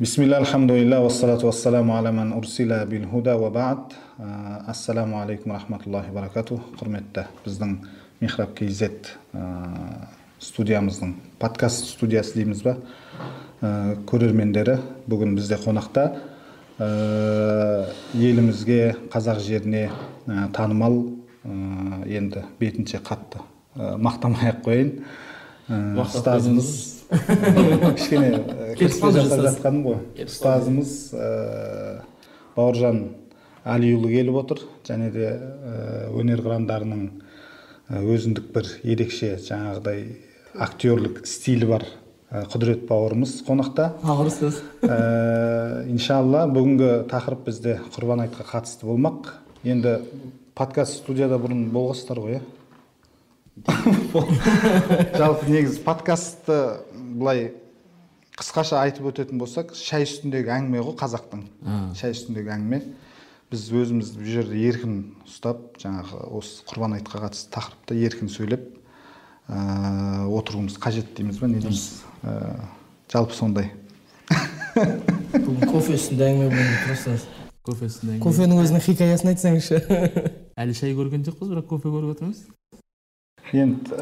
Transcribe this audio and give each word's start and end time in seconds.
бисмилля 0.00 0.38
алхамдулилля 0.38 0.98
уассалату 1.00 1.46
уассаламу 1.46 1.94
аля 1.94 2.10
урсила 2.34 2.86
бил 2.86 3.06
худа 3.06 3.36
уа 3.36 3.50
бад 3.50 3.94
ассаламу 4.66 5.20
алейкум 5.20 5.52
рахматуллахи 5.52 6.10
баракату 6.10 6.62
құрметті 6.80 7.26
біздің 7.44 7.74
михраб 8.20 8.54
kz 8.56 8.88
студиямыздың 10.40 11.12
подкаст 11.38 11.84
студиясы 11.84 12.32
дейміз 12.38 12.62
ба 12.64 12.78
көрермендері 14.08 14.78
бүгін 15.06 15.34
бізде 15.36 15.58
қонақта 15.60 16.06
елімізге 18.16 18.96
қазақ 19.12 19.42
жеріне 19.44 19.90
танымал 20.56 20.96
енді 22.06 22.46
бетінше 22.58 23.02
қатты 23.04 23.44
мақтамай 23.76 24.54
ақ 24.54 24.64
қояйын 24.64 26.00
ұстазымыз 26.06 26.99
кішкене 27.10 28.30
жатқаным 28.78 29.82
ғой. 29.86 29.98
Ұстазымыз 30.24 30.92
бауыржан 32.56 33.00
әлиұлы 33.66 34.12
келіп 34.14 34.38
отыр. 34.44 34.62
Және 34.86 35.10
де 35.14 35.30
өнер 36.16 36.42
қырандарының 36.44 37.08
өзіндік 38.00 38.52
бір 38.54 38.70
ерекше 38.84 39.34
жаңағыдай 39.42 40.04
актерлік 40.60 41.24
стилі 41.26 41.72
бар 41.72 41.86
құдірет 42.30 42.86
бауырымыз 42.86 43.40
қонақта. 43.46 43.90
Ауыр 44.06 44.30
сөз. 44.30 44.60
Иншалла 45.90 46.46
бүгінгі 46.50 46.92
тақырып 47.10 47.48
бізде 47.48 47.80
құрбан 47.90 48.22
айтқа 48.28 48.46
қатысты 48.52 48.86
болмақ. 48.86 49.32
Енді 49.66 49.98
подкаст 50.54 51.00
студияда 51.02 51.40
бұрын 51.42 51.66
болғансыздар 51.74 52.22
ғой 52.22 52.38
иә? 52.38 52.42
Жалпы 55.18 55.50
негізі 55.50 55.82
подкастты 55.84 56.60
былай 57.20 57.50
қысқаша 58.40 58.80
айтып 58.80 59.10
өтетін 59.10 59.40
болсақ 59.40 59.74
шай 59.76 60.06
үстіндегі 60.06 60.52
әңгіме 60.54 60.82
ғой 60.86 60.96
қазақтың. 61.00 61.44
Шай 61.98 62.14
үстіндегі 62.14 62.54
әңгіме. 62.56 62.80
Біз 63.50 63.66
өзімізді 63.74 64.20
бұл 64.20 64.30
жерде 64.30 64.60
еркін 64.68 64.94
ұстап 65.26 65.80
жаңағы 65.82 66.20
осы 66.38 66.62
құрбан 66.70 66.94
айтқа 67.00 67.24
қатысты 67.24 67.50
тақырыпта 67.56 67.96
еркін 67.98 68.30
сөйлеп 68.30 68.62
ә, 69.50 70.28
отыруымыз 70.30 70.78
қажет 70.80 71.10
дейміз 71.18 71.40
ба? 71.42 71.50
Не 71.50 71.58
дейміз? 71.58 71.82
Ә, 72.22 72.62
жалпы 73.10 73.34
сондай. 73.34 73.72
Бүгін 75.34 75.66
кофе 75.66 75.98
үстінде 75.98 76.30
әңгіме 76.30 76.52
болды 76.54 76.78
просто 76.86 77.18
кофе 77.66 77.90
үстінде 77.90 78.20
кофенің 78.22 78.62
өзінің 78.62 78.86
хикаясын 78.86 79.32
айтсаңызшы. 79.34 79.82
Әлі 80.62 80.78
шай 80.78 80.94
көрген 80.94 81.26
жоқпыз 81.26 81.50
бірақ 81.50 81.66
кофе 81.74 81.90
көріп 81.90 82.14
отырмыз. 82.14 82.46
Енді 83.50 83.98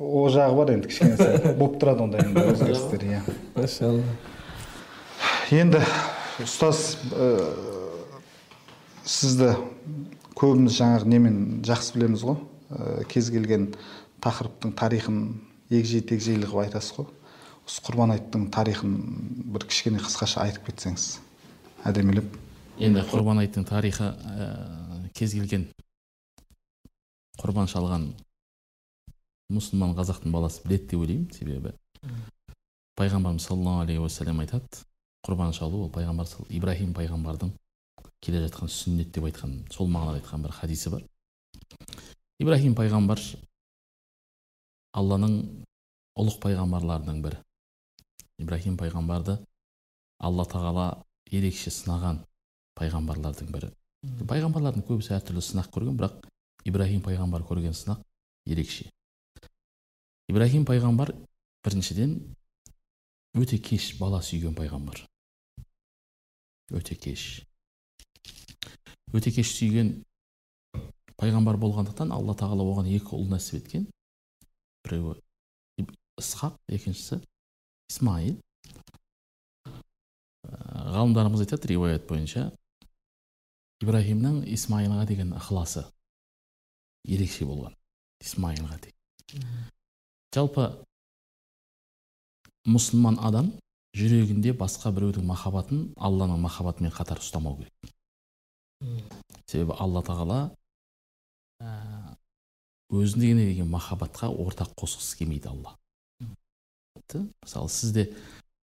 ол 0.00 0.30
жағы 0.32 0.56
бар 0.56 0.72
енді 0.74 0.88
кішкене 0.88 1.16
болып 1.60 1.76
тұрады 1.80 2.06
ондай 2.06 2.24
енді 2.24 2.44
өзгерістер 2.54 3.04
иә. 3.04 3.20
Машалла. 3.54 4.04
Енді 5.52 5.82
ұстаз 6.40 6.96
ә, 7.12 7.28
сізді 9.04 9.52
көбіміз 10.40 10.78
жаңағы 10.78 11.10
немен 11.12 11.40
жақсы 11.68 11.98
білеміз 11.98 12.24
ғой. 12.24 12.38
Ә, 12.70 13.04
кез 13.12 13.28
келген 13.34 13.74
тақырыптың 14.24 14.72
тарихын 14.78 15.20
егжей 15.68 16.00
тегжейлі 16.00 16.48
қылып 16.48 16.64
айтасыз 16.64 16.96
ғой. 16.96 17.10
Осы 17.68 17.84
құрбан 17.84 18.14
айттың 18.16 18.48
тарихын 18.54 18.96
бір 19.52 19.68
кішкене 19.68 20.00
қысқаша 20.00 20.46
айтып 20.46 20.70
кетсеңіз 20.70 21.18
әдемілеп. 21.84 22.32
Енді 22.80 23.04
құрбан 23.12 23.44
айттың 23.44 23.68
тарихы 23.68 24.14
ә, 24.16 24.48
кез 25.12 25.36
келген 25.36 25.68
құрбан 27.40 27.68
шалған 27.68 28.10
мұсылман 29.50 29.96
қазақтың 29.98 30.32
баласы 30.34 30.62
біледі 30.64 30.86
деп 30.90 31.00
ойлаймын 31.00 31.32
себебі. 31.34 31.74
Пайғамбарымыз 32.96 33.46
саллаллаху 33.46 33.84
алейхи 33.84 34.02
уассалам 34.02 34.40
айтады 34.44 34.84
құрбан 35.26 35.52
шалу 35.52 35.84
ол 35.84 35.90
пайғамбар 35.92 36.28
ибраһим 36.48 36.94
пайғамбардың 36.96 37.52
келе 38.20 38.42
жатқан 38.46 38.68
сүннет 38.68 39.12
деп 39.14 39.26
айтқан 39.28 39.54
сол 39.72 39.88
мағынада 39.88 40.20
айтқан 40.20 40.44
бір 40.44 40.52
хадисі 40.56 40.90
бар. 40.94 41.04
Ибраһим 42.40 42.74
пайғамбар 42.76 43.20
алланың 44.96 45.36
ұлық 46.20 46.40
пайғамбарларының 46.44 47.22
бірі. 47.24 47.40
Ибраһим 48.40 48.76
пайғамбарды 48.80 49.38
алла 50.18 50.44
тағала 50.48 50.86
ерекше 51.30 51.72
сынаған 51.72 52.22
пайғамбарлардың 52.80 53.52
бірі. 53.52 53.72
Пайғамбарлардың 54.28 54.86
көбісі 54.88 55.16
әртүрлі 55.18 55.44
сынақ 55.44 55.68
көрген 55.74 55.98
бірақ 56.00 56.24
ибраһим 56.64 57.04
пайғамбар 57.04 57.44
көрген 57.48 57.76
сынақ 57.76 58.00
ерекше. 58.46 58.88
Ибраһим 60.30 60.64
пайғамбар 60.68 61.10
біріншіден 61.66 62.12
өте 63.34 63.58
кеш 63.58 63.96
бала 63.98 64.20
сүйген 64.22 64.54
пайғамбар. 64.54 65.02
Өте 66.70 66.94
кеш. 66.94 67.42
Өте 69.10 69.32
кеш 69.34 69.50
сүйген 69.56 69.90
пайғамбар 71.18 71.58
болғандықтан 71.60 72.14
алла 72.14 72.36
тағала 72.38 72.62
оған 72.62 72.92
екі 72.94 73.16
ұл 73.18 73.26
нәсіп 73.32 73.58
еткен. 73.58 73.88
Біреуі 74.86 75.18
ысқақ 76.20 76.60
екіншісі 76.70 77.20
исмаил. 77.90 78.38
Ғалымдарымыз 80.46 81.42
айтады 81.42 81.72
риуаят 81.72 82.06
бойынша 82.08 82.46
ибраһимнің 83.82 84.44
исмаилға 84.54 85.08
деген 85.10 85.34
ықыласы 85.34 85.84
ерекше 87.08 87.50
болған. 87.50 87.74
Исмаилға 88.22 88.78
деген. 88.86 89.79
Жалпы 90.34 90.68
мұсылман 92.70 93.18
адам 93.24 93.50
жүрегінде 93.98 94.52
басқа 94.54 94.92
біреудің 94.94 95.26
махаббатын 95.26 95.88
алланың 95.98 96.38
махаббатымен 96.44 96.92
қатар 96.94 97.18
ұстамау 97.18 97.58
керек. 97.58 97.94
Себебі 99.50 99.74
алла 99.78 100.02
тағала 100.06 100.40
өзіне 102.90 103.34
деген 103.34 103.70
махаббатқа 103.70 104.30
ортақ 104.30 104.74
қосқысы 104.78 105.18
келмейді 105.18 105.50
алла. 105.50 105.74
Мысалы 107.10 107.68
сізде 107.72 108.06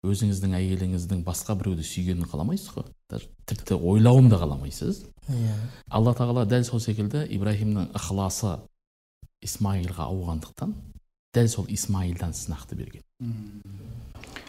өзіңіздің 0.03 0.57
әйеліңіздің 0.57 1.21
басқа 1.23 1.55
біреуді 1.59 1.85
сүйгенін 1.85 2.27
қаламайсыз 2.27 2.73
ғой. 2.75 2.87
Даже 3.09 3.29
тіпті 3.47 3.77
ойлауын 3.77 4.27
да 4.31 4.39
қаламайсыз. 4.41 5.05
Иә. 5.29 5.53
Алла 5.87 6.15
тағала 6.17 6.43
дәл 6.49 6.65
сол 6.67 6.81
секілді 6.83 7.23
ибраһимнің 7.37 7.93
ықыласы 7.95 8.57
исмаилға 9.45 10.09
ауғандықтан 10.09 10.73
дәл 11.33 11.47
сол 11.49 11.65
исмаилдан 11.69 12.33
сынақты 12.33 12.75
берген. 12.75 13.03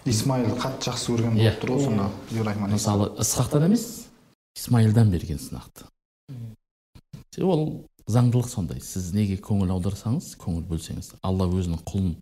Исмаил 0.04 0.52
қатты 0.58 0.90
жақсы 0.90 1.14
көрген 1.14 1.38
Иә. 1.38 1.54
болып 1.54 1.62
тұр 1.62 1.70
ғой 1.74 1.84
сонда 1.84 2.10
ибраһим 2.30 2.68
мысалы 2.72 3.08
ысқақтан 3.18 3.64
емес 3.64 4.06
исмаилдан 4.56 5.10
берген 5.10 5.38
сынақты. 5.38 5.86
Ол 7.40 7.86
заңдылық 8.06 8.48
сондай. 8.48 8.80
Сіз 8.80 9.12
неге 9.16 9.38
көңіл 9.40 9.72
аударсаңыз 9.72 10.34
көңіл 10.36 10.66
бөлсеңіз 10.68 11.14
алла 11.22 11.48
өзінің 11.48 11.80
құлын 11.88 12.14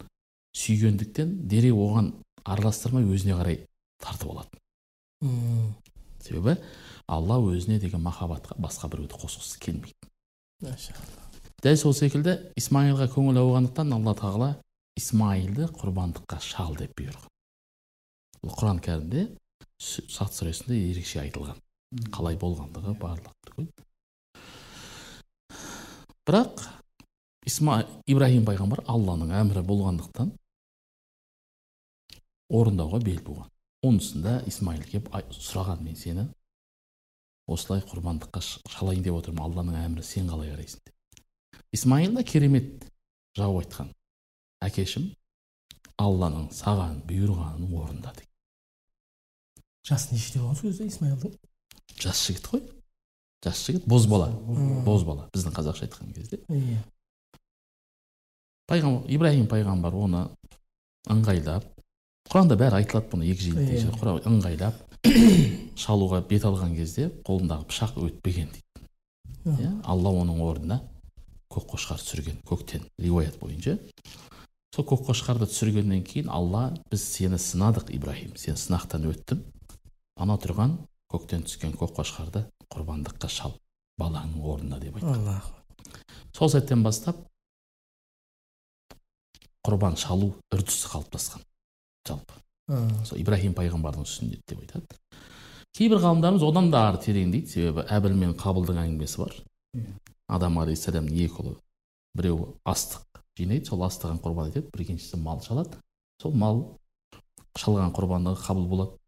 сүйгендіктен 0.55 1.35
дереу 1.49 1.81
оған 1.83 2.13
араластырмай 2.45 3.05
өзіне 3.05 3.35
қарай 3.39 3.65
тартып 4.03 4.31
алады 4.31 4.63
себебі 6.23 6.57
алла 7.09 7.39
өзіне 7.43 7.79
деген 7.81 8.03
махаббатқа 8.03 8.57
басқа 8.59 8.89
біреуді 8.93 9.19
қосқысы 9.19 9.59
келмейді. 9.59 10.09
Машалла. 10.63 11.22
Дәл 11.63 11.77
сол 11.79 11.95
секілді 11.95 12.35
исмаилға 12.59 13.07
көңіл 13.13 13.39
ауғандықтан 13.39 13.95
алла 13.95 14.17
тағала 14.19 14.49
исмаилді 14.99 15.69
құрбандыққа 15.79 16.41
шал 16.43 16.75
деп 16.75 16.97
бұйырған. 16.99 17.29
Бұл 18.43 18.57
құран 18.59 18.81
кәрімде 18.83 19.29
сат 19.79 20.35
сүресінде 20.35 20.75
ерекше 20.91 21.21
айтылған. 21.23 21.61
Қалай 22.11 22.39
болғандығы 22.41 22.97
барлық 22.99 23.55
ғой 23.55 23.69
бірақ 26.27 26.65
исма 27.47 27.81
ибраһим 28.11 28.45
пайғамбар 28.47 28.85
алланың 28.91 29.33
әмірі 29.39 29.63
болғандықтан 29.67 30.31
орындауға 32.59 33.03
бел 33.07 33.21
буған. 33.27 33.51
Онысында 33.83 34.41
исмаил 34.47 34.83
келіп 34.87 35.09
«Ай, 35.15 35.25
сұраған 35.35 35.83
мен 35.83 35.97
сені 35.99 36.29
осылай 37.51 37.83
құрбандыққа 37.87 38.43
шалайын 38.43 39.03
деп 39.03 39.19
отырмын. 39.19 39.43
Алланың 39.49 39.79
әмірі 39.83 40.07
сен 40.07 40.31
қалай 40.31 40.53
қарайсың 40.55 40.92
исмаил 41.73 42.13
да 42.15 42.23
керемет 42.25 42.85
жауап 43.37 43.65
айтқан. 43.65 43.93
Әкешім 44.63 45.11
алланың 45.99 46.51
саған 46.55 47.01
бұйырғанын 47.09 47.73
орында 47.79 48.13
дейді 48.17 48.29
жасы 49.89 50.15
нешеде 50.15 50.41
болған 50.41 50.57
сол 50.59 50.71
кезде 50.71 50.87
исмаилдың? 50.87 51.33
Жас 51.99 52.21
жігіт 52.27 52.47
қой. 52.47 52.63
Жас 53.45 53.65
жігіт 53.67 53.87
бозбала 53.91 54.29
бозбала 54.87 55.29
біздің 55.35 55.55
қазақша 55.57 55.89
айтқан 55.89 56.13
кезде. 56.15 56.39
Иә. 56.49 56.79
Пайғамбар 58.71 59.11
ибраһим 59.11 59.49
пайғамбар 59.51 59.97
оны 59.99 60.23
ыңғайлап 61.11 61.67
құранда 62.31 62.57
бәрі 62.61 62.79
айтылады 62.79 63.11
бұны 63.11 63.27
егжейлі 63.33 63.65
Иә. 63.65 63.69
тегжейлі 63.73 63.99
құран 63.99 64.23
ыңғайлап 64.31 64.79
шалуға 65.83 66.23
бет 66.31 66.47
алған 66.47 66.77
кезде 66.79 67.09
қолындағы 67.27 67.67
пышақ 67.67 67.99
өтпеген 67.99 68.53
дейді. 68.55 68.87
Иә 69.51 69.73
алла 69.83 70.15
оның 70.23 70.39
орнына 70.47 70.79
көк 71.53 71.69
қошқар 71.73 72.01
түсірген 72.03 72.43
көктен 72.49 72.87
риуаят 72.99 73.39
бойынша. 73.41 73.79
Сол 74.75 74.87
көк 74.89 75.05
қошқарды 75.09 75.49
түсіргеннен 75.51 76.05
кейін 76.09 76.31
алла 76.33 76.71
біз 76.91 77.05
сені 77.05 77.37
сынадық 77.37 77.93
ибраһим 77.93 78.37
сен 78.41 78.57
сынақтан 78.57 79.05
өттің. 79.11 79.43
Ана 80.17 80.39
тұрған 80.41 80.79
көктен 81.13 81.45
түскен 81.45 81.77
көк 81.77 81.93
қошқарды 81.99 82.47
құрбандыққа 82.73 83.29
шал 83.29 83.59
балаңның 84.01 84.47
орнына 84.49 84.81
деп 84.81 84.97
айтқан 84.97 85.43
сол 86.33 86.49
сәттен 86.49 86.83
бастап 86.83 87.19
құрбан 89.67 89.97
шалу 90.01 90.33
үрдісі 90.51 90.89
қалыптасқан. 90.91 91.43
Жалпы. 92.09 92.35
Сол 93.07 93.21
ибраһим 93.21 93.55
пайғамбардың 93.55 94.09
сүннеті 94.09 94.43
деп 94.49 94.63
айтады. 94.65 94.99
Кейбір 95.77 96.03
ғалымдарымыз 96.03 96.43
одан 96.49 96.71
да 96.73 96.87
ары 96.89 96.99
тереңдейді 97.05 97.53
себебі 97.53 97.85
әбіл 97.87 98.17
мен 98.19 98.35
қабылдың 98.39 98.81
әңгімесі 98.83 99.23
бар. 99.23 99.37
Адам 100.33 100.59
алейхисаламның 100.63 101.19
екі 101.27 101.43
ұлы 101.43 101.55
біреуі 102.17 102.53
астық 102.69 103.23
жинайды 103.39 103.69
сол 103.69 103.85
астығын 103.87 104.21
құрбан 104.23 104.51
етеді 104.51 104.71
бір 104.73 104.85
екіншісі 104.85 105.21
мал 105.23 105.41
шалады. 105.45 105.79
Сол 106.21 106.35
мал 106.37 106.63
шалған 107.59 107.93
құрбандығы 107.97 108.41
қабыл 108.45 108.67
болады. 108.69 108.99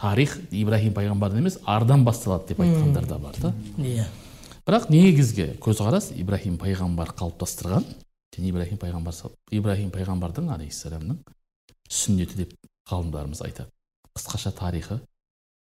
Тарих 0.00 0.34
ибраһим 0.50 0.94
пайғамбардан 0.96 1.42
емес 1.42 1.58
ардан 1.68 2.04
басталады 2.04 2.48
деп 2.52 2.62
айтқандар 2.64 3.06
да 3.06 3.18
бар 3.18 3.36
да. 3.40 3.52
Иә. 3.78 4.06
Бірақ 4.66 4.88
негізгі 4.90 5.46
көзқарас 5.62 6.10
ибраһим 6.16 6.56
пайғамбар 6.58 7.12
қалыптастырған. 7.18 7.84
Және 8.32 8.48
ибраһим 8.48 8.80
пайғамбар 8.80 9.14
ибраһим 9.52 9.92
пайғамбардың 9.92 10.48
алейхисаламның 10.56 11.20
сүннеті 11.92 12.40
деп 12.40 12.56
ғалымдарымыз 12.88 13.44
айтады. 13.44 13.68
Қысқаша 14.16 14.52
тарихы 14.56 15.00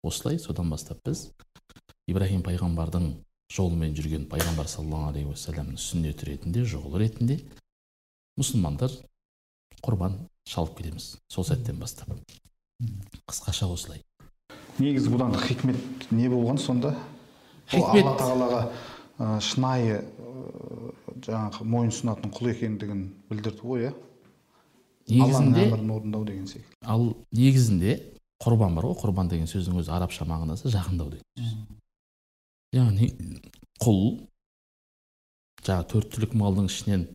осылай. 0.03 0.41
Содан 0.43 0.71
бастап 0.71 0.99
біз 1.07 1.31
ибраһим 2.11 2.43
пайғамбардың 2.43 3.13
жолымен 3.53 3.95
жүрген 3.97 4.27
пайғамбар 4.31 4.69
саллаллаху 4.71 5.13
алейхи 5.13 5.31
уассаламның 5.31 5.79
сүннеті 5.81 6.27
ретінде 6.31 6.65
жолы 6.67 6.99
ретінде 7.05 7.39
мұсылмандар 8.41 8.91
құрбан 9.85 10.17
шалып 10.49 10.77
келеміз. 10.81 11.17
Сол 11.33 11.47
сәттен 11.47 11.79
бастап. 11.79 12.11
Қысқаша 13.31 13.69
осылай. 13.71 14.03
Негізі 14.79 15.13
бұдан 15.15 15.37
хикмет 15.41 16.11
не 16.11 16.29
болған 16.29 16.59
сонда? 16.61 16.97
Хикмет- 17.71 18.03
алла 18.05 18.17
тағалаға 18.19 18.61
ә, 19.19 19.41
шынайы 19.41 20.03
ә, 20.03 20.93
жаңағы 21.25 21.65
мойынсұнатын 21.65 22.35
құл 22.35 22.51
екендігін 22.53 23.07
білдірді 23.31 23.63
ғой 23.63 23.87
иә? 23.89 23.95
Негізінде 25.09 25.65
әмірін 25.71 25.91
орындау 25.95 26.25
деген 26.27 26.47
секілді. 26.51 26.77
Ал 26.83 27.15
негізінде 27.33 27.97
құрбан 28.43 28.75
бар 28.77 28.91
ғой. 28.91 28.99
Құрбан 29.01 29.31
деген 29.31 29.47
сөздің 29.49 29.81
өзі 29.81 29.95
арабша 29.97 30.27
мағынасы 30.29 30.69
жақындау 30.75 31.15
деген 31.15 31.25
сөз. 31.39 31.57
Яғни 32.75 33.11
құл 33.83 34.01
жаңағы 35.67 35.89
төрт 35.93 36.11
түлік 36.15 36.35
малдың 36.39 36.71
ішінен 36.71 37.07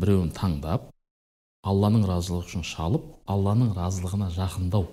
біреуін 0.00 0.32
таңдап 0.36 0.88
алланың 1.66 2.06
разылығы 2.08 2.48
үшін 2.48 2.64
шалып 2.64 3.10
алланың 3.30 3.74
разылығына 3.76 4.30
жақындау 4.36 4.86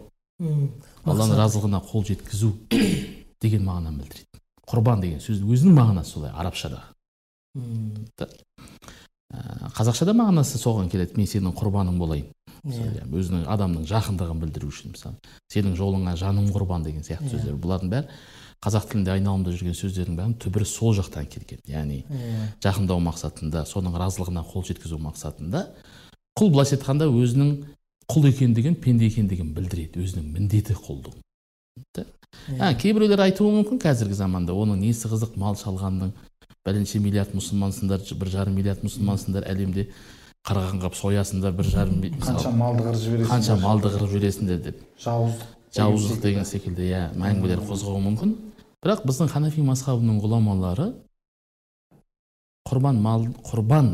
алланың 1.08 1.38
разылығына 1.40 1.82
қол 1.92 2.06
жеткізу 2.12 2.52
деген 3.44 3.64
мағынаны 3.68 4.04
білдіреді 4.04 4.44
құрбан 4.68 5.02
деген 5.04 5.22
сөздің 5.24 5.54
өзінің 5.56 5.78
мағынасы 5.78 6.18
солай 6.18 6.32
арабшада. 6.36 6.82
Ә, 9.28 9.40
қазақшада 9.76 10.14
мағынасы 10.16 10.60
соған 10.60 10.90
келеді. 10.92 11.16
Мен 11.20 11.28
сенің 11.28 11.56
құрбаның 11.56 11.98
болайын 12.00 12.28
Мысалы, 12.68 12.98
иә, 12.98 13.06
өзінің 13.16 13.46
адамның 13.54 13.86
жақындығын 13.88 14.40
білдіру 14.42 14.70
үшін 14.72 14.92
мысалы 14.92 15.16
сенің 15.54 15.76
жолыңа 15.78 16.16
жаным 16.20 16.50
құрбан 16.52 16.84
деген 16.84 17.06
сияқты 17.06 17.30
сөздер. 17.36 17.56
Бұлардың 17.64 17.92
бәрі 17.94 18.08
қазақ 18.64 18.88
тілінде 18.90 19.14
айналамда 19.14 19.54
жүрген 19.54 19.76
сөздердің 19.78 20.18
бәрінің 20.18 20.38
түбірі 20.42 20.66
сол 20.66 20.96
жақтан 20.98 21.28
келген. 21.30 21.62
Яғни 21.70 22.02
жақындау 22.64 23.02
мақсатында 23.06 23.64
соның 23.70 23.98
разылығына 24.02 24.44
қол 24.50 24.66
жеткізу 24.66 24.98
мақсатында 25.04 25.64
құл 26.40 26.52
былайша 26.54 26.78
айтқанда 26.78 27.10
өзінің 27.12 27.52
құл 28.10 28.30
екендігін 28.32 28.78
пенде 28.82 29.10
екендігін 29.12 29.54
білдіреді 29.54 30.02
өзінің 30.04 30.30
міндеті 30.34 30.78
құлдың. 30.80 31.18
А, 32.60 32.74
кейбіреулер 32.74 33.22
айтуы 33.28 33.52
мүмкін 33.60 33.80
қазіргі 33.82 34.18
заманда. 34.18 34.54
Оның 34.54 34.82
несі 34.82 35.10
қызық? 35.12 35.38
Мал 35.40 35.58
шалғанның 35.60 36.14
бәленше 36.66 37.00
миллиард 37.04 37.34
мұсылмансыңдар 37.38 38.04
бір 38.20 38.32
жарым 38.34 38.58
миллиард 38.58 38.84
мұсылмансыңдар 38.86 39.48
әлемде 39.52 39.88
қараған 40.48 40.82
қап 40.84 40.96
соясыңдар 40.96 41.56
бір 41.56 41.70
жарым 41.72 42.02
қанша 42.24 42.52
малды 42.56 42.84
қырып 42.86 43.02
жібересіңдер? 43.04 43.32
қанша 43.32 43.58
малды 43.62 43.92
қырып 43.96 44.12
жібересіңдер 44.14 44.62
деп. 44.64 44.84
Жауыздық. 45.04 45.57
Жауыздық 45.76 46.22
деген 46.24 46.46
секілді 46.48 46.88
иә 46.88 47.02
әңгімелер 47.16 47.64
қозғауы 47.68 48.02
мүмкін. 48.06 48.36
Бірақ 48.84 49.04
біздің 49.08 49.32
ханафи 49.32 49.64
мазхабының 49.66 50.22
ғұламалары 50.24 50.92
құрбан 52.68 53.00
мал 53.02 53.26
құрбан 53.48 53.92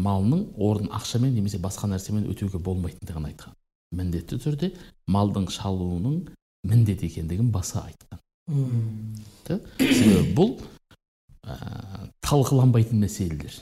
малының 0.00 0.46
орнын 0.58 0.90
ақшамен 0.98 1.34
немесе 1.36 1.60
басқа 1.62 1.88
нәрсемен 1.90 2.26
өтеуге 2.30 2.58
болмайтындығын 2.58 3.28
айтқан. 3.30 3.54
Міндетті 3.94 4.40
түрде 4.42 4.72
малдың 5.06 5.46
шалуының 5.54 6.24
міндет 6.66 7.04
екендігін 7.06 7.52
баса 7.54 7.84
айтқан. 7.86 8.20
Да? 9.46 9.60
себебі 9.78 10.34
бұл 10.36 10.56
ә, 11.46 12.10
талқыланбайтын 12.24 13.00
мәселелер. 13.04 13.54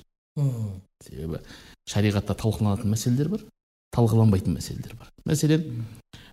Себебі 1.04 1.42
шариғатта 1.90 2.34
талқыланатын 2.38 2.94
мәселелер 2.94 3.34
бар. 3.34 3.44
Талқыланбайтын 3.92 4.56
мәселелер 4.56 4.96
бар. 4.98 5.10
Мәселен 5.28 5.84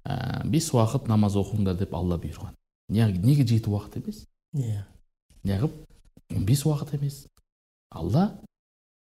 ә, 0.06 0.46
бес 0.48 0.72
уақыт 0.74 1.10
намаз 1.12 1.36
оқыңдар 1.40 1.78
деп 1.80 1.94
алла 1.94 2.20
бұйырған. 2.22 2.56
Неге, 2.90 3.46
жеті 3.46 3.70
уақыт 3.70 4.00
емес? 4.02 4.24
Иә 4.58 4.86
неғып 5.46 5.76
он 6.36 6.46
бес 6.46 6.66
уақыт 6.66 6.96
емес. 6.98 7.28
Алла 7.92 8.40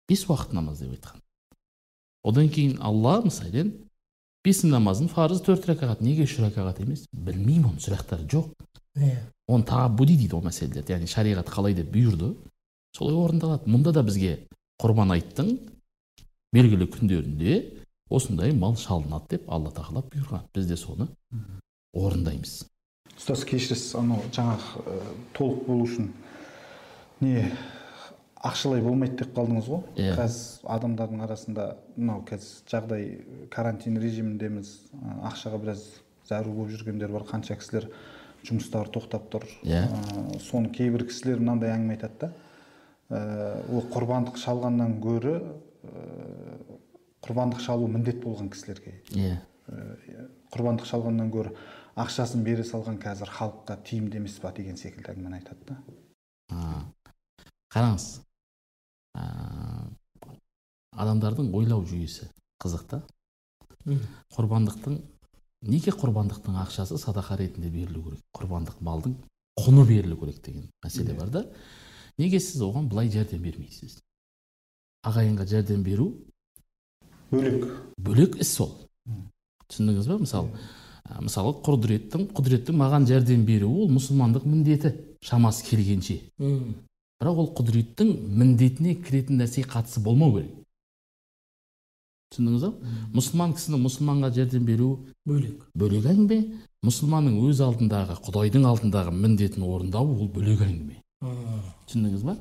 бес 0.08 0.24
уақыт 0.26 0.52
намаз 0.52 0.80
деп 0.82 0.96
айтқан. 0.96 1.20
Одан 2.24 2.48
кейін 2.48 2.78
алла 2.80 3.20
мысален 3.24 3.74
бесін 4.44 4.72
намазын 4.74 5.08
парыз 5.12 5.42
төрт 5.44 5.68
ракағат 5.68 6.02
неге 6.02 6.24
үш 6.26 6.38
ракағат 6.42 6.82
емес? 6.82 7.06
Білмеймін 7.12 7.72
оның 7.72 7.84
сұрақтары 7.84 8.26
жоқ. 8.30 8.50
Иә 8.98 9.20
оны 9.48 9.64
табуди 9.64 10.16
дейді 10.18 10.36
ол 10.36 10.44
мәселелерді 10.44 10.94
яғни 10.96 11.08
шариғат 11.08 11.48
қалай 11.52 11.74
деп 11.76 11.92
бұйырды 11.94 12.34
солай 12.96 13.16
орындалады. 13.16 13.70
Мұнда 13.70 13.94
да 13.94 14.02
бізге 14.04 14.48
құрбан 14.82 15.14
айттың 15.14 15.54
белгілі 16.52 16.88
күндерінде 16.92 17.54
осындай 18.10 18.52
мал 18.56 18.76
шалынады 18.76 19.36
деп 19.36 19.50
алла 19.52 19.72
тағала 19.74 20.02
бұйырған. 20.08 20.48
Біз 20.54 20.68
де 20.70 20.76
соны 20.80 21.08
орындаймыз. 21.96 22.62
Ұстаз 23.18 23.44
кешіресіз 23.48 23.96
анау 23.98 24.22
жаңағы 24.32 24.84
ә, 24.84 24.96
толық 25.36 25.64
болу 25.66 25.86
үшін 25.88 26.12
не 27.20 27.48
ақшалай 28.46 28.82
болмайды 28.84 29.24
деп 29.24 29.32
қалдыңыз 29.36 29.66
ғой? 29.68 29.82
Иә. 29.98 30.14
қазір 30.14 30.68
адамдардың 30.76 31.24
арасында 31.26 31.64
мынау 31.96 32.22
қазір 32.28 32.70
жағдай 32.70 33.08
карантин 33.50 33.98
режиміндеміз 33.98 34.70
ә, 34.94 35.16
ақшаға 35.32 35.58
біраз 35.64 35.84
зәру 36.28 36.54
болып 36.54 36.76
жүргендер 36.76 37.10
бар 37.10 37.26
қанша 37.26 37.58
кісілер 37.58 37.88
жұмыстары 38.46 38.92
тоқтап 38.94 39.26
тұр. 39.32 39.48
Иә. 39.66 39.88
Ә, 39.88 40.38
соны 40.44 40.70
кейбір 40.70 41.08
кісілер 41.08 41.42
мынандай 41.42 41.74
әңгіме 41.74 41.98
айтады 41.98 42.20
да 42.20 42.32
ә, 43.10 43.64
ол 43.66 43.82
құрбандық 43.90 44.38
шалғаннан 44.38 45.00
гөрі 45.02 45.40
ә, 45.42 46.78
құрбандық 47.24 47.60
шалу 47.62 47.88
міндет 47.90 48.20
болған 48.22 48.50
кісілерге. 48.52 48.94
Иә. 49.16 49.38
Құрбандық 50.52 50.88
шалғаннан 50.88 51.30
гөрі 51.32 51.52
ақшасын 51.98 52.44
бере 52.46 52.64
салған 52.64 53.00
қазір 53.02 53.30
халыққа 53.34 53.76
тиімді 53.84 54.20
емес 54.20 54.38
па 54.40 54.52
деген 54.54 54.78
секілді 54.80 55.12
әңгімені 55.12 55.40
айтады 55.40 55.66
да. 55.68 55.76
А, 56.48 56.84
қараңыз 57.74 58.06
ә, 59.18 59.24
адамдардың 60.96 61.50
ойлау 61.58 61.84
жүйесі 61.88 62.30
қызық 62.62 62.86
та. 62.92 63.02
Құрбандықтың 64.36 65.00
неге 65.68 65.92
құрбандықтың 65.96 66.56
ақшасы 66.62 67.00
садақа 67.02 67.36
ретінде 67.40 67.70
берілу 67.72 68.04
керек? 68.06 68.24
Құрбандық 68.36 68.80
малдың 68.84 69.18
құны 69.58 69.84
берілу 69.88 70.16
керек 70.22 70.40
деген 70.44 70.70
мәселе 70.84 71.18
бар 71.18 71.34
да. 71.34 71.44
Неге 72.18 72.40
сіз 72.40 72.62
оған 72.62 72.88
былай 72.90 73.10
жәрдем 73.10 73.42
бермейсіз? 73.42 74.00
Ағайынға 75.06 75.46
жәрдем 75.50 75.84
беру 75.86 76.12
бөлек. 77.30 77.64
Бөлек 77.98 78.36
іс 78.42 78.54
ол 78.64 78.74
түсіндіңіз 79.68 80.08
ба 80.08 80.18
мысалы 80.22 80.52
ә, 81.04 81.20
мысалы 81.24 81.54
құдіреттің 81.66 82.28
құдіреттің 82.36 82.78
маған 82.78 83.08
жәрдем 83.08 83.44
беруі 83.48 83.84
ол 83.84 83.90
мұсылмандық 83.92 84.46
міндеті 84.48 84.94
шамасы 85.24 85.66
келгенше. 85.68 86.20
Бірақ 86.38 87.42
ол 87.42 87.50
құдіреттің 87.58 88.14
міндетіне 88.38 88.94
кіретін 89.02 89.42
нәрсеге 89.42 89.68
қатысы 89.72 90.00
болмау 90.04 90.38
керек. 90.38 90.54
Түсіндіңіз 92.32 92.64
ба 92.64 92.94
мұсылман 93.16 93.54
кісінің 93.56 93.84
мұсылманға 93.86 94.30
жәрдем 94.36 94.64
беруі 94.68 95.12
бөлек. 95.26 95.62
бөлек 95.74 96.08
әңгіме. 96.12 96.40
Мұсылманның 96.84 97.40
өз 97.48 97.60
алдындағы 97.64 98.18
құдайдың 98.22 98.66
алдындағы 98.68 99.14
міндетін 99.16 99.64
орындауы 99.66 100.14
ол 100.14 100.28
бөлек 100.30 100.60
әңгіме. 100.62 101.00
Түсіндіңіз 101.88 102.22
ба 102.22 102.36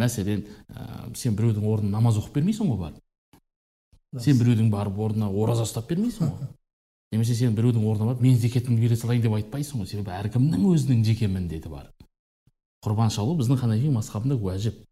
мәселен 0.00 0.46
ә, 0.70 1.10
сен 1.18 1.34
біреудің 1.36 1.66
орнына 1.68 1.98
намаз 1.98 2.16
оқып 2.22 2.38
бермейсің 2.38 2.70
ғой 2.70 2.78
барып. 2.86 3.02
Сен 4.20 4.38
біреудің 4.40 4.70
барып 4.72 4.98
орнына 5.00 5.28
ораза 5.30 5.64
ұстап 5.66 5.88
бермейсің 5.88 6.28
ғой. 6.28 6.48
Немесе 7.12 7.34
сен 7.36 7.54
біреудің 7.56 7.84
орнына 7.88 8.12
барып 8.12 8.22
мен 8.24 8.36
зекетімді 8.36 8.82
бере 8.82 8.96
салайын 8.96 9.22
деп 9.24 9.36
айтпайсың 9.38 9.82
ғой. 9.82 9.88
Себебі 9.88 10.12
әркімнің 10.16 10.66
өзінің 10.72 11.04
жеке 11.06 11.28
міндеті 11.28 11.72
бар. 11.72 11.90
Құрбан 12.84 13.12
шалу 13.14 13.36
біздің 13.38 13.60
ханафи 13.60 13.92
мазхабында 13.92 14.36
уәжіп. 14.36 14.82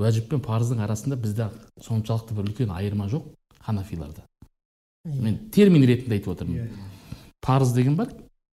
Уәжіп 0.00 0.30
пен 0.30 0.40
парыздың 0.40 0.80
арасында 0.80 1.18
бізде 1.20 1.50
соншалықты 1.84 2.34
бір 2.34 2.48
үлкен 2.48 2.72
айырма 2.72 3.10
жоқ 3.12 3.28
ханафиларда. 3.66 4.24
Мен 5.04 5.36
термин 5.52 5.84
ретінде 5.86 6.16
айтып 6.16 6.32
отырмын. 6.34 6.70
Парыз 7.44 7.74
деген 7.76 7.98
бар 7.98 8.14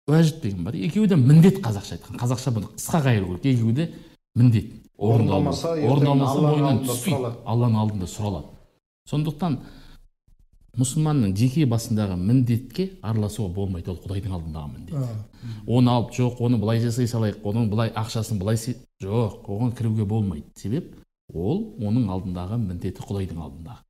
уәжіп 0.08 0.42
деген 0.44 0.64
бар. 0.64 0.76
Екеуі 0.76 1.10
де 1.10 1.18
міндет 1.18 1.60
қазақша 1.64 1.98
айтқан. 1.98 2.20
Қазақша 2.22 2.54
бұны 2.54 2.70
қысқа 2.76 3.02
қайыру 3.08 3.38
керек 3.40 3.58
екеуі 3.58 3.74
де 3.74 3.90
міндет 4.36 4.72
Орындалмаса, 5.02 5.72
орындалмаса 5.82 6.42
мойнынан 6.44 6.84
түспейді. 6.86 7.32
алланың 7.50 7.80
алдында 7.82 8.06
сұралады. 8.06 8.52
Сондықтан 9.10 9.56
мұсылманның 10.80 11.34
жеке 11.36 11.66
басындағы 11.68 12.16
міндетке 12.16 12.88
араласуға 13.04 13.52
болмайды 13.56 13.92
ол 13.92 13.98
құдайдың 14.00 14.36
алдындағы 14.38 14.72
міндет. 14.72 14.96
Оны 15.68 15.92
алып 15.92 16.14
жоқ 16.16 16.40
оны 16.46 16.60
былай 16.62 16.80
жасай 16.80 17.10
салайық 17.12 17.44
оның 17.44 17.68
былай 17.72 17.92
ақшасын 17.92 18.40
былай 18.40 18.56
жоқ 18.56 19.50
оған 19.52 19.74
кіруге 19.76 20.06
болмайды. 20.06 20.48
Себеп 20.56 20.96
ол 21.34 21.76
оның 21.82 22.08
алдындағы 22.14 22.60
міндеті 22.62 23.04
құдайдың 23.04 23.42
алдындағы. 23.44 23.84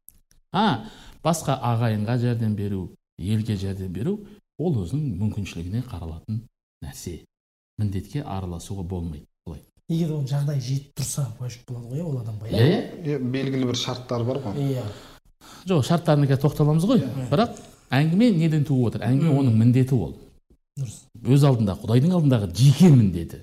А 0.54 0.86
басқа 1.24 1.60
ағайынға 1.62 2.18
жәрдем 2.24 2.56
беру 2.56 2.88
елге 3.20 3.58
жәрдем 3.62 3.94
беру 3.94 4.18
ол 4.58 4.82
өзінің 4.82 5.20
мүмкіншілігіне 5.22 5.86
қаралатын 5.86 6.42
нәрсе. 6.82 7.22
Міндетке 7.78 8.26
араласуға 8.26 8.84
болмайды. 8.84 9.28
Былай 9.46 9.62
егер 9.88 10.18
оның 10.18 10.28
жағдайы 10.34 10.62
жетіп 10.66 10.98
тұрса 10.98 11.30
уәжіп 11.40 11.70
болады 11.70 11.94
ғой 11.94 12.02
иә 12.02 12.10
ол 12.10 12.20
адамға 12.22 12.52
иә 12.52 13.20
белгілі 13.22 13.70
бір 13.70 13.80
шарттар 13.80 14.26
бар 14.26 14.42
ғой. 14.44 14.60
Иә. 14.66 14.84
Жоқ 15.70 15.86
шарттарына 15.88 16.28
қазір 16.30 16.44
тоқталамыз 16.46 16.88
ғой. 16.90 17.04
Бірақ 17.32 17.60
әңгіме 17.92 18.32
неден 18.38 18.66
туып 18.68 18.92
отыр? 18.92 19.06
Әңгіме 19.08 19.34
оның 19.42 19.58
міндеті 19.62 19.96
ол 19.98 20.16
дұрыс. 20.80 21.02
Өз 21.22 21.44
алдында 21.48 21.76
құдайдың 21.82 22.14
алдындағы 22.18 22.52
жеке 22.56 22.90
міндеті. 22.94 23.42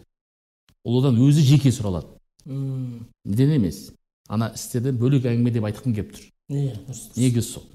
Ол 0.85 1.00
одан 1.02 1.19
өзі 1.21 1.45
жеке 1.45 1.73
сұралады. 1.75 2.14
Неден 2.49 3.52
емес? 3.59 3.90
Ана 4.28 4.50
істерден 4.55 4.97
бөлек 5.00 5.26
әңгіме 5.28 5.52
деп 5.52 5.67
айтқым 5.69 5.95
келіп 5.97 6.14
тұр. 6.17 6.31
Иә 6.49 6.78
дұрыс 6.87 7.02
негізі 7.17 7.52
сол. 7.59 7.67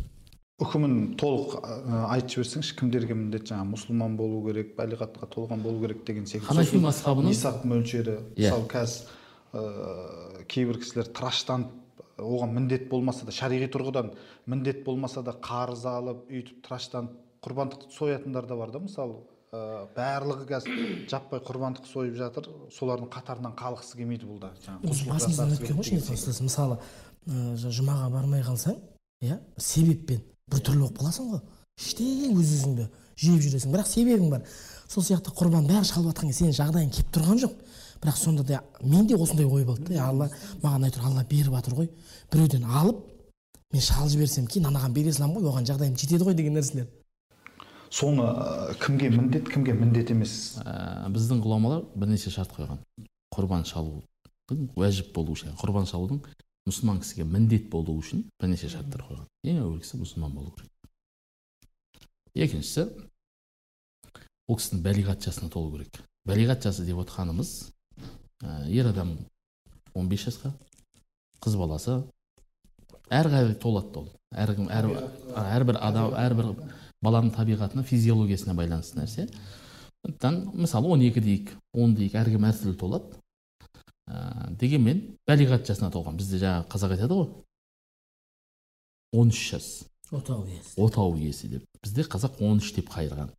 Үкімін 0.63 1.15
толық 1.19 1.55
айтып 2.13 2.37
жіберсеңізші 2.37 2.75
кімдерге 2.79 3.15
міндет 3.17 3.47
жаңағы 3.49 3.71
мұсылман 3.73 4.13
болу 4.17 4.43
керек 4.45 4.75
балиғатқа 4.77 5.27
толған 5.33 5.63
болу 5.65 5.81
керек 5.81 6.03
деген 6.07 6.27
секілді. 6.29 6.45
Ханафи 6.47 6.69
Сосын 6.69 6.83
мазхабының 6.85 7.33
нисап 7.33 7.65
мөлшері 7.65 8.13
Иә. 8.37 8.53
мысалы 8.53 8.67
қазір 8.69 9.09
ә, 9.53 10.45
кейбір 10.53 10.79
кісілер 10.79 11.09
тыраштанып 11.09 11.73
оған 12.17 12.53
міндет 12.53 12.89
болмаса 12.89 13.25
да 13.25 13.31
шариғи 13.31 13.69
тұрғыдан 13.73 14.13
міндет 14.45 14.83
болмаса 14.85 15.23
да 15.23 15.33
қарыз 15.33 15.85
алып 15.89 16.29
өйтіп 16.29 16.63
тыраштанып 16.67 17.15
құрбандықты 17.43 17.91
соятындар 17.91 18.45
да 18.47 18.55
бар 18.55 18.71
да 18.71 18.79
мысалы. 18.79 19.21
Ә, 19.53 19.85
барлығы 19.93 20.47
қазір 20.49 21.07
жаппай 21.11 21.41
құрбандық 21.45 21.85
сойып 21.85 22.15
жатыр 22.17 22.47
солардың 22.73 23.09
қатарынан 23.13 23.53
қалғысы 23.53 23.99
келмейді 23.99 24.25
бұл 24.25 24.39
да. 24.41 24.49
жаңағы 24.65 24.87
мысалы 26.47 26.79
жа- 27.61 27.73
жұмаға 27.77 28.09
бармай 28.15 28.41
қалсаң 28.41 28.79
иә 29.21 29.37
себеппен 29.57 30.23
біртүрлі 30.49 30.87
болып 30.87 30.97
қаласың 31.03 31.29
ғой. 31.35 31.43
Іштей 31.77 32.33
өз 32.33 32.55
өзіңді 32.57 32.87
жеп 33.17 33.45
жүресің. 33.45 33.73
Бірақ 33.73 33.87
себебің 33.89 34.29
бар. 34.33 34.43
Сол 34.89 35.05
сияқты 35.05 35.33
құрбан 35.37 35.69
бәрі 35.69 35.85
шалып 35.85 36.11
жатқан 36.11 36.29
кезде 36.29 36.47
сенің 36.47 36.57
жағдайың 36.57 36.91
келіп 36.97 37.13
тұрған 37.13 37.41
жоқ. 37.45 37.53
Бірақ 38.03 38.17
сонда 38.19 38.43
да 38.43 38.63
менде 38.81 39.15
осындай 39.15 39.45
ой 39.45 39.63
болды 39.65 39.87
да. 39.87 39.93
«Е, 39.93 39.99
алла 40.03 40.29
маған 40.61 40.89
әйтеуір 40.89 41.07
алла 41.07 41.23
беріп 41.29 41.53
жатыр 41.55 41.77
ғой 41.79 41.89
біреуден 42.31 42.65
алып 42.65 43.05
мен 43.73 43.81
шалып 43.81 44.11
жіберсем 44.13 44.47
кейін 44.47 44.67
анаған 44.69 44.93
бере 44.93 45.13
саламын 45.13 45.41
ғой 45.41 45.51
оған 45.53 45.69
жағдайым 45.71 45.97
жетеді 45.97 46.27
ғой 46.27 46.35
деген 46.37 46.59
нәрселер. 46.59 46.87
Соны 47.93 48.25
кімге 48.81 49.09
міндет 49.13 49.49
кімге 49.49 49.73
міндет 49.77 50.11
емес? 50.11 50.57
Ә, 50.65 51.09
біздің 51.13 51.43
ғұламалар 51.45 51.83
бірнеше 51.95 52.31
шарт 52.33 52.53
қойған. 52.57 52.79
Құрбан 53.33 53.65
шалудың 53.69 54.69
уәжіп 54.77 55.13
болу 55.13 55.35
үшін 55.37 55.53
құрбан 55.61 55.85
шалудың 55.89 56.23
мұсылман 56.69 57.01
кісіге 57.03 57.27
міндет 57.29 57.69
болу 57.69 57.97
үшін 57.99 58.25
бірнеше 58.41 58.69
шарттар 58.73 59.05
қойған. 59.09 59.27
Ең 59.45 59.61
әуелгісі 59.65 59.99
мұсылман 60.01 60.33
болу 60.33 60.53
керек. 60.57 60.71
Екіншісі 62.33 62.87
ол 64.47 64.57
кісінің 64.57 64.83
бәлиғат 64.85 65.27
жасына 65.27 65.49
толу 65.53 65.75
керек. 65.77 66.01
Бәлиғат 66.25 66.65
жасы 66.65 66.85
деп 66.87 67.01
отқанымыз 67.03 67.53
ә, 67.61 67.73
ер 68.67 68.89
адам 68.89 69.15
15 69.95 70.27
жасқа 70.27 70.51
қыз 71.43 71.57
баласы. 71.59 72.01
Әрқайсысы 73.13 73.59
толады 73.61 73.99
ол. 74.01 74.07
Әркім 74.33 74.69
әр, 74.73 74.87
әрбір 75.37 75.79
адам 75.83 76.15
әрбір 76.17 76.53
баланың 77.03 77.33
табиғатына 77.35 77.83
физиологиясына 77.85 78.55
байланысты 78.57 78.99
нәрсе. 78.99 79.27
Сондықтан 80.03 80.39
мысалы 80.59 80.89
12 80.95 81.21
дейік 81.23 81.51
10 81.73 81.95
дейік 81.99 82.15
әркім 82.19 82.47
әртүрлі 82.49 82.77
толады. 82.79 83.19
Ә, 84.07 84.49
дегенмен 84.59 85.03
бәлиғат 85.29 85.67
жасына 85.67 85.91
толған. 85.93 86.17
Бізде 86.19 86.41
жаңағы 86.41 86.67
қазақ 86.73 86.95
айтады 86.97 87.19
ғой. 87.19 87.29
13 89.13 89.43
жас. 89.51 89.69
Отау 90.11 90.47
иесі. 90.47 90.73
Отау 90.81 91.15
иесі 91.17 91.51
деп. 91.53 91.67
Бізде 91.83 92.07
қазақ 92.09 92.41
13 92.41 92.75
деп 92.79 92.89
қайырған. 92.91 93.31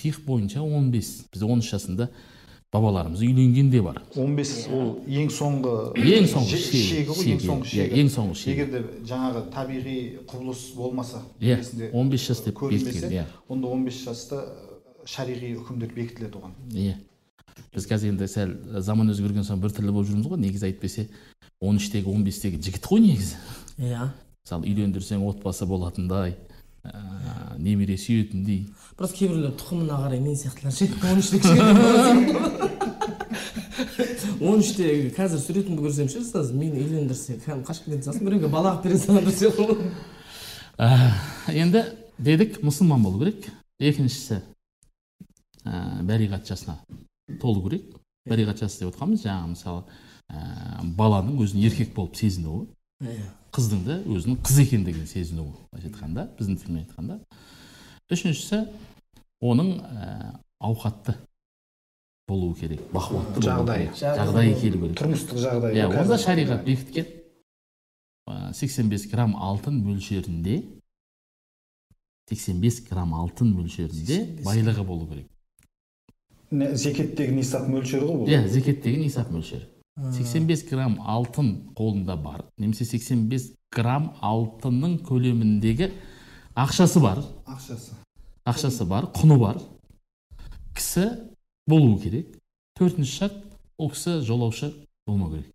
Фих 0.00 0.22
бойынша 0.24 0.62
15 0.64 1.30
бізде 1.32 1.46
13 1.46 1.70
жасында 1.70 2.08
бабаларымыз 2.74 3.20
үйленген 3.22 3.70
де 3.70 3.80
бар 3.82 4.00
15 4.16 4.54
ол 4.74 4.88
ең 5.06 5.30
соңғы 5.32 5.74
ең 6.02 6.26
соңғы 6.32 6.60
шегі, 6.60 7.04
ғой 7.10 7.32
ең 7.32 7.42
соңғы 7.44 7.66
иә, 7.66 7.72
шегі. 7.72 8.00
ең 8.02 8.10
соңғы 8.12 8.38
шегі. 8.40 8.54
егер 8.56 8.70
де 8.72 8.80
жаңағы 9.06 9.42
табиғи 9.54 9.96
құбылыс 10.26 10.62
болмаса 10.76 11.22
иә 11.40 11.60
несінде 11.60 11.90
15 11.92 12.26
жас 12.26 12.42
деп 12.44 12.60
бекіткен 12.60 13.10
иә. 13.12 13.24
онда 13.48 13.68
15 13.68 14.04
жаста 14.04 14.42
шариғи 15.06 15.54
үкімдер 15.60 15.92
бекітіледі 15.94 16.40
оған. 16.40 16.54
Иә. 16.74 16.96
Біз 17.72 17.86
қазір 17.88 18.10
енді 18.12 18.26
сәл 18.28 18.52
заман 18.82 19.10
өзгерген 19.12 19.46
соң 19.46 19.60
біртүрлі 19.62 19.92
болып 19.94 20.10
жүрміз 20.10 20.26
ғой 20.28 20.40
негізі 20.42 20.66
әйтпесе 20.68 21.06
13-тегі 21.62 22.10
15-тегі 22.10 22.60
жігіт 22.66 22.84
қой 22.84 23.00
негізі. 23.04 23.38
Иә. 23.78 24.10
Мысалы 24.42 24.66
үйлендірсең 24.66 25.22
отбасы 25.28 25.66
болатындай 25.66 26.34
ә, 26.92 27.58
немере 27.58 27.96
сүйетіндей 27.98 28.66
просто 28.96 29.16
кейбіреулер 29.20 29.52
тұқымына 29.60 29.96
қарай 30.04 30.20
мен 30.20 30.36
сияқтылар. 30.36 30.72
Ше 30.72 30.88
он 31.02 31.18
үште 31.20 31.38
он 34.40 34.60
үштегі 34.60 35.10
қазір 35.16 35.40
суретімді 35.40 35.82
көрсем 35.86 36.08
ше 36.12 36.20
ұстаз 36.22 36.52
мені 36.52 36.80
үйлендірсе 36.82 37.38
кәдімгі 37.44 37.66
қашып 37.68 37.84
кететін 37.88 38.04
сияқтымын 38.06 38.30
біреуге 38.30 38.48
бала 38.52 38.68
алып 38.74 38.84
бере 38.86 38.96
салған 39.00 39.32
сияқты 39.32 39.64
Ә, 40.76 40.86
енді 41.56 41.86
дедік 42.20 42.58
мұсылман 42.60 43.00
болу 43.00 43.22
керек. 43.22 43.46
Екіншісі 43.80 44.42
ә, 45.64 46.02
бәлиғат 46.04 46.44
жасына 46.48 46.74
толу 47.40 47.62
керек. 47.64 47.94
Бәлиғат 48.28 48.60
жасы 48.60 48.82
деп 48.82 48.92
отқанымыз 48.92 49.24
жаңағы 49.24 49.48
мысалы 49.54 49.80
ә, 50.28 50.84
баланың 50.98 51.40
өзін 51.40 51.64
еркек 51.64 51.94
болып 51.96 52.18
сезінуі. 52.20 52.66
Иә. 53.04 53.26
Қыздың 53.56 53.82
да 53.86 53.98
өзінің 54.04 54.38
қыз 54.44 54.58
екендігін 54.64 55.06
сезінуі 55.10 55.52
былайша 55.70 55.88
айтқанда 55.90 56.26
біздің 56.38 56.58
тілмен 56.62 56.82
айтқанда. 56.84 57.18
Үшіншісі 58.12 58.62
оның 59.44 59.70
ә, 59.82 60.38
ауқатты 60.62 61.16
болуы 62.28 62.54
керек 62.58 62.80
бақуатты 62.92 63.42
Жағдайы. 63.44 63.90
жағдайы. 63.96 64.54
Келу 64.60 64.80
керек. 64.86 64.96
Тұрмыстық 65.00 65.40
жағдай 65.44 65.76
иә 65.76 65.86
онда 65.90 66.18
шариғат 66.18 66.64
бекіткен 66.66 67.06
ә, 68.26 68.52
85 68.52 69.06
грамм 69.12 69.36
алтын 69.36 69.78
мөлшерінде 69.84 70.62
85 72.30 72.82
грамм 72.88 73.14
алтын 73.14 73.52
мөлшерінде 73.54 74.20
85 74.42 74.44
байлығы 74.46 74.84
болу 74.86 75.06
керек. 75.12 75.28
Не, 76.50 76.72
зекеттегі 76.78 77.34
нисап 77.34 77.66
мөлшері 77.70 78.06
ғой 78.06 78.20
бұл. 78.22 78.28
Иә 78.30 78.46
зекеттегі 78.50 79.00
нисап 79.04 79.30
мөлшері. 79.34 79.66
85 79.96 80.66
грамм 80.68 80.98
алтын 81.00 81.52
қолында 81.76 82.16
бар. 82.20 82.44
Немесе 82.60 82.84
85 82.84 83.52
грамм 83.72 84.10
алтынның 84.20 84.98
көлеміндегі 85.06 85.90
ақшасы 86.56 87.00
бар. 87.00 87.22
Ақшасы. 87.48 87.96
Ақшасы 88.44 88.84
бар 88.88 89.08
құны 89.16 89.38
бар. 89.40 89.60
Кісі 90.76 91.06
болуы 91.66 91.98
керек. 92.02 92.36
Төртінші 92.76 93.12
шарт 93.22 93.38
ол 93.78 93.90
кісі 93.90 94.20
жолаушы 94.26 94.72
болмау 95.06 95.32
керек. 95.32 95.52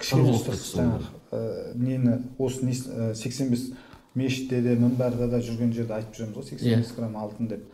Кішкене 0.00 0.32
жаңағы 0.40 1.76
нені 1.76 2.16
осы 2.38 2.64
ә, 2.64 3.12
85 3.14 3.74
мешітте 4.14 4.60
де 4.64 4.74
мінбарда 4.76 5.28
да 5.28 5.40
жүрген 5.44 5.72
жерде 5.76 5.94
айтып 5.96 6.16
жүреміз 6.16 6.36
ғой 6.36 6.48
85 6.48 6.88
Иә. 6.88 6.96
грамм 6.96 7.16
алтын 7.20 7.48
деп. 7.52 7.68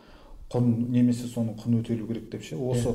Құн 0.51 0.67
немесе 0.91 1.27
соның 1.27 1.55
құны 1.59 1.81
өтелу 1.81 2.07
керек 2.07 2.29
деп 2.31 2.43
ше. 2.43 2.55
Осы 2.55 2.93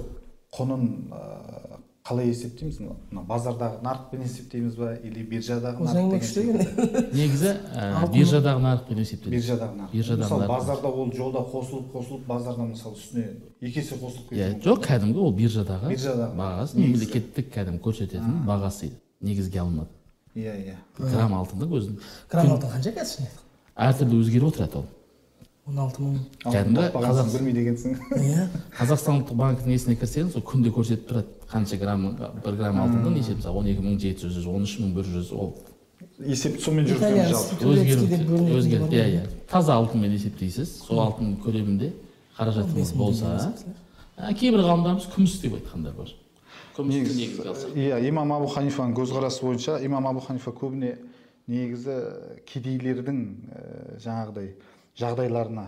құнын 0.57 0.87
ә, 1.13 1.81
қалай 2.03 2.27
есептейміз? 2.33 2.81
Мына 3.13 3.23
базардағы 3.29 3.79
нарықпен 3.87 4.23
есептейміз 4.27 4.75
ба 4.75 4.89
или 5.07 5.23
биржадағы 5.23 5.85
нарық 5.87 6.17
негізі 7.15 7.53
Алтын- 7.79 8.15
биржадағы 8.17 8.63
нарықпен 8.65 8.99
есептеледі 9.05 9.37
биржадағы 9.37 9.77
нарық. 9.79 9.93
Биржадағы 9.93 10.27
мысалы 10.27 10.49
базарда 10.51 10.89
ол 10.89 11.13
жолда 11.15 11.39
қосылып 11.53 11.93
қосылып 11.95 12.25
базардан 12.27 12.73
мысалы 12.73 12.97
үстіне 12.99 13.27
екі 13.63 13.79
есе 13.79 13.95
қосылып 14.03 14.33
иә 14.35 14.49
жоқ 14.65 14.83
кәдімгі 14.89 15.19
ол 15.23 15.33
биржадағы 15.37 15.93
Биржадағы. 15.95 16.35
бағасы 16.43 16.79
мемлекеттік 16.83 17.53
кәдімгі 17.55 17.83
көрсететін 17.87 18.43
бағасы 18.51 18.91
негізге 19.21 19.61
алынады. 19.63 19.89
Иә 20.35 20.57
иә. 20.59 20.75
Грамм 20.99 21.35
алтынның 21.39 21.71
өзін 21.79 22.01
грамм 22.33 22.51
алтын 22.57 22.71
қанша 22.75 22.93
қазір 22.99 23.31
әртүрлі 23.77 24.19
өзгеріп 24.25 24.49
отырады 24.51 24.77
ол. 24.83 24.87
Он 25.69 25.79
алты 25.79 26.03
мың. 26.03 26.17
Кәдімгі 26.43 26.89
білмейді 27.33 27.63
екенсің 27.63 27.99
иә 28.19 28.47
қазақстан 28.79 29.21
ұлттық 29.21 29.37
банкінің 29.39 29.71
несіне 29.77 29.95
кірсеңіз 30.01 30.37
ол 30.39 30.45
күнде 30.47 30.73
көрсетіп 30.75 31.05
тұрады. 31.11 31.29
Қанша 31.53 31.77
грамм 31.79 32.09
бір 32.43 32.57
грамм 32.59 32.81
алтынның 32.83 33.13
неше 33.19 33.37
мысалы 33.39 33.61
он 33.61 33.69
екі 33.71 33.85
мың 33.85 34.01
жеті 34.03 34.31
жүз 34.33 34.49
он 34.51 34.67
үш 34.67 34.75
мың 34.83 34.91
бір 34.97 35.07
жүз 35.13 35.31
ол 35.37 35.53
есепті 36.19 36.65
сонымен 36.65 36.87
жүргіземіз 36.91 38.89
иә 38.91 39.07
иә. 39.13 39.23
Таза 39.51 39.77
алтынмен 39.79 40.13
есептейсіз. 40.17 40.69
Сол 40.87 40.99
алтын 41.05 41.37
көлемінде 41.45 41.93
қаражатыңыз 42.39 42.93
болса 42.97 43.53
кейбір 44.39 44.65
ғалымдарымыз 44.67 45.07
күміс 45.15 45.39
деп 45.43 45.57
айтқандар 45.61 45.95
бар. 45.95 46.11
Иә 47.77 48.01
имам 48.09 48.33
абу 48.33 48.49
ханифаның 48.49 48.95
көзқарасы 48.97 49.45
бойынша 49.45 49.79
имам 49.85 50.07
абу 50.09 50.21
ханифа 50.25 50.51
көбіне 50.57 50.97
негізі 51.51 51.97
кедейлердің 52.49 53.19
ә, 53.53 53.99
жаңағыдай 54.01 54.55
жағдайларына 54.99 55.67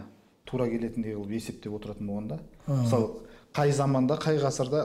тура 0.49 0.67
келетіндей 0.69 1.15
қылып 1.17 1.33
есептеп 1.39 1.75
отыратын 1.79 2.09
болған 2.09 2.29
да. 2.29 2.39
Мысалы 2.67 3.11
қай 3.55 3.73
заманда 3.73 4.19
қай 4.21 4.39
ғасырда 4.43 4.85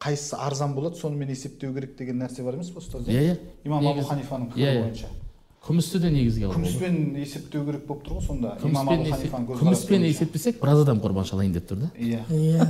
қайсысы 0.00 0.36
арзан 0.38 0.74
болады 0.74 0.96
сонымен 0.96 1.30
есептеу 1.32 1.72
керек 1.74 1.96
деген 1.98 2.20
нәрсе 2.22 2.44
бар 2.44 2.54
емес 2.58 2.70
пе 2.70 2.82
ұстаз? 2.82 3.08
Иә 3.08 3.24
иә. 3.32 3.38
Имам 3.64 3.86
абу 3.86 4.04
ханифаның 4.06 4.50
иә, 4.50 4.54
пікірі 4.54 4.68
иә. 4.68 4.82
бойынша. 4.82 5.08
Күмісті 5.68 5.98
де 5.98 6.10
негізге 6.14 6.46
болады. 6.46 6.60
күміспен 6.60 7.16
есептеу 7.18 7.64
керек 7.66 7.86
болып 7.86 8.04
тұр 8.06 8.18
ғой 8.18 8.26
сонда. 8.26 8.54
Күміспен 8.62 9.48
күміспен 9.58 10.06
есептесек 10.06 10.60
біраз 10.62 10.84
адам 10.84 11.00
құрбан 11.02 11.26
шалайын 11.26 11.52
деп 11.56 11.66
тұр 11.68 11.82
да. 11.82 11.90
Иә. 11.98 12.22
Иә 12.30 12.68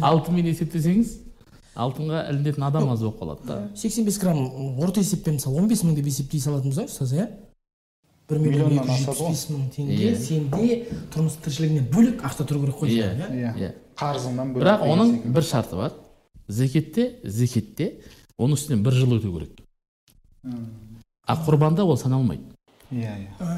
алтынмен 0.00 0.48
есептесеңіз 0.48 1.16
алтынға 1.78 2.24
ілінетін 2.32 2.64
адам 2.66 2.88
аз 2.92 3.02
болып 3.04 3.20
қалады 3.20 3.46
да. 3.46 3.58
85 3.74 4.18
грамм 4.22 4.80
орта 4.82 5.02
есеппен 5.02 5.36
мысалы 5.38 5.60
15 5.60 5.84
мың 5.84 5.98
деп 5.98 6.06
есептей 6.10 6.40
салатын 6.40 6.72
болсақ 6.72 6.90
ұстаз 6.90 7.12
иә? 7.14 7.28
Бір 8.28 8.38
миллион 8.38 8.70
Миллионнан 8.70 8.84
екі 8.84 8.92
жүз 8.92 9.08
асады 9.08 9.18
ғой. 9.18 9.28
жетпіс 9.28 9.28
бес 9.28 9.44
мың 9.50 9.62
теңге 9.76 10.08
Иә. 10.08 10.16
сенде 10.20 10.76
тұрмыс 11.14 11.36
тіршілігінен 11.44 11.86
бөлек 11.92 12.22
ақша 12.28 12.44
тұру 12.48 12.60
керек 12.64 12.76
қой 12.76 12.88
Иә. 12.92 13.08
иә. 13.32 13.54
иә. 13.56 13.72
Қарызыңнан 13.96 14.52
бөлек 14.52 14.64
бірақ 14.66 14.84
оның 14.84 15.12
секілді. 15.14 15.32
бір 15.34 15.42
шарты 15.42 15.76
бар. 15.76 15.92
Зекетте 16.48 17.06
зекетте 17.24 17.86
оның 18.38 18.52
үстінен 18.58 18.82
бір 18.84 18.92
жыл 18.92 19.16
өту 19.18 19.32
керек. 19.32 19.50
А 21.26 21.34
құрбанда 21.46 21.82
ол 21.84 21.96
саналмайды. 21.96 22.42
Иә 22.92 23.16
иә. 23.16 23.48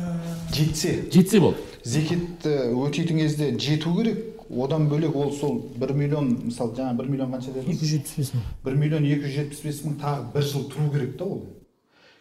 Жетсе. 0.52 1.04
Жетсе 1.12 1.40
болды. 1.40 1.58
Зекетті 1.84 2.48
өтейтін 2.74 3.18
кезде 3.18 3.52
жету 3.58 3.94
керек. 3.96 4.24
Одан 4.50 4.88
бөлек 4.90 5.14
ол 5.14 5.30
сол 5.32 5.60
бір 5.78 5.92
миллион 5.94 6.32
мысалы 6.48 6.74
жаңа 6.74 6.96
бір 6.98 7.06
миллион 7.06 7.30
қанша 7.30 7.52
екі 7.52 7.60
дедіңіз 7.60 7.78
жүз 7.78 7.90
жетпіс 7.92 8.16
бес 8.18 8.32
мың. 8.34 8.42
Бір 8.64 8.74
миллион 8.80 9.04
екі 9.06 9.22
жүз 9.22 9.34
жетпіс 9.36 9.60
бес 9.62 9.82
мың 9.84 9.94
тағы 10.02 10.32
бір 10.34 10.42
жыл 10.42 10.64
тұру 10.72 10.90
керек 10.90 11.12
та 11.18 11.24
ол. 11.24 11.44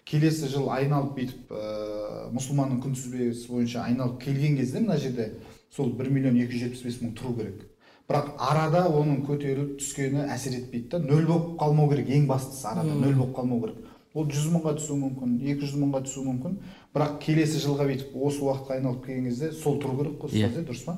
Келесі 0.10 0.50
жыл 0.50 0.70
айналып 0.74 1.16
бүйтіп 1.18 1.52
ә, 1.54 2.30
мұсылманның 2.36 2.80
күнтізбесі 2.84 3.50
бойынша 3.52 3.84
айналып 3.86 4.22
келген 4.24 4.58
кезде 4.58 4.82
мына 4.84 4.98
жерде 4.98 5.32
сол 5.76 5.92
бір 5.94 6.10
миллион 6.10 6.40
екі 6.42 6.56
жүз 6.58 6.64
жетпіс 6.66 6.86
бес 6.88 6.98
мың 7.04 7.14
тұру 7.20 7.36
керек. 7.38 7.66
Бірақ 8.10 8.32
арада 8.42 8.88
оның 8.90 9.20
көтеріліп 9.28 9.76
түскені 9.78 10.24
әсер 10.34 10.56
етпейді 10.58 10.90
да. 10.96 11.00
Нөл 11.04 11.28
болып 11.30 11.52
қалмау 11.62 11.92
керек 11.92 12.10
ең 12.10 12.26
бастысы 12.32 12.66
арада 12.68 12.96
нөл 12.98 13.14
болып 13.20 13.36
қалмау 13.38 13.62
керек. 13.68 13.84
Ол 14.18 14.26
жүз 14.26 14.48
мыңға 14.56 14.74
түсуі 14.80 14.98
мүмкін 15.04 15.36
екі 15.46 15.68
жүз 15.68 15.76
мыңға 15.84 16.02
түсуі 16.08 16.24
мүмкін. 16.26 16.56
Бірақ 16.96 17.20
келесі 17.22 17.62
жылға 17.62 17.86
бүйтіп 17.92 18.16
осы 18.18 18.42
уақытқа 18.42 18.80
айналып 18.80 19.06
келген 19.06 19.28
кезде 19.30 19.52
сол 19.54 19.78
тұру 19.78 20.00
керек 20.00 20.18
қой 20.24 20.34
Иә. 20.34 20.50
ұстаз 20.50 20.58
иә 20.58 20.66
дұрыс 20.66 20.84
па? 20.88 20.98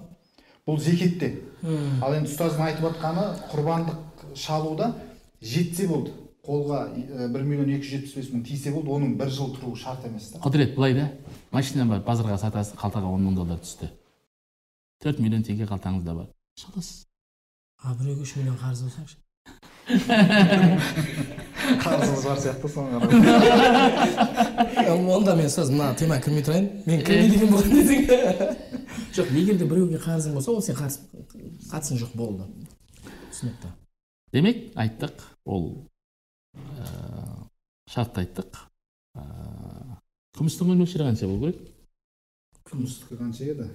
Бұл 0.64 0.80
зекетте. 0.80 1.34
Ал 2.02 2.16
енді 2.16 2.32
ұстаздың 2.32 2.64
айтып 2.70 2.88
жатқаны 2.88 3.26
құрбандық 3.52 4.36
шалуда 4.40 4.94
жетсе 5.44 5.88
болды. 5.92 6.14
Қолға 6.46 6.80
бір 7.34 7.44
миллион 7.46 7.70
екі 7.76 7.86
жүз 7.86 7.92
жетпіс 7.96 8.14
бес 8.18 8.30
мың 8.34 8.44
тисе 8.48 8.74
болды 8.74 8.90
оның 8.96 9.16
бір 9.20 9.30
жыл 9.34 9.54
тұруы 9.56 9.78
шарт 9.78 10.06
емес 10.08 10.32
та. 10.34 10.42
Құдірет 10.42 10.76
былай 10.76 10.96
да? 10.98 11.10
Машина 11.54 11.86
бар 11.86 12.02
базарға 12.06 12.38
сатасыз 12.42 12.78
қалтаға 12.80 13.08
он 13.14 13.28
мың 13.28 13.38
доллар 13.38 13.60
түсті. 13.62 13.92
Төрт 15.04 15.22
миллион 15.22 15.44
теңге 15.46 15.70
қалтаңызда 15.70 16.16
бар. 16.18 16.28
Шаласыз. 16.58 17.06
А 17.84 17.94
біреуге 17.98 18.26
үш 18.26 18.36
миллион 18.38 18.58
қарыз 18.62 18.82
болса 18.88 19.02
ше 19.06 19.18
қарызыңыз 21.82 22.24
бар 22.26 22.38
сияқты 22.40 22.70
соған 22.72 23.02
қарап. 23.02 23.12
Онда 25.16 25.36
мен 25.36 25.48
ұстаз 25.50 25.72
мына 25.74 25.92
темаға 26.00 26.22
кірмей 26.26 26.44
тұрайын 26.46 26.68
мен 26.88 27.02
кірмей 27.06 27.30
деген 27.34 27.50
болған 27.52 27.72
десең. 27.76 28.02
Жоқ 29.18 29.28
егер 29.36 29.56
де 29.60 29.66
біреуге 29.68 30.00
қарызың 30.02 30.38
болса 30.38 30.54
ол 30.54 30.62
сен 30.64 30.78
қатысың 30.78 32.00
жоқ 32.02 32.12
болды. 32.16 32.44
Түсінікті. 33.32 33.74
Демек 34.34 34.58
айттық 34.80 35.26
ол. 35.46 35.91
Шартты 37.92 38.24
айттық 38.24 38.60
ә, 39.20 39.24
күмістің 40.38 40.72
мөлшері 40.72 41.08
қанша 41.10 41.28
болу 41.28 41.52
керек? 41.52 41.64
Күмістікі 42.70 43.18
қанша 43.20 43.48
еді? 43.52 43.68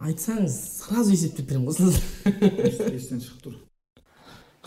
Айтсаңыз 0.00 0.56
сразу 0.80 1.12
есептеп 1.14 1.50
беремін 1.50 1.68
ғой 1.70 2.96
естен 2.96 3.20
шығып 3.20 3.44
тұр. 3.44 3.58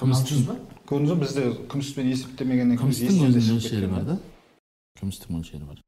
Алты 0.04 0.30
жүз 0.30 0.46
ба? 0.48 0.56
Көрдіңіз 0.90 1.12
ба 1.12 1.18
бізде 1.24 1.46
күміспен 1.72 2.12
есептемегеннен 2.12 2.78
кейін 2.78 2.84
күмістің 2.86 3.10
естен 3.10 3.34
де 3.34 3.42
өз 3.42 3.48
шығып 3.48 3.58
мөлшері 3.58 3.90
бар 3.92 4.08
да? 4.12 4.18
Күмістің 5.02 5.36
мөлшері 5.36 5.70
бар. 5.72 5.82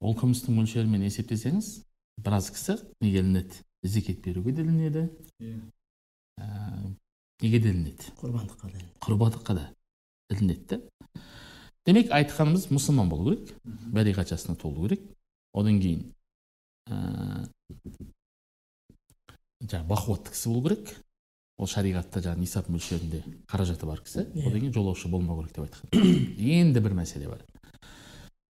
Ол 0.00 0.18
күмістің 0.20 0.58
мөлшерімен 0.58 1.06
есептесеңіз 1.06 1.70
біраз 2.26 2.50
кісі 2.52 2.78
неге 3.00 3.22
ілінеді? 3.22 3.62
Зекет 3.86 4.20
беруге 4.24 4.52
де 4.52 4.66
ілінеді. 4.66 5.06
Иә. 5.40 5.60
ә, 6.40 6.46
неге 7.42 7.60
де 7.60 7.70
ілінеді? 7.72 8.12
Құрбандыққа 8.20 8.72
да 8.72 8.84
құрбандыққа 9.06 9.56
да. 9.56 9.68
Ілінеді 10.32 10.66
да 10.70 10.80
демек 11.86 12.10
айтқанымыз 12.14 12.68
мұсылман 12.74 13.10
болу 13.10 13.36
керек 13.36 13.54
бәлиғат 13.94 14.32
жасына 14.34 14.56
толу 14.58 14.88
керек. 14.88 15.02
Одан 15.56 15.78
кейін 15.80 16.02
ә, 16.90 17.46
жаңағы 19.62 19.86
бақуатты 19.90 20.34
кісі 20.34 20.50
болу 20.50 20.68
керек. 20.68 20.96
Ол 21.56 21.70
шариғатта 21.70 22.20
жаңағы 22.20 22.42
нисап 22.42 22.66
мөлшерінде 22.68 23.22
қаражаты 23.48 23.86
бар 23.88 24.02
кісі. 24.04 24.26
Иә. 24.34 24.48
одан 24.50 24.60
кейін 24.60 24.74
жолаушы 24.74 25.08
болмау 25.08 25.40
керек 25.44 25.54
деп 25.56 25.68
айтқан. 25.68 25.86
Енді 26.58 26.82
бір 26.84 26.98
мәселе 26.98 27.30
бар. 27.30 27.46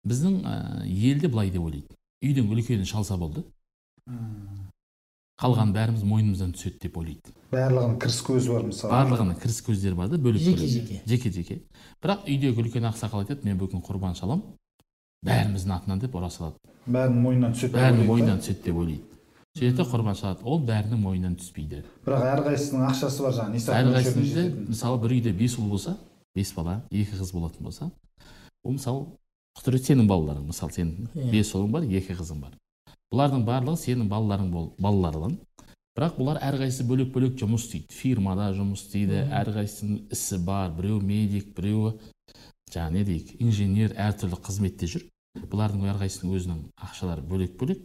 Біздің 0.07 0.41
ә, 0.45 0.55
елде 0.87 1.29
былай 1.29 1.51
деп 1.51 1.67
ойлайды 1.67 1.99
үйдің 2.25 2.49
үлкені 2.55 2.87
шалса 2.89 3.19
болды. 3.21 3.45
Қалған 5.41 5.73
бәріміз 5.75 6.05
мойнымыздан 6.07 6.53
түседі 6.55 6.79
деп 6.85 6.97
ойлайды. 7.01 7.33
Барлығының 7.51 7.97
кіріс 8.03 8.19
көзі 8.27 8.53
бар 8.55 8.67
мысалы. 8.69 8.93
Барлығының 8.95 9.41
кіріс 9.43 9.59
көздері 9.67 9.97
бар 9.99 10.09
да 10.13 10.19
бөлек 10.19 10.43
Жеке 10.43 10.67
жеке. 10.69 11.01
жеке 11.07 11.31
жеке. 11.35 11.57
Бірақ 12.03 12.29
үйдегі 12.29 12.63
үлкен 12.63 12.87
ақсақал 12.91 13.25
айтады 13.25 13.45
мен 13.45 13.59
бүгін 13.59 13.83
құрбан 13.83 14.15
шаламын 14.15 14.45
бәріміздің 15.27 15.75
атынан 15.75 15.99
деп 16.05 16.15
ұра 16.15 16.31
салады. 16.31 16.57
Бәрінің 16.87 17.21
мойнынан 17.25 17.53
түседі 17.57 17.73
деп 17.73 17.81
бәрінің 17.81 18.07
мойнынан 18.07 18.39
түседі 18.45 18.63
деп 18.69 18.77
ойлайды. 18.79 19.03
Сөйтеді 19.59 19.77
де 19.77 19.89
құрбан 19.91 20.17
шалады 20.19 20.43
ол 20.45 20.63
бәрінің 20.67 21.03
мойнынан 21.03 21.37
түспейді 21.39 21.83
бірақ 22.07 22.25
әрқайсысының 22.31 22.87
ақшасы 22.91 23.23
бар 23.23 23.35
жаңағы 23.39 24.03
жететін. 24.03 24.67
мысалы 24.71 24.99
бір 25.03 25.15
үйде 25.19 25.33
бес 25.33 25.55
ұл 25.59 25.69
болса 25.71 25.97
бес 26.35 26.51
бала 26.57 26.81
екі 26.91 27.15
қыз 27.15 27.31
болатын 27.33 27.63
болса 27.63 27.91
ол 28.65 28.73
мысалы 28.75 29.07
құдірет 29.55 29.87
сенің 29.87 30.09
балаларың 30.11 30.49
мысалы 30.51 30.73
сенің 30.75 31.07
Иә. 31.15 31.31
бес 31.31 31.55
ұлың 31.55 31.71
бар 31.71 31.83
екі 31.87 32.15
қызың 32.19 32.41
бар. 32.43 32.51
Бұлардың 33.13 33.45
барлығы 33.49 33.81
сенің 33.83 34.09
балаларың 34.13 34.51
бол 34.53 34.71
балаларың. 34.79 35.37
Бірақ 35.95 36.17
бұлар 36.19 36.41
әрқайсысы 36.43 36.87
бөлек 36.89 37.13
бөлек 37.15 37.37
жұмыс 37.39 37.69
істейді. 37.69 37.95
Фирмада 37.95 38.49
жұмыс 38.57 38.83
істейді. 38.83 39.21
Әрқайсысының 39.31 40.15
ісі 40.15 40.41
бар. 40.43 40.73
Біреу 40.75 40.99
медик 40.99 41.53
біреуі 41.55 41.95
жаңағы 42.75 42.97
не 42.97 43.05
дейік 43.07 43.31
инженер 43.39 43.95
әртүрлі 43.95 44.41
қызметте 44.43 44.89
жүр. 44.91 45.05
Бұлардың 45.53 45.87
әрқайсысының 45.93 46.35
өзінің 46.39 46.59
ақшалары 46.89 47.23
бөлек 47.31 47.55
бөлек 47.61 47.85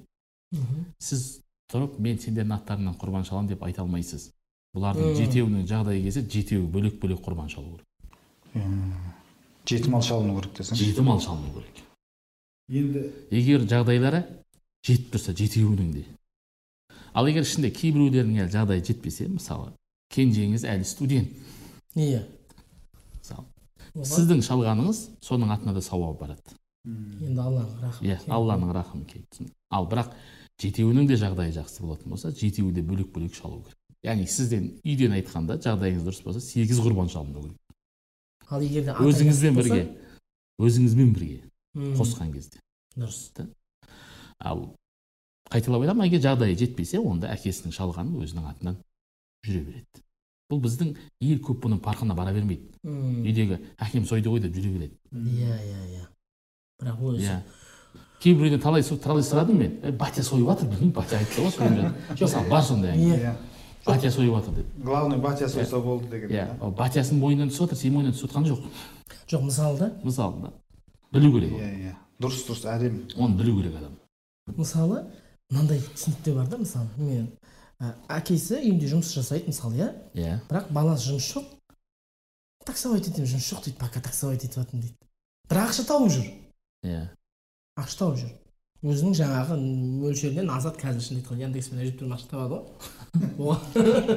сіз 1.02 1.42
тұрып 1.70 2.00
мен 2.02 2.18
сендердің 2.18 2.56
аттарыңнан 2.56 2.98
құрбан 2.98 3.26
шаламын 3.28 3.52
деп 3.52 3.64
айта 3.66 3.84
алмайсыз. 3.84 4.32
Бұлардың 4.74 5.16
жетеуінің 5.18 5.68
жағдайы 5.70 6.04
келсе 6.08 6.24
жетеуі 6.26 6.66
бөлек 6.74 7.00
бөлек 7.02 7.22
құрбан 7.26 7.50
шалу 7.50 7.78
керек. 7.78 7.86
Жеті 9.70 9.94
мал 9.94 10.02
шалыну 10.02 10.40
керек 10.40 10.58
десең. 10.58 10.78
Жеті 10.78 11.06
мал 11.06 11.22
шалыну 11.22 11.54
керек. 11.54 11.84
Енді 12.70 13.06
егер 13.34 13.66
жағдайлары 13.70 14.24
жетіп 14.88 15.14
тұрса 15.14 15.36
жетеуінің 15.36 15.92
де 15.98 16.06
ал 17.14 17.28
егер 17.30 17.46
ішінде 17.46 17.72
кейбіреулерінің 17.74 18.44
әлі 18.46 18.54
жағдайы 18.54 18.86
жетпесе 18.86 19.28
мысалы 19.30 19.74
кенжеңіз 20.14 20.66
әлі 20.70 20.86
студент. 20.88 21.34
Иә. 21.98 22.24
Мысалы 23.26 24.06
сіздің 24.10 24.42
шалғаныңыз 24.46 25.02
соның 25.26 25.54
атына 25.54 25.74
да 25.76 25.82
сауап 25.84 26.20
барады. 26.22 26.56
Енді 26.86 27.42
алланың 27.42 27.82
рахмы 27.84 28.08
иә 28.08 28.18
алланың 28.32 28.74
рахымы 28.74 29.06
келіп 29.10 29.50
ал 29.70 29.88
бірақ 29.90 30.14
жетеуінің 30.62 31.10
де 31.10 31.18
жағдайы 31.20 31.54
жақсы 31.58 31.84
болатын 31.84 32.14
болса 32.14 32.32
жетеуі 32.32 32.72
де 32.74 32.82
бөлек 32.86 33.12
бөлек 33.14 33.36
шалу 33.36 33.64
керек. 33.64 33.78
Яғни 34.06 34.28
сізден 34.32 34.70
үйден 34.86 35.18
айтқанда 35.18 35.60
жағдайыңыз 35.66 36.06
дұрыс 36.08 36.24
болса 36.24 36.42
сегіз 36.44 36.80
құрбан 36.80 37.12
шалыну 37.12 37.44
керек. 37.44 37.58
Ал 38.48 38.64
егер 38.64 38.88
де 38.88 38.96
өзіңізбен 38.96 39.60
бірге. 39.60 39.82
Өзіңізбен 40.60 41.14
бірге 41.14 41.42
қосқан 42.00 42.32
кезде. 42.34 42.62
Дұрыс. 42.96 43.28
Ал 44.40 44.76
қайталап 45.52 45.82
айтамын 45.86 46.06
егер 46.08 46.22
жағдайы 46.24 46.58
жетпесе 46.60 47.00
онда 47.00 47.32
әкесінің 47.34 47.74
шалғанын 47.76 48.20
өзінің 48.24 48.50
атынан 48.52 48.78
жүре 49.48 49.64
береді. 49.66 50.04
Бұл 50.50 50.62
біздің 50.64 50.96
ел 51.22 51.40
көп 51.46 51.60
бұның 51.66 51.80
парқына 51.86 52.16
бара 52.18 52.32
бермейді. 52.34 52.70
Мм, 52.84 53.24
үйдегі 53.26 53.60
әкем 53.78 54.06
сойды 54.10 54.30
ғой 54.30 54.40
деп 54.42 54.56
жүре 54.56 54.72
береді. 54.78 54.96
Иә 55.14 55.58
иә 55.58 55.84
иә. 55.96 56.06
Бірақ 56.82 57.04
өзі 57.12 57.26
иә. 57.28 57.40
кейбіреуден 58.24 58.60
талай 58.62 58.82
су- 58.84 58.98
талай 58.98 59.24
сұрадым 59.24 59.58
мен. 59.58 59.80
«Е, 59.84 59.92
батя 59.92 60.24
сойып 60.24 60.48
жатыр 60.48 60.68
білмеймін 60.70 60.92
батя 60.94 61.18
айтты 61.18 61.42
ғой 61.42 61.52
сойып 61.52 61.76
жатыр 61.78 62.18
мысалы 62.20 62.50
бар 62.50 62.64
сондай 62.64 62.92
әңгіме. 62.96 63.16
Иә. 63.16 63.20
иә 63.20 63.36
батя 63.86 64.12
сойып 64.12 64.34
жатыр 64.36 64.54
деп. 64.56 64.66
Главный 64.84 65.18
батя 65.18 65.48
сойса 65.50 65.80
болды 65.80 66.08
деген 66.10 66.30
иә. 66.30 66.76
батясының 66.76 67.20
мойнынан 67.20 67.50
түсіп 67.50 67.68
жатыр 67.70 67.78
сенің 67.78 67.94
мойнынан 67.94 68.14
түсіп 68.18 68.30
жатқан 68.32 68.46
жоқ. 68.50 68.66
Жоқ 69.30 69.42
мысалы 69.44 69.78
да. 69.80 69.92
Мысалы 70.04 70.42
да. 70.42 70.54
Білу 71.12 71.32
керек 71.40 71.52
иә 71.52 71.70
иә. 71.80 71.96
Дұрыс 72.20 72.44
дұрыс. 72.50 72.66
Әдемі 72.66 73.06
оны 73.18 73.38
білу 73.38 73.62
керек 73.62 73.76
адам. 73.78 73.99
Мысалы 74.58 75.04
мынандай 75.50 75.82
түсінік 75.82 76.24
те 76.24 76.34
бар 76.34 76.48
да 76.50 76.58
мысалы 76.58 76.88
мен 76.98 77.30
ә, 77.80 77.94
әкесі 78.20 78.60
үйінде 78.60 78.90
жұмыс 78.92 79.14
жасайды 79.14 79.52
мысалы 79.52 79.80
иә? 79.80 79.90
Иә. 80.14 80.36
Бірақ 80.50 80.72
баласы 80.76 81.10
жұмыс 81.10 81.30
жоқ. 81.34 81.48
Таксовать 82.66 83.08
етемін 83.08 83.32
жұмыс 83.34 83.48
жоқ 83.50 83.64
дейді 83.66 83.80
пока 83.80 84.02
таксовать 84.02 84.44
етіп 84.44 84.60
жатырмын 84.62 84.84
дейді. 84.86 85.10
Бірақ 85.50 85.72
ақша 85.72 85.88
тауып 85.90 86.14
жүр. 86.14 86.28
Иә. 86.86 87.02
Ақша 87.80 88.04
тауып 88.04 88.20
жүр. 88.22 88.36
Өзінің 88.80 89.16
жаңағы 89.18 89.56
мөлшерінен 90.00 90.52
азат 90.56 90.78
қазір 90.80 91.04
шын 91.04 91.18
айтқанда 91.20 91.44
яндекспен 91.44 91.82
әжептәуір 91.84 92.14
ақша 92.16 92.30
табады 92.32 92.60
ғой. 92.60 92.68
Оған. 93.44 94.14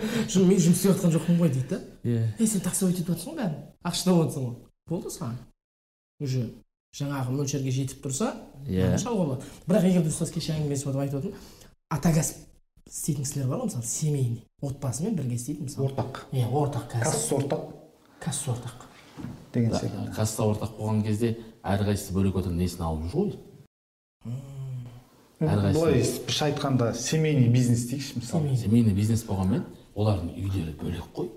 Мен 0.46 0.60
жұмыс 0.62 0.76
істеп 0.76 0.92
жатқан 0.92 1.14
жоқпын 1.16 1.40
ғой 1.40 1.50
дейді 1.50 1.70
да. 1.72 1.80
Иә. 2.06 2.28
Ей 2.38 2.46
сен 2.46 2.62
таксовать 2.62 3.00
етіп 3.00 3.10
жатрсың 3.10 3.32
ғой 3.32 3.40
бәрін. 3.40 3.56
Ақша 3.82 4.06
тауып 4.06 4.28
жатрсың 4.28 4.46
ғой. 4.46 4.54
Болды 4.92 5.10
саған. 5.10 5.40
Уже. 6.22 6.44
Жаңағы 6.96 7.32
мөлшерге 7.32 7.72
жетіп 7.72 8.02
тұрса 8.04 8.32
иә. 8.68 8.92
шалуға 9.00 9.24
болады. 9.32 9.46
Бірақ 9.68 9.86
егер 9.88 10.02
де 10.04 10.10
ұстаз 10.12 10.32
кеше 10.34 10.52
әңгімелесіп 10.52 10.90
отырып 10.90 11.04
айтып 11.06 11.18
отырмын 11.22 11.36
ата 11.96 12.12
кәсіп 12.12 12.36
істейтін 12.92 13.24
кісілер 13.24 13.48
бар 13.48 13.62
ғой 13.62 13.70
мысалы 13.70 13.86
семейный 13.88 14.42
отбасымен 14.60 15.14
бірге 15.16 15.38
істейтін 15.38 15.68
мысалы? 15.70 15.88
Ортақ. 15.88 16.20
Иә 16.32 16.50
ортақ 16.52 16.88
кәсіп 16.92 17.06
касса 17.08 17.36
ортақ. 17.38 17.64
Кәсіп 18.20 18.52
ортақ. 18.52 18.84
Деген 19.54 19.72
секілді. 19.78 20.12
касса 20.16 20.42
ортақ 20.44 20.76
болған 20.78 21.02
кезде 21.06 21.36
әрқайсысы 21.64 22.12
бөлек 22.12 22.36
отырып 22.42 22.56
несін 22.60 22.84
алып 22.84 23.08
жүр 23.08 23.16
ғой? 23.16 23.32
Әрқайсысы- 25.40 25.80
былай 25.80 26.02
бірше 26.26 26.44
айтқанда 26.50 26.92
семейный 26.94 27.48
бизнес 27.48 27.88
дейікші 27.88 28.20
мысалы. 28.20 28.42
Семейный. 28.42 28.56
Семейный 28.62 28.94
бизнес 28.94 29.24
болғанмен 29.24 29.64
олардың 29.96 30.28
үйлері 30.36 30.76
бөлек 30.80 31.08
қой. 31.16 31.30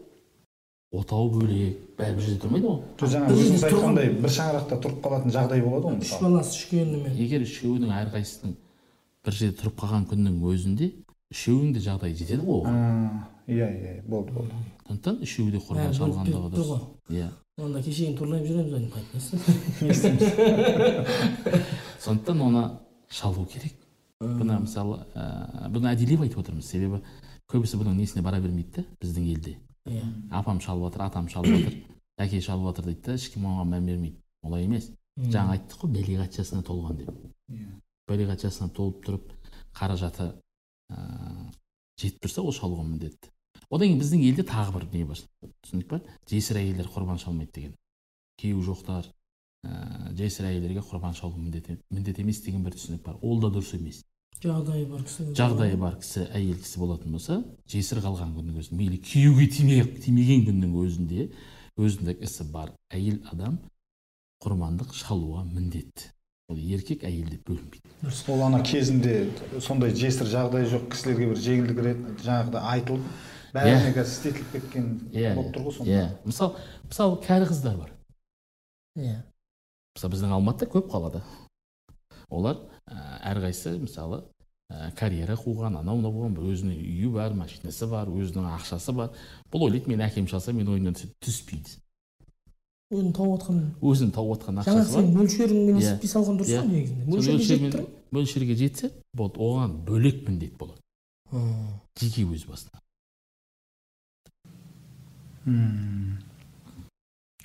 Отауы 0.99 1.29
бөлек 1.36 1.79
бәрі 1.99 2.15
бір 2.17 2.23
жерде 2.25 2.39
тұрмайды 2.43 2.65
ғой. 2.67 2.79
Жоқ 2.99 3.10
жаңа 3.13 3.27
өзіңіз 3.36 3.63
айтқандай 3.69 4.10
бір 4.23 4.31
шаңырақта 4.36 4.75
тұрып 4.84 4.99
қалатын 5.05 5.34
жағдай 5.36 5.60
болады 5.65 5.86
ғой 5.89 5.97
үш 6.03 6.13
баласы 6.21 6.51
үш 6.55 6.63
келінімен 6.71 7.12
егер 7.25 7.41
үшеуінің 7.45 7.89
әрқайсысының 8.01 8.53
бір 9.25 9.34
жерде 9.39 9.58
тұрып 9.62 9.75
қалған 9.81 10.03
күннің 10.12 10.36
өзінде 10.51 10.91
үшеуінің 11.34 11.71
де 11.75 11.81
жағдайы 11.86 12.15
жетеді 12.19 12.43
ғой 12.45 12.62
оған. 12.62 12.75
А, 12.75 12.77
иә 13.47 13.67
иә 13.71 13.93
болды 14.08 14.31
болды. 14.36 14.53
Сондықтан 14.86 15.15
үшеуі 15.25 15.51
де 15.55 15.60
құрбан 15.65 15.95
шалғандығы 15.97 16.51
дұрыс 16.53 16.69
ғой. 16.69 16.81
иә. 17.10 17.29
Онда 17.55 17.79
кешегін 17.81 18.17
турлайып 18.19 18.45
жүреміз 18.49 18.71
ғой 18.75 18.84
сондықтан 22.05 22.41
оны 22.41 22.63
шалу 23.10 23.45
керек. 23.47 23.73
Бұны 24.19 24.60
мысалы 24.63 24.99
бұны 25.71 25.89
әдейілеп 25.91 26.25
айтып 26.25 26.41
отырмыз. 26.43 26.67
Себебі 26.69 27.01
көбісі 27.51 27.79
бұның 27.79 27.97
несіне 27.99 28.23
бара 28.25 28.39
бермейді 28.43 28.81
да 28.81 28.86
біздің 29.01 29.25
елде. 29.34 29.55
Иә 29.85 30.05
апам 30.31 30.61
шалып 30.61 30.89
жатыр 30.89 31.05
атам 31.05 31.29
шалып 31.29 31.55
жатыр 31.55 31.75
әке 32.17 32.41
шалып 32.41 32.69
жатыр 32.69 32.89
дейді 32.89 33.01
да 33.05 33.17
ешкім 33.19 33.45
оған 33.49 33.71
мән 33.73 33.89
бермейді. 33.89 34.21
Олай 34.45 34.65
емес. 34.65 34.89
Жаңа 35.17 35.55
айттық 35.55 35.83
қой 35.83 35.93
бәлиғат 35.95 36.35
жасына 36.37 36.63
толған 36.65 36.99
деп. 37.01 37.11
Бәлиғат 38.09 38.45
жасына 38.45 38.69
толып 38.75 39.01
тұрып 39.05 39.31
қаражаты 39.75 40.31
ә, 40.91 41.51
жетіп 41.99 42.25
тұрса 42.25 42.43
ол 42.43 42.53
шалуға 42.55 42.85
міндетті. 42.85 43.31
Одан 43.69 43.87
кейін 43.89 44.01
біздің 44.01 44.25
елде 44.29 44.45
тағы 44.47 44.75
бір 44.75 44.87
не 44.93 45.05
бар? 45.05 45.21
Түсінік 45.65 45.87
па 45.89 46.01
жесір 46.29 46.59
әйелдер 46.61 46.89
құрбан 46.93 47.19
шалмайды 47.19 47.51
деген. 47.55 47.75
Күйеуі 48.39 48.65
жоқтар 48.67 49.07
ә, 49.65 50.11
жесір 50.15 50.51
әйелдерге 50.51 50.83
құрбан 50.85 51.15
шалу 51.17 51.39
міндет, 51.39 51.71
міндет 51.89 52.19
емес 52.19 52.43
деген 52.45 52.63
бір 52.63 52.75
түсінік 52.77 53.03
бар. 53.03 53.17
Ол 53.21 53.41
да 53.41 53.49
дұрыс 53.49 53.73
емес. 53.79 54.03
Жағдайы 54.45 54.86
бар 54.89 55.03
кісі 55.05 55.27
жағдайы 55.38 55.77
бар 55.81 55.95
кісі 56.01 56.25
әйел 56.31 56.58
кісі 56.62 56.81
болатын 56.81 57.15
болса 57.15 57.38
жесір 57.71 58.01
қалған 58.05 58.34
күннің 58.38 58.60
өзінде 58.62 58.79
мейлі 58.79 58.99
күйеуге 59.05 59.47
тимей 59.51 59.86
тимеген 60.05 60.45
күннің 60.49 60.75
өзінде 60.86 61.29
өзіндік 61.81 62.21
ісі 62.25 62.47
бар 62.53 62.73
әйел 62.93 63.21
адам 63.31 63.58
құрбандық 64.45 64.93
шалуға 64.93 65.45
міндетті 65.49 66.12
ол 66.51 66.60
еркек 66.62 67.03
әйел 67.08 67.29
деп 67.31 67.47
бөлінбейді. 67.49 68.12
Ол 68.29 68.41
ана 68.45 68.60
кезінде 68.62 69.31
сондай 69.63 69.95
жесір 69.97 70.29
жағдай 70.29 70.67
жоқ 70.69 70.91
кісілерге 70.93 71.29
бір 71.31 71.39
жеңілдік 71.41 71.81
рет 71.88 72.03
жаңағыдай 72.21 72.67
айтылып 72.75 73.08
бәріне 73.55 73.93
қазір 73.95 74.12
істетіліп 74.12 74.51
кеткен 74.53 74.91
иә 75.15 75.34
болып 75.34 75.55
тұр 75.55 75.65
ғой 75.65 75.75
сонда. 75.79 75.95
иә. 75.95 76.05
Мысалы 76.25 76.62
мысалы 76.91 77.17
кәрі 77.25 77.49
қыздар 77.49 77.79
бар. 77.79 77.91
Иә. 78.99 79.17
Мысалы 79.95 80.13
біздің 80.13 80.38
алматыда 80.38 80.69
көп 80.75 80.91
қалада. 80.93 81.23
Олар 82.29 82.62
әрқайсысы 82.86 83.79
мысалы 83.81 84.21
ә, 84.71 84.91
карьера 84.97 85.36
қуған 85.38 85.78
анау 85.80 85.97
мынау 85.99 86.12
болған 86.12 86.36
өзінің 86.51 86.78
үйі 86.82 87.10
бар 87.13 87.34
машинасы 87.38 87.88
бар 87.88 88.08
өзінің 88.10 88.47
ақшасы 88.58 88.93
бар. 88.95 89.12
Бұл 89.51 89.67
ойлайды 89.67 89.88
мен 89.91 90.01
әкем 90.01 90.28
шалса 90.28 90.54
мен 90.54 90.67
ойымнан 90.67 90.93
түс- 90.97 91.12
түспейді 91.21 91.78
өзің 92.93 93.12
тауып 93.17 93.41
жатқан 93.41 93.60
өзінің 93.82 94.12
тауып 94.13 94.39
жатқан 94.39 94.60
жаңа 94.62 94.82
ақшасы 94.82 94.91
сен 94.93 95.06
бар. 95.13 95.21
мөлшеріңмен 95.21 95.75
Иә. 95.75 95.82
есептей 95.82 96.10
салған 96.10 96.38
дұрыс 96.39 96.51
Иә. 96.54 96.62
қой 96.62 96.69
негізінде? 96.69 97.06
Сол 97.06 97.15
мөлшерге 97.15 97.45
жетіп 97.49 97.73
тұр 97.75 97.86
мөлшерге 98.12 98.56
жетсе 98.56 98.91
болды 99.13 99.39
оған 99.39 99.71
бөлек 99.86 100.28
міндет 100.30 100.58
болады. 100.58 100.80
Жеке 101.99 102.23
өз 102.25 102.45
басына. 102.45 102.80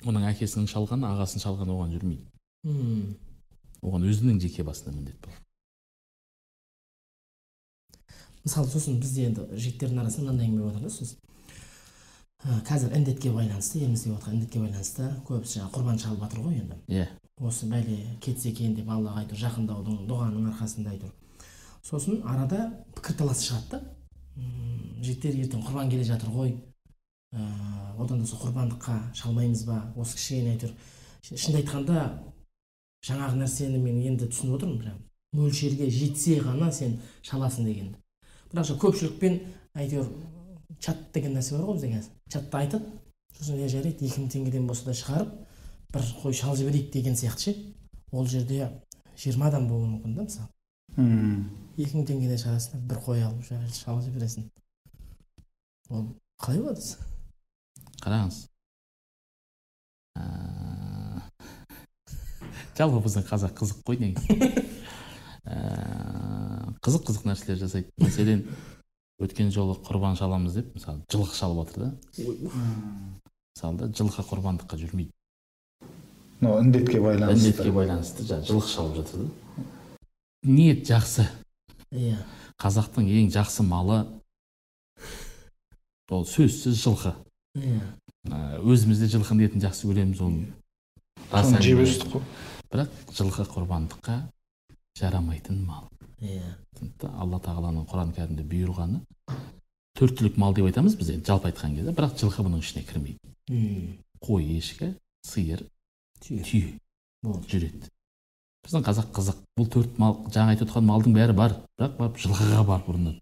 Оның 0.01 0.23
әкесінің 0.31 0.65
шалғаны 0.71 1.05
ағасының 1.09 1.43
шалғаны 1.43 1.73
оған 1.75 1.91
жүрмейді. 1.93 2.25
Оған 3.81 4.05
өзінің 4.09 4.39
жеке 4.41 4.63
басына 4.65 4.93
міндет 4.95 5.17
болады. 5.21 5.37
Мысалы 8.45 8.67
сосын 8.71 8.99
бізде 9.01 9.27
енді 9.29 9.47
жігіттердің 9.53 10.01
арасында 10.01 10.31
мынандай 10.31 10.47
әңгіме 10.47 10.63
болып 10.63 10.77
жатыр 10.77 10.87
да 10.87 10.95
сосын 10.95 11.17
ә, 12.41 12.61
қазір 12.65 12.95
індетке 12.97 13.31
байланысты 13.35 13.81
елімізде 13.81 14.09
болып 14.09 14.23
жатқан 14.23 14.37
індетке 14.37 14.61
байланысты 14.63 15.09
көбісі 15.27 15.59
жаңағы 15.59 15.75
құрбан 15.75 15.99
шалып 16.01 16.23
жатыр 16.25 16.41
ғой 16.45 16.57
енді. 16.61 16.77
Иә. 16.89 17.07
Осы 17.41 17.69
бәле 17.69 17.97
кетсе 18.21 18.49
екен 18.49 18.73
деп 18.75 18.89
аллаға 18.89 19.21
әйтеуір 19.21 19.43
жақындаудың 19.45 20.07
дұғаның 20.09 20.49
арқасында 20.53 20.95
әйтеуір 20.95 21.13
сосын 21.85 22.21
арада 22.25 22.71
пікірталас 22.95 23.45
шығады 23.45 23.77
да. 23.77 23.81
Жігіттер 25.01 25.37
ертең 25.45 25.63
құрбан 25.65 25.89
келе 25.89 26.05
жатыр 26.05 26.33
ғой. 26.33 26.55
Ә, 27.33 27.45
одан 28.01 28.21
да 28.21 28.27
сол 28.27 28.41
құрбандыққа 28.41 28.97
шалмаймыз 29.17 29.63
ба? 29.65 29.79
Осы 29.95 30.17
кішкене 30.17 30.55
әйтеуір. 30.55 30.75
Шынымды 31.21 31.61
айтқанда 31.61 32.05
жаңағы 33.05 33.41
нәрсені 33.41 33.81
мен 33.81 34.01
енді 34.05 34.29
түсініп 34.29 34.59
отырмын 34.59 34.81
прям 34.81 34.99
мөлшерге 35.37 35.89
жетсе 35.89 36.39
ғана 36.43 36.71
сен 36.75 36.99
шаласың 37.25 37.65
дегенді 37.65 37.97
бірақ 38.51 38.67
жаңа 38.67 38.81
көпшілікпен 38.83 39.39
әйтеуір 39.79 40.09
чат 40.83 41.11
деген 41.15 41.35
нәрсе 41.37 41.55
бар 41.55 41.67
ғой 41.69 41.77
бізде 41.77 41.91
қазір. 41.93 42.11
Чатта 42.31 42.61
айтады 42.61 42.85
сосын 43.37 43.59
иә 43.61 43.69
жарайды 43.71 44.05
екі 44.05 44.21
мың 44.21 44.31
теңгеден 44.33 44.67
болса 44.67 44.87
да 44.89 44.95
шығарып 44.97 45.31
бір 45.93 46.07
қой 46.21 46.35
шалып 46.35 46.59
жіберейік 46.59 46.91
деген 46.93 47.15
сияқты 47.15 47.51
ше. 47.51 47.55
Ол 48.11 48.27
жерде 48.27 48.69
жиырма 49.17 49.47
адам 49.47 49.67
болуы 49.69 49.87
мүмкін 49.87 50.15
да 50.15 50.27
мысалы. 50.27 50.49
Мм. 50.97 51.49
екі 51.77 51.95
мың 51.95 52.07
теңгеден 52.09 52.41
шығарасың 52.41 52.73
да 52.73 52.81
бір 52.89 53.03
қой 53.05 53.23
алып 53.23 53.45
шалып 53.47 54.03
жібересің. 54.07 54.49
Ол 55.89 56.07
қалай 56.41 56.59
болады? 56.59 56.97
Қараңыз. 58.01 58.41
Ә... 60.17 61.21
жалпы 62.77 63.03
біздің 63.05 63.27
қазақ 63.29 63.55
қызық 63.61 63.83
қой 63.87 64.01
негізі. 64.01 64.51
Ә... 65.45 66.30
қызық 66.81 67.07
қызық 67.09 67.27
нәрселер 67.29 67.59
жасайды. 67.61 67.91
Мәселен 68.01 68.45
өткен 69.21 69.51
жолы 69.53 69.77
құрбан 69.85 70.17
шаламыз 70.17 70.55
деп 70.57 70.73
мысалы 70.75 71.03
жылқы 71.13 71.35
шалып 71.37 71.69
жатыр 71.69 71.83
да. 71.83 71.91
Мысалы 73.55 73.77
да 73.77 73.89
жылқы 73.93 74.25
құрбандыққа 74.25 74.79
жүрмейді. 74.81 75.11
Мынау 76.41 76.63
індетке 76.63 77.01
байланысты. 77.01 77.51
Індетке 77.51 77.71
байланысты 77.71 78.25
жаңағы 78.25 78.49
жылқы 78.49 78.71
шалып 78.71 78.95
жатыр 78.97 79.27
да. 79.27 79.65
Ниет 80.49 80.87
жақсы. 80.89 81.27
Иә. 81.93 82.17
Қазақтың 82.57 83.05
ең 83.05 83.29
жақсы 83.35 83.61
малы 83.67 84.01
ол 86.09 86.25
сөзсіз 86.25 86.81
жылқы. 86.81 87.13
Иә. 87.61 87.77
Ә, 88.25 88.57
өзіміз 88.61 89.03
де 89.03 89.07
жылқының 89.13 89.45
етін 89.45 89.61
жақсы 89.63 89.85
көреміз 89.89 90.21
оны 90.25 91.61
жеп 91.61 91.85
өстік 91.85 92.15
қой. 92.15 92.25
Бірақ 92.73 92.89
жылқы 93.13 93.45
құрбандыққа 93.53 94.17
жарамайтын 94.99 95.63
мал. 95.65 95.87
Иә. 96.21 96.55
Сондықтан 96.77 97.15
алла 97.17 97.39
тағаланың 97.41 97.87
құран 97.89 98.13
кәрімде 98.15 98.45
бұйырғаны 98.47 99.01
төрт 99.97 100.17
түлік 100.19 100.37
мал 100.41 100.53
деп 100.57 100.67
айтамыз 100.69 100.95
біз 100.99 101.11
енді 101.15 101.31
жалпы 101.31 101.51
айтқан 101.51 101.75
кезде 101.77 101.93
бірақ 101.97 102.17
жылқы 102.21 102.45
бұның 102.45 102.61
ішіне 102.63 102.83
кірмейді. 102.89 103.97
Қой 104.21 104.45
ешкі 104.57 104.93
сиыр 105.25 105.65
түйе. 106.21 106.43
түйе. 106.45 106.73
Болды. 107.23 107.47
Жүреді. 107.51 107.89
Біздің 108.65 108.85
қазақ 108.85 109.11
қызық. 109.17 109.41
Бұл 109.57 109.69
төрт 109.73 109.97
мал 110.01 110.19
жаңа 110.33 110.55
айтып 110.55 110.69
отқан 110.69 110.85
малдың 110.85 111.15
бәрі 111.17 111.35
бар. 111.37 111.57
Бірақ 111.77 111.97
барып 111.97 112.21
жылқыға 112.21 112.65
барып 112.65 112.89
ұрынады 112.93 113.19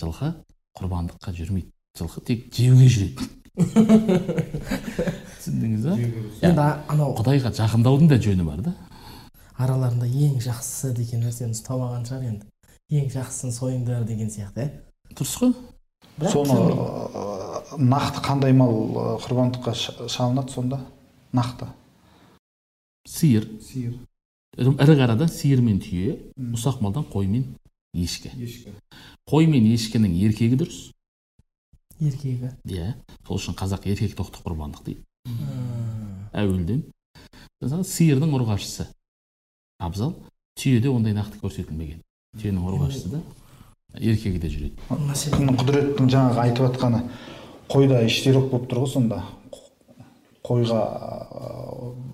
жылқы 0.00 0.32
құрбандыққа 0.76 1.32
жүрмейді. 1.36 1.70
Жылқы 1.96 2.22
тек 2.28 2.46
жеуге 2.54 2.88
жүреді. 2.92 3.28
Түсіндіңіз 5.36 5.86
ба? 5.86 5.94
Енді 6.44 6.66
анау 6.92 7.14
құдайға 7.16 7.54
жақындаудың 7.56 8.10
да 8.10 8.18
жөні 8.20 8.44
бар 8.44 8.60
да. 8.66 8.74
Араларында 9.56 10.06
ең 10.06 10.40
жақсысы 10.44 10.92
деген 10.96 11.24
нәрсені 11.24 11.56
ұстап 11.56 11.80
алған 11.80 12.04
шығар 12.08 12.26
енді. 12.30 12.48
Ең 12.92 13.08
жақсысын 13.14 13.54
сойыңдар 13.56 14.04
деген 14.06 14.30
сияқты 14.30 14.66
иә 14.66 15.14
дұрыс 15.16 15.36
қой. 15.40 15.54
Бірақ 16.16 16.32
соны 16.32 17.80
нақты 17.82 18.22
қандай 18.24 18.52
мал 18.56 19.18
құрбандыққа 19.24 19.74
шалынады 20.08 20.52
сонда? 20.52 20.80
Нақты. 21.32 21.68
Сиыр. 23.08 23.48
Сиыр. 23.62 23.96
Ірі 24.56 24.96
қарадан 24.96 25.28
сиыр 25.28 25.60
мен 25.60 25.80
түйе 25.82 26.16
ұсақ 26.56 26.80
малдан 26.80 27.04
қой 27.12 27.28
мен 27.28 27.56
ешкі. 27.92 28.32
Қой 29.28 29.48
мен 29.50 29.66
ешкінің 29.72 30.14
еркегі 30.26 30.56
дұрыс. 30.62 30.78
Еркегі. 32.00 32.52
Иә 32.64 32.94
сол 33.26 33.40
үшін 33.40 33.56
қазақ 33.58 33.88
еркек 33.90 34.16
тоқты 34.16 34.40
құрбандық 34.44 34.84
дейді. 34.86 35.04
Әуелден. 36.32 36.86
Мысалы 37.60 37.84
сиырдың 37.88 38.32
ұрғашысы. 38.36 38.88
Абзал. 39.78 40.14
Түйеде 40.56 40.88
ондай 40.88 41.12
нақты 41.16 41.40
көрсетілмеген. 41.42 42.00
Түйенің 42.40 42.68
ұрғашысы 42.68 43.08
да 43.12 43.20
еркегі 43.96 44.40
де 44.40 44.48
жүреді. 44.52 44.76
Мәселе 45.08 45.36
кімнің 45.36 45.58
құдіреттің 45.60 46.10
жаңағы 46.12 46.42
айтып 46.42 46.66
жатқаны 46.66 47.02
қойда 47.72 48.02
іштерек 48.06 48.50
болып 48.50 48.68
тұр 48.70 48.84
ғой 48.84 48.90
сонда. 48.92 49.22
Қойға 50.46 50.80
ә, 50.80 51.48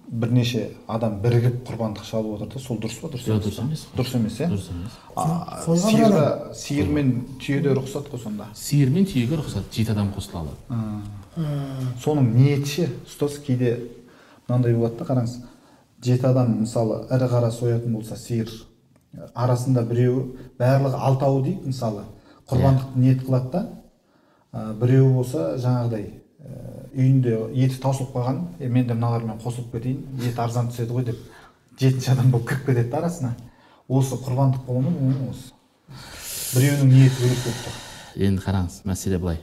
бірнеше 0.09 0.70
адам 0.88 1.18
бірігіп 1.22 1.62
құрбандық 1.68 2.07
шалып 2.09 2.38
отыр 2.38 2.48
да 2.55 2.62
сол 2.62 2.79
дұрыс 2.81 2.98
па 3.03 3.11
дұрыс 3.12 3.27
жоқ 3.27 3.35
емес 3.35 3.44
дұрыс 3.44 3.59
емес. 3.61 3.83
Дұрыс 3.96 4.14
емес 4.16 4.38
иә? 4.40 4.48
Дұрыс 4.53 4.68
емес. 4.72 6.57
Сиыр 6.62 6.88
мен 6.88 7.12
түйеде 7.42 7.75
рұқсат 7.77 8.09
қой 8.09 8.22
сонда. 8.22 8.48
Сиыр 8.57 8.90
мен 8.94 9.05
түйеге 9.05 9.37
рұқсат 9.42 9.68
жеті 9.75 9.92
адам 9.92 10.14
қосыла 10.16 10.46
алады. 10.46 10.57
Соның 12.01 12.33
ниеті 12.38 12.68
ше? 12.72 12.88
Ұстаз 13.05 13.37
кейде 13.44 13.75
мынандай 14.48 14.72
болады 14.79 15.03
да 15.03 15.11
қараңыз. 15.12 15.37
Жеті 16.02 16.26
адам 16.30 16.56
мысалы 16.62 17.04
ірі 17.10 17.28
қара 17.32 17.50
соятын 17.50 17.94
болса 17.94 18.16
сиыр 18.16 18.50
арасында 19.34 19.84
біреуі 19.86 20.48
барлығы 20.58 20.98
алтауы 20.98 21.42
дейік 21.46 21.66
мысалы 21.68 22.06
құрбандықты 22.50 22.98
ниет 22.98 23.22
қылады 23.26 23.50
да 23.52 23.62
ә, 24.52 24.74
біреуі 24.80 25.12
болса 25.14 25.52
жаңағыдай 25.62 26.08
ә, 26.08 26.88
үйінде 26.94 27.36
еті 27.54 27.78
таусылып 27.82 28.16
қалған 28.16 28.42
е 28.58 28.68
мен 28.68 28.86
де 28.86 28.94
мыналармен 28.94 29.38
қосылып 29.44 29.72
кетейін 29.76 30.26
ет 30.28 30.38
арзан 30.38 30.72
түседі 30.72 30.96
ғой 30.96 31.06
деп 31.12 31.22
жетінші 31.78 32.12
адам 32.12 32.30
болып 32.30 32.48
кіріп 32.48 32.66
кетеді 32.66 32.90
да 32.90 32.98
арасына. 33.00 33.32
Осы 33.88 34.16
құрбандық 34.16 34.66
бола 34.66 34.82
ма 34.84 35.30
осы. 35.30 35.52
Біреуінің 36.54 36.92
ниеті 36.92 37.22
бөлек 37.22 37.40
болып 37.44 37.62
тұр. 37.64 37.78
Енді 38.26 38.44
қараңыз 38.44 38.76
мәселе 38.88 39.18
былай. 39.18 39.40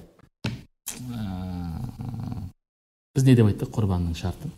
Ә, 1.10 2.50
біз 3.16 3.26
не 3.28 3.36
деп 3.36 3.50
айттық? 3.50 3.74
Құрбанның 3.76 4.16
шарты. 4.18 4.52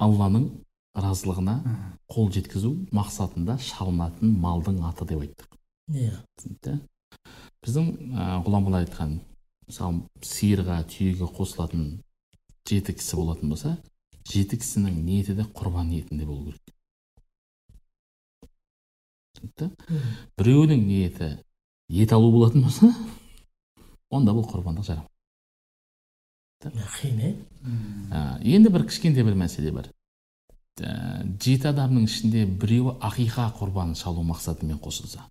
Алланың 0.00 0.50
разылығына 0.98 1.54
қол 2.10 2.30
жеткізу 2.34 2.72
мақсатында 2.94 3.58
шалынатын 3.62 4.32
малдың 4.42 4.80
аты 4.88 5.06
деп 5.06 5.20
айттық. 5.22 5.58
Иә. 5.90 6.16
түсінікті? 6.38 6.80
Біздің 7.64 7.84
ғұламалар 8.46 8.86
айтқан 8.86 9.20
мысалы 9.68 10.02
сиырға 10.22 10.80
түйеге 10.90 11.26
қосылатын 11.36 12.02
жеті 12.66 12.94
кісі 12.98 13.16
болатын 13.20 13.52
болса 13.52 13.76
жеті 14.30 14.58
кісінің 14.62 14.98
ниеті 15.04 15.34
де 15.38 15.46
құрбан 15.54 15.90
ниетінде 15.90 16.26
болу 16.26 16.50
керек. 16.50 16.74
түсінікті? 19.38 19.70
Біреуінің 20.38 20.80
ниеті 20.86 21.30
ет 21.90 22.12
алу 22.12 22.32
болатын 22.34 22.62
болса 22.66 22.90
онда 24.10 24.34
бұл 24.34 24.46
құрбандық 24.50 24.84
жарамайды 24.90 25.08
қиын 26.98 27.18
иә 27.22 27.34
енді 28.56 28.68
бір 28.74 28.86
кішкентай 28.90 29.24
бір 29.24 29.34
мәселе 29.38 29.70
бар. 29.72 29.86
Жеті 30.80 31.70
адамның 31.70 32.06
ішінде 32.08 32.46
біреуі 32.46 32.96
ақиқа 33.04 33.50
құрбанын 33.58 33.98
шалу 33.98 34.24
мақсатымен 34.26 34.80
қосылса. 34.82 35.26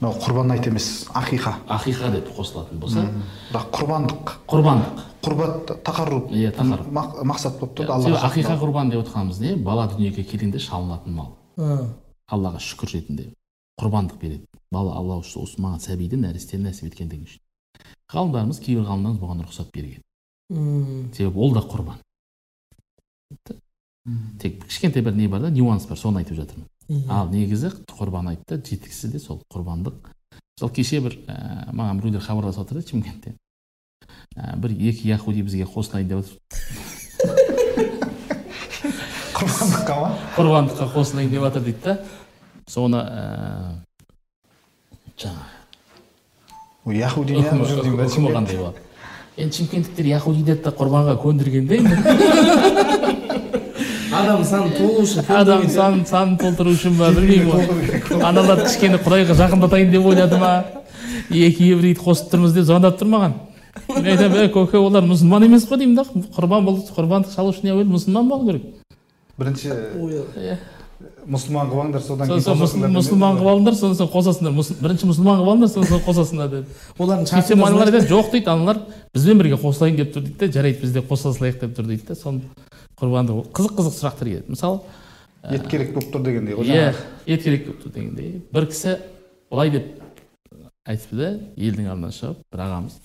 Мынау 0.00 0.18
құрбан 0.20 0.52
айт 0.52 0.66
емес 0.68 1.06
ақиқа. 1.16 1.54
Ақиқа 1.72 2.10
деп 2.12 2.28
қосылатын 2.36 2.80
болса. 2.82 3.06
Бірақ 3.52 3.70
құрбандық. 3.78 4.34
Құрбандық. 4.50 5.04
Құрбат 5.24 5.72
тақарруб 5.86 6.34
Иә, 6.36 6.52
мақсат 7.24 7.56
болып 7.58 7.78
тұр 7.78 7.88
себебі 7.88 8.12
аллаға 8.12 8.28
ақиқа 8.28 8.58
құрбан 8.60 8.92
деп 8.92 9.00
отырғанымыз 9.06 9.40
не? 9.40 9.54
Бала 9.56 9.88
дүниеге 9.90 10.26
келгенде 10.28 10.60
шалынатын 10.60 11.16
мал. 11.16 11.32
Аллаға 12.28 12.60
шүкір 12.60 12.92
ретінде 12.92 13.30
құрбандық 13.80 14.20
береді. 14.20 14.46
Бала 14.70 14.96
алла 15.00 15.18
осы 15.22 15.38
осы 15.40 15.60
маған 15.62 15.80
сәбиді 15.80 16.20
нәрестені 16.20 16.68
нәсіп 16.68 16.90
еткендігі 16.90 17.26
үшін. 17.30 17.42
Ғалымдарымыз 18.12 18.60
кейбір 18.62 18.86
ғалымдарымыз 18.90 19.20
бұған 19.22 19.44
рұқсат 19.46 19.72
берген. 19.74 20.02
Себебі 21.16 21.40
ол 21.40 21.56
да 21.56 21.64
құрбан. 21.64 22.00
Тек 24.40 24.64
кішкентай 24.66 25.02
бір 25.02 25.14
не 25.16 25.28
бар 25.28 25.40
да 25.40 25.50
нюанс 25.50 25.86
бар 25.86 25.98
соны 25.98 26.22
айтып 26.22 26.36
жатырмын. 26.38 26.66
Ал 27.10 27.30
негізі 27.30 27.72
құрбан 27.90 28.28
айтта 28.30 28.56
жеті 28.56 28.86
кісі 28.86 29.08
де 29.10 29.18
сол 29.18 29.42
құрбандық. 29.50 29.94
Мысалы 30.56 30.72
кеше 30.72 31.00
бір 31.02 31.18
ә, 31.26 31.72
маған 31.74 31.98
біреулер 32.00 32.22
хабарласып 32.22 32.62
жатыр 32.62 32.80
да 32.80 32.88
шымкенттен 32.88 33.34
ә, 34.36 34.56
бір 34.56 34.70
екі 34.72 35.08
яхуди 35.08 35.42
бізге 35.42 35.66
қосылайын 35.66 36.08
деп 36.08 36.18
жатыр 36.22 36.38
құрбандыққа 39.36 39.94
ма? 40.00 40.08
Құрбандыққа 40.38 40.86
қосылайын 40.94 41.30
деп 41.34 41.42
жатыр 41.48 41.62
дейді 41.66 41.82
да. 41.84 41.98
Соны 42.70 43.02
ә, 43.02 43.04
жаңағы 45.18 46.96
яхуди 47.02 47.36
жүр 47.36 47.82
деймін 47.82 47.98
да 47.98 48.06
қандай 48.38 48.56
болады 48.62 48.78
енді 49.36 49.58
шымкенттіктер 49.58 50.06
яхудиді 50.14 50.56
де 50.56 50.70
құрбанға 50.70 51.18
көндірген 51.20 51.68
де 51.68 51.82
енді. 51.82 53.12
адам 54.16 54.44
саны 54.44 54.70
толу 54.76 55.02
үшін 55.04 55.24
адам 55.40 55.66
санын 55.72 56.04
санын 56.08 56.36
толтыру 56.40 56.72
үшін 56.76 56.96
ба 56.98 57.10
білмеймін 57.16 58.22
аналар 58.24 58.62
кішкене 58.66 59.00
құдайға 59.04 59.36
жақындатайын 59.40 59.90
деп 59.92 60.06
ойлады 60.12 60.38
ма? 60.40 60.52
Екі 61.30 61.70
еврейді 61.74 62.00
қосып 62.02 62.30
тұрмыз 62.32 62.54
деп 62.56 62.64
звондап 62.68 62.98
тұр 63.00 63.10
маған. 63.12 63.34
Мен 63.88 64.06
айтамын 64.14 64.40
ей 64.46 64.50
көке 64.54 64.78
олар 64.80 65.04
мұсылман 65.06 65.44
емес 65.46 65.66
қой 65.68 65.78
деймін 65.82 65.98
да 66.00 66.04
құрбан 66.36 66.64
бол 66.64 66.80
құрбандық 66.96 67.34
шалу 67.34 67.52
үшін 67.52 67.72
әуелі 67.74 67.90
мұсылман 67.92 68.28
болу 68.30 68.46
керек? 68.50 68.62
Бірінші 69.38 69.68
Иә. 70.36 70.56
мұсылман 71.28 71.68
содан 72.00 72.28
сосын 72.30 72.54
қосасыңдар 72.56 72.56
мұсыл- 72.56 72.80
демеді 72.80 72.96
мұсылман 72.96 73.36
қылып 73.36 73.50
алыңдар 73.52 73.74
сосын 73.76 74.08
қосасыңдар 74.14 74.54
Мұсыл- 74.56 74.78
бірінші 74.80 75.06
мұсылман 75.10 75.40
қылып 75.40 75.50
алыңдар 75.52 75.70
сосын 75.74 76.00
қосасыңдар 76.06 76.48
деп 76.48 76.64
олардың 76.98 77.26
сөйтсем 77.26 77.58
шарты 77.58 77.66
аналар 77.66 77.90
айтады 77.90 78.08
жоқ 78.08 78.30
дейді 78.32 78.48
аналар 78.50 78.78
бізбен 79.14 79.38
бірге 79.42 79.58
қосылайын 79.60 79.96
деп 79.96 80.14
тұр 80.16 80.22
дейді 80.24 80.38
да 80.38 80.46
жарайды 80.56 80.80
біз 80.80 80.92
де 80.92 81.00
қоса 81.00 81.32
салайық 81.36 81.60
деп 81.60 81.76
тұр 81.78 81.86
дейді 81.90 82.06
да 82.08 82.14
соны 82.14 82.40
құрбандық 83.00 83.50
қызық 83.56 83.76
қызық 83.78 83.94
сұрақтар 83.96 84.30
келеді. 84.30 84.50
Мысалы 84.54 84.80
ет 85.52 85.68
керек 85.70 85.92
болып 85.94 86.12
тұр 86.14 86.24
дегендей 86.26 86.56
ғой 86.56 86.70
иә 86.70 86.94
ет 87.26 87.42
керек 87.42 87.66
болып 87.66 87.82
тұр 87.84 87.92
дегендей. 87.94 88.42
бір 88.52 88.66
кісі 88.66 88.96
былай 89.50 89.70
деп 89.70 90.02
айтыпты 90.86 91.16
да 91.16 91.30
елдің 91.56 91.90
алдына 91.92 92.10
шығып 92.16 92.42
бір 92.52 92.64
ағамыз 92.66 92.98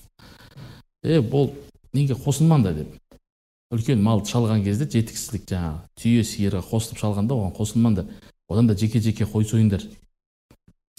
е 1.04 1.20
бол 1.20 1.52
неге 1.92 2.14
қосылмаңдар 2.14 2.74
деп. 2.80 2.98
Үлкен 3.72 4.02
малды 4.02 4.28
шалған 4.28 4.64
кезде 4.64 4.84
жеті 4.84 5.14
кісілік 5.14 5.46
жаңағы 5.48 5.78
түйе 5.96 6.24
сиырға 6.28 6.60
қосылып 6.66 6.98
шалғанда 7.00 7.34
оған 7.34 7.54
қосылмаңдар 7.56 8.08
одан 8.48 8.66
да 8.68 8.74
жеке 8.76 9.00
жеке 9.00 9.24
қой 9.24 9.46
сойыңдар 9.48 9.86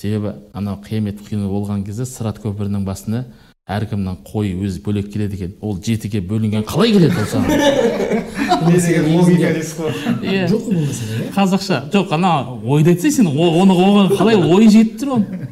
себебі 0.01 0.33
анау 0.53 0.79
қиямет 0.81 1.21
күні 1.21 1.45
болған 1.51 1.83
кезде 1.85 2.05
сырат 2.09 2.39
көпірінің 2.41 2.85
басына 2.87 3.25
әркімнің 3.63 4.17
қойы 4.27 4.57
өзі 4.59 4.81
бөлек 4.83 5.05
келеді 5.13 5.37
екен. 5.37 5.51
Ол 5.63 5.77
жетіге 5.79 6.19
бөлінген 6.27 6.65
қалай 6.67 6.91
келеді 6.91 7.15
ол 7.15 7.29
саған 7.31 7.47
не 8.67 8.75
деген 8.75 9.05
логика 9.15 9.53
дейсіз 9.55 9.77
ғой. 9.79 9.93
Иә 10.19 10.49
жоқ 10.51 10.65
қой 10.65 10.75
бұл 10.75 10.89
мәселе 10.89 11.29
қазақша. 11.31 11.79
Жоқ 11.93 12.11
ана 12.17 12.33
ойды 12.59 12.91
айтсай 12.91 13.13
сен 13.15 13.29
оны 13.31 13.71
оған 13.71 14.11
қалай 14.17 14.35
ой 14.35 14.67
жетіп 14.67 14.99
тұр 14.99 15.13
оның 15.15 15.47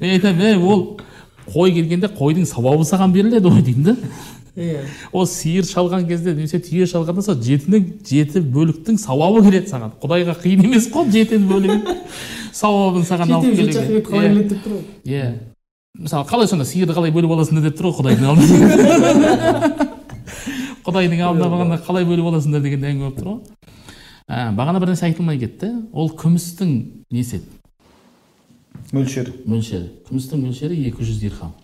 мен 0.00 0.14
айтамын 0.16 0.48
ей 0.48 0.58
ол 0.58 0.82
қой 1.54 1.76
келгенде 1.78 2.10
қойдың 2.10 2.50
сауабы 2.50 2.82
саған 2.88 3.14
беріледі 3.14 3.54
ғой 3.54 3.62
деймін 3.62 3.92
да. 3.92 3.96
Иә 4.58 4.82
ол 5.12 5.30
сиыр 5.30 5.62
шалған 5.62 6.08
кезде 6.10 6.34
немесе 6.34 6.58
түйе 6.58 6.90
шалғанда 6.90 7.22
сол 7.22 7.38
жетінің 7.46 7.86
жеті 8.10 8.42
бөліктің 8.42 8.98
сауабы 8.98 9.46
келеді 9.46 9.70
саған. 9.70 9.94
Құдайға 10.02 10.34
қиын 10.42 10.66
емес 10.66 10.90
қой 10.90 11.14
жетіні 11.14 11.46
бөлігін. 11.46 12.02
Сауабын 12.52 13.06
саған 13.06 13.38
алып 13.38 13.54
ақиқат 13.54 14.10
қалай 14.10 14.28
келеді 14.28 14.50
деп 14.50 14.66
тұр 14.66 14.74
ғой 14.76 15.14
иә 15.14 15.51
мысалы 16.02 16.26
қалай 16.26 16.48
сонда 16.50 16.66
сиырды 16.66 16.94
қалай 16.96 17.12
бөліп 17.14 17.30
аласыңдар 17.36 17.68
деп 17.68 17.78
тұр 17.78 17.92
ғой 17.92 17.96
құдайдың 18.00 18.26
алдында 18.32 19.88
құдайдың 20.86 21.22
алдына 21.28 21.50
барғанда 21.52 21.78
қалай 21.86 22.06
бөліп 22.08 22.30
аласыңдар 22.32 22.64
деген 22.64 22.82
әңгіме 22.90 23.06
болып 23.06 23.18
тұр 23.20 23.28
ғой 23.30 23.38
ә, 24.26 24.50
бағана 24.56 24.82
бір 24.82 24.92
нәрсе 24.92 25.06
айтылмай 25.08 25.38
кетті 25.38 25.70
ол 25.92 26.10
күмістің 26.18 26.72
несі 27.14 27.38
еді 27.38 27.46
мөлшері 28.96 29.36
мөлшері 29.46 29.92
күмістің 30.08 30.42
мөлшері 30.42 30.80
200 30.90 31.22
дирхам 31.22 31.54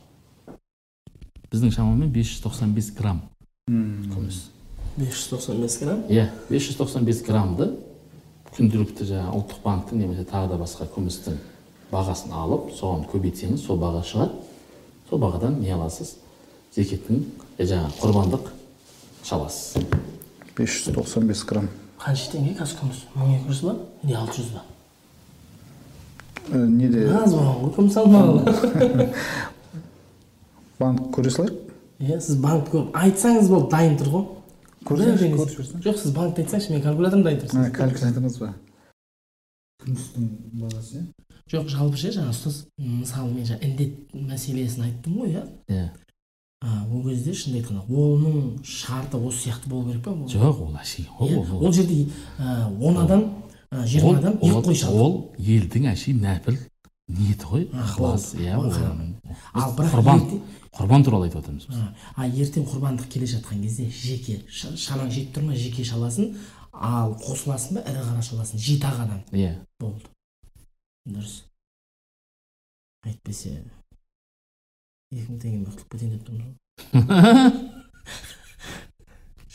біздің 1.51 1.75
шамамен 1.75 2.15
595 2.15 2.95
грамм 2.99 3.21
күміс 3.69 4.45
бес 4.97 5.13
жүз 5.15 5.29
тоқсан 5.35 5.63
бес 5.63 5.79
грамм 5.83 6.07
иә 6.09 6.29
595 6.49 7.27
граммды 7.27 7.73
күнделікті 8.55 9.07
жаңағы 9.11 9.39
ұлттық 9.39 9.63
банктің 9.65 10.03
немесе 10.03 10.25
тағы 10.29 10.55
да 10.55 10.59
басқа 10.63 10.89
күмістің 10.95 11.37
бағасын 11.93 12.33
алып 12.37 12.71
соған 12.77 13.05
көбейтсеңіз 13.09 13.65
сол 13.65 13.79
баға 13.81 14.03
шығады. 14.07 14.39
Сол 15.09 15.21
бағадан 15.23 15.59
не 15.63 15.73
аласыз? 15.73 16.17
Зекеттің 16.77 17.23
жаңағы 17.59 17.95
құрбандық 18.03 18.51
шаласыз. 19.25 19.87
595 20.59 21.45
грамм. 21.49 21.69
Қанша 21.99 22.33
теңге 22.35 22.55
қазір 22.59 22.83
күміс 22.83 23.05
мың 23.17 23.35
екі 23.39 23.53
жүз 23.53 23.63
ба? 23.65 23.77
Или 24.05 24.19
алты 24.19 24.43
жүз 24.43 24.53
ба? 24.55 24.65
Ә, 26.49 26.65
неде? 26.67 27.07
Аз 27.13 27.35
болған 27.35 27.63
ғой 27.63 27.75
күміс 27.79 27.99
алмағалы 28.03 29.09
банк 30.79 31.09
көре 31.15 31.33
салайық. 31.35 31.65
Иә 31.99 32.21
сіз 32.23 32.39
банкті 32.43 32.75
көріп 32.77 32.99
айтсаңыз 33.03 33.51
болды 33.51 33.73
дайын 33.75 33.99
тұр 33.99 34.13
ғой. 34.13 34.27
Көрсеңізші 34.89 35.83
жоқ 35.85 35.99
сіз 35.99 36.15
банкті 36.15 36.45
айтсаңызшы 36.45 36.73
мен 36.73 36.85
калькуляторым 36.85 37.25
дайын 37.27 37.43
тұр 37.43 37.73
калькуляторыңыз 37.75 38.39
ба 38.45 38.53
күмістің 39.83 40.29
баласы 40.59 40.99
иә? 40.99 41.05
Жоқ 41.53 41.69
жалпы 41.73 41.97
ше 41.97 42.11
жаңағы 42.13 42.35
ұстаз 42.35 42.59
мысалы 42.79 43.33
мен 43.33 43.45
жаңа 43.49 43.65
індет 43.65 44.13
мәселесін 44.15 44.85
айттым 44.89 45.19
ғой 45.23 45.33
иә? 45.35 45.45
Иә. 45.69 45.89
Ол 46.93 47.05
кезде 47.07 47.33
шынымды 47.33 47.61
айтқанда 47.63 47.85
оның 47.89 48.65
шарты 48.67 49.17
осы 49.17 49.45
сияқты 49.49 49.69
болу 49.71 49.91
керек 49.93 50.03
па 50.05 50.11
жоқ 50.11 50.63
ол 50.67 50.75
әшейін. 50.77 51.09
Ол- 51.19 51.29
иә, 51.29 51.53
ол- 51.55 51.73
жерде 51.73 52.09
он 52.81 52.99
адам 52.99 53.23
жиырма 53.87 54.19
адам 54.19 54.35
екі 54.43 54.63
қой 54.67 54.75
шалды 54.75 54.99
ол 54.99 55.17
елдің 55.39 55.87
әшейін 55.93 56.21
нәпіл 56.25 56.59
ниеті 57.09 57.47
ғой. 57.53 57.69
Ықылас 57.73 58.35
иә 58.35 58.59
ал 59.55 59.73
бірақ 59.79 59.93
құрбан 59.95 60.25
құрбан 60.79 61.05
туралы 61.05 61.27
айтып 61.29 61.41
отырмыз 61.45 61.67
біз. 61.67 61.79
а, 62.17 62.27
ертең 62.29 62.67
құрбандық 62.69 63.09
келе 63.09 63.27
жатқан 63.27 63.63
кезде 63.63 63.89
жеке 63.91 64.43
ша- 64.51 64.75
шанаң 64.77 65.09
жетіп 65.11 65.33
тұр 65.39 65.43
ма? 65.47 65.55
Жеке 65.55 65.83
шаласың 65.85 66.35
ал 66.73 67.15
қосыласың 67.23 67.75
ба? 67.75 67.81
ірі 67.87 68.03
қара 68.05 68.23
шаласың 68.23 68.59
жеті 68.59 68.85
ақ 68.87 69.01
адам. 69.07 69.23
Иә. 69.33 69.55
Болды. 69.81 70.03
Дұрыс 71.15 71.35
әйтпесе 73.09 73.57
екі 75.13 75.27
мың 75.31 75.41
теңгеме 75.43 75.71
құтылып 75.71 75.91
кетейін 75.95 76.13
деп 76.17 76.25
тұрмын 76.29 76.45
ғой 76.49 77.77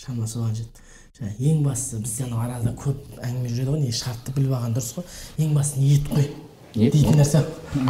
шама 0.03 0.27
соған 0.27 0.55
жетті. 0.57 0.81
Жаңа 1.13 1.33
ең 1.45 1.59
бастысы 1.63 2.01
бізде 2.01 2.25
анау 2.25 2.41
арада 2.43 2.73
көп 2.77 3.19
әңгіме 3.21 3.51
жүреді 3.51 3.75
ғой 3.75 3.83
не 3.83 3.93
шартты 3.93 4.33
біліп 4.35 4.55
алған 4.57 4.73
дұрыс 4.75 4.95
қой. 4.97 5.05
Ең 5.45 5.53
бастысы 5.55 5.83
ниет 5.83 6.09
қой 6.09 6.25
Ниет 6.73 6.95
дейтін 6.95 7.19
нәрсе. 7.21 7.43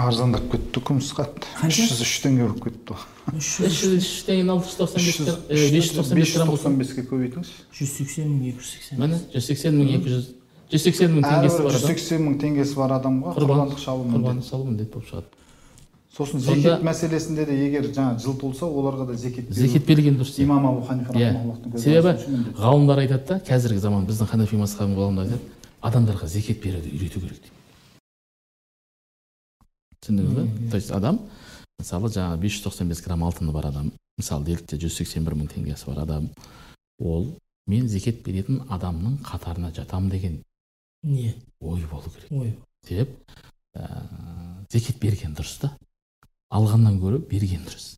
Арзандап 0.04 0.50
кетті 0.52 0.82
күміс 0.84 1.14
қат. 1.16 1.46
Үш 1.64 1.78
жүз 1.88 2.02
үш 2.04 2.14
теңге 2.26 2.50
болып 2.50 2.66
кетті 2.66 2.98
ғой 2.98 3.14
үш 3.40 3.52
жүз 3.64 3.94
үш 3.96 4.10
теңгені 4.28 4.52
алты 4.52 4.68
жүз 4.68 4.76
тоқсан 4.82 5.06
бес 5.08 5.20
бес 5.72 6.34
жүз 6.34 6.44
тоқсан 6.50 6.76
беске 6.82 7.06
көбейтіңізші. 7.08 7.64
жүз 7.80 7.94
сексен 7.96 8.28
мың 8.28 8.50
екі 8.52 8.60
жүз 8.60 8.74
сексен. 8.76 9.00
Міне 9.00 9.20
жүз 9.32 9.48
сексен 9.48 9.78
мың 9.80 9.94
екі 9.96 10.12
жүз 10.12 10.28
жүз 10.74 10.84
сексен 10.90 11.14
мың 11.14 11.24
теңгесі 11.28 11.64
бар 11.64 11.72
жүз 11.72 11.84
адам 11.84 11.94
сексен 11.94 12.26
мың 12.26 12.36
теңгесі 12.42 12.78
бар 12.80 12.98
адамға 12.98 13.34
құрбан 13.38 13.64
құрбандық 13.64 13.82
шалу 13.84 14.06
құрбандық 14.10 14.48
шалу 14.50 14.68
міндет 14.68 14.94
болып 14.94 15.10
шығады. 15.12 15.28
Сосын 16.14 16.40
зекет 16.46 16.84
мәселесінде 16.86 17.46
де 17.50 17.56
егер 17.58 17.88
жаңа 17.90 18.20
жыл 18.22 18.36
толса 18.38 18.68
оларға 18.68 19.08
да 19.10 19.16
зекет 19.18 19.50
зекет 19.50 19.86
берген 19.88 20.20
дұрыс 20.20 20.36
имам 20.44 20.68
абу 20.70 20.84
ханифа 20.86 21.14
иә 21.18 21.32
себебі 21.82 22.54
ғалымдар 22.60 23.02
айтады 23.02 23.26
да 23.32 23.40
қазіргі 23.48 23.82
заман 23.82 24.06
біздің 24.06 24.30
ханафи 24.30 24.60
мазхабының 24.62 25.00
ғалымдары 25.00 25.32
айтады 25.32 25.64
адамдарға 25.90 26.30
зекет 26.30 26.62
беруді 26.62 26.94
үйрету 26.94 27.24
керек 27.24 27.42
дейді 27.42 27.58
түсіндіңіз 30.06 30.38
ба 30.38 30.70
то 30.70 30.78
есть 30.78 30.92
адам 30.92 31.20
мысалы 31.82 32.14
жаңағы 32.14 32.42
бес 32.46 32.60
жүз 32.60 32.68
тоқсан 32.68 32.94
бес 32.94 33.02
грамм 33.02 33.26
алтыны 33.26 33.52
бар 33.52 33.72
адам 33.74 33.92
мысалы 34.22 34.46
делік 34.46 34.68
те 34.70 34.78
жүз 34.78 35.02
сексен 35.02 35.26
бір 35.26 35.34
мың 35.40 35.50
теңгесі 35.50 35.90
бар 35.90 36.06
адам 36.06 36.30
ол 37.00 37.32
мен 37.66 37.90
зекет 37.90 38.22
беретін 38.24 38.62
адамның 38.70 39.18
қатарына 39.26 39.74
жатамын 39.74 40.14
деген 40.14 40.44
не. 41.04 41.36
Ой 41.60 41.86
болу 41.92 42.10
керек. 42.10 42.32
Ой. 42.32 42.58
Себеп 42.88 43.10
ә, 43.76 44.66
зекет 44.72 45.00
берген 45.00 45.36
дұрыс 45.36 45.60
та. 45.62 45.74
Алғаннан 46.54 47.00
гөрі 47.02 47.20
берген 47.30 47.64
дұрыс. 47.68 47.96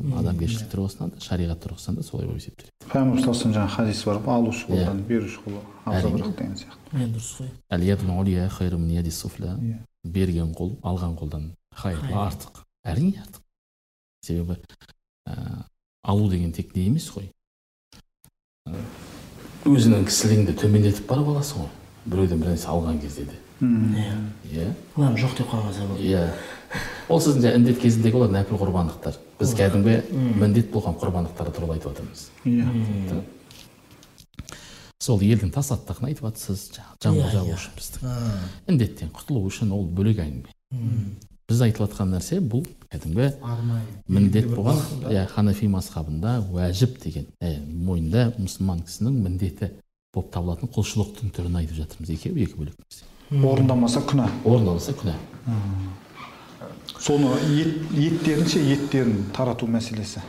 Адамгершілік 0.00 0.70
тұрғысынан 0.72 1.10
да 1.12 1.20
шариғат 1.20 1.60
тұрғысынан 1.64 1.98
да 1.98 2.02
солай 2.06 2.26
болып 2.26 2.40
есептеледі. 2.40 2.72
Пайғамбар 2.88 3.20
саллаллаху 3.20 3.50
жаңағы 3.52 3.74
хадис 3.74 4.04
бар 4.08 4.20
ғой 4.24 4.34
алушы 4.38 4.64
Иә. 4.64 4.70
қолдан 4.70 5.02
беруші 5.06 5.40
қолы 5.44 5.60
абзалырақ 5.84 6.36
деген 6.38 6.54
сияқты. 6.56 7.02
Дұрыс 7.12 7.28
қой. 7.36 7.50
Иә. 9.60 9.78
берген 10.04 10.54
қол 10.56 10.78
алған 10.82 11.18
қолдан 11.20 11.50
хайырлы 11.76 12.14
артық. 12.16 12.62
Әрине 12.84 13.20
артық. 13.20 13.42
Себебі 14.24 14.56
ә, 15.28 15.64
алу 16.02 16.30
деген 16.30 16.52
тек 16.52 16.74
не 16.74 16.86
емес 16.86 17.10
қой. 17.12 17.28
Ә, 18.66 18.72
өзіңнің 19.68 20.06
кісілігіңді 20.08 20.56
төмендетіп 20.62 21.06
барып 21.12 21.28
аласың 21.34 21.66
ғой. 21.66 21.70
Біреуден 22.06 22.40
бір 22.40 22.52
нәрсе 22.54 22.68
алған 22.72 23.00
кезде 23.02 23.24
де. 23.28 23.36
Иә. 23.60 24.70
Ладно 24.96 25.18
жоқ 25.18 25.36
деп 25.38 25.50
қалмаса 25.50 25.86
болды. 25.88 26.02
Иә. 26.08 26.28
Ол 27.10 27.20
сіздің 27.20 27.42
жаңағы 27.44 27.58
індет 27.60 27.80
кезіндегі 27.82 28.16
олар 28.20 28.30
нәпіл 28.30 28.56
құрбандықтар. 28.62 29.18
Біз 29.40 29.52
кәдімгі 29.58 29.96
міндет 30.40 30.70
болған 30.72 30.96
құрбандықтар 31.00 31.50
туралы 31.52 31.76
айтып 31.76 31.90
жатырмыз 31.92 32.30
иә. 32.46 33.22
Сол 35.00 35.20
елдің 35.24 35.50
тасаттығын 35.54 36.10
айтып 36.10 36.26
жатсыз 36.28 36.66
жаңағы 37.00 37.30
жан 37.32 37.46
Иә, 37.48 37.50
иә. 37.50 37.56
үшін 37.56 37.76
біздің 37.78 38.72
індеттен 38.74 39.12
құтылу 39.16 39.46
үшін 39.48 39.72
ол 39.72 39.86
бөлек 39.96 40.18
әңгіме 40.20 40.52
біз 41.50 41.62
айтып 41.64 41.86
жатқан 41.86 42.12
нәрсе 42.14 42.36
бұл 42.44 42.66
кәдімгі 42.92 43.30
арнайы. 43.42 43.86
міндет 44.08 44.50
болған 44.52 44.76
иә 45.08 45.24
ханафи 45.32 45.66
мазхабында 45.72 46.34
уәжіп 46.52 47.00
деген 47.02 47.26
ә, 47.40 47.56
мойнында 47.66 48.34
мұсылман 48.38 48.84
кісінің 48.86 49.16
міндеті. 49.24 49.72
Болып 50.14 50.32
табылатын 50.34 50.70
құлшылықтың 50.74 51.30
түрін 51.36 51.58
айтып 51.60 51.76
жатырмыз 51.78 52.10
екеуі 52.16 52.44
екі 52.46 52.58
бөлек 52.58 52.76
нәрсе 52.80 53.46
орындамаса 53.46 54.02
күнә 54.10 54.26
орындалса 54.44 54.94
күнә 54.98 55.14
соны 56.98 57.30
ет, 57.54 57.76
еттерін 57.94 58.48
ше 58.50 58.62
еттерін 58.74 59.24
тарату 59.36 59.68
мәселесі 59.70 60.22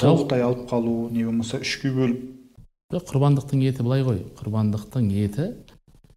толықтай 0.00 0.42
алып 0.46 0.64
қалу 0.70 1.10
не 1.12 1.26
болмаса 1.28 1.60
үшке 1.60 1.92
бөліп 1.92 2.24
жоқ, 2.94 3.04
құрбандықтың 3.12 3.66
еті 3.68 3.84
былай 3.84 4.06
ғой 4.06 4.24
құрбандықтың 4.40 5.10
еті 5.12 5.50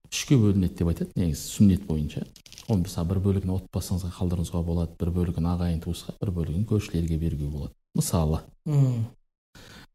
үшке 0.07 0.39
бөлінеді 0.39 0.79
деп 0.79 0.93
айтады 0.93 1.19
негізі 1.19 1.51
сүннет 1.57 1.83
бойынша 1.89 2.23
оны 2.71 2.85
мысалы 2.85 3.11
бір 3.11 3.19
бөлігін 3.27 3.55
отбасыңызға 3.57 4.15
қалдыруыңызға 4.15 4.63
болады 4.63 4.95
бір 4.99 5.11
бөлігін 5.19 5.51
ағайын 5.51 5.83
туысқа 5.83 6.15
бір 6.21 6.31
бөлігін 6.39 6.63
көршілерге 6.71 7.19
беруге 7.19 7.51
болады 7.51 7.75
мысалы 7.99 8.39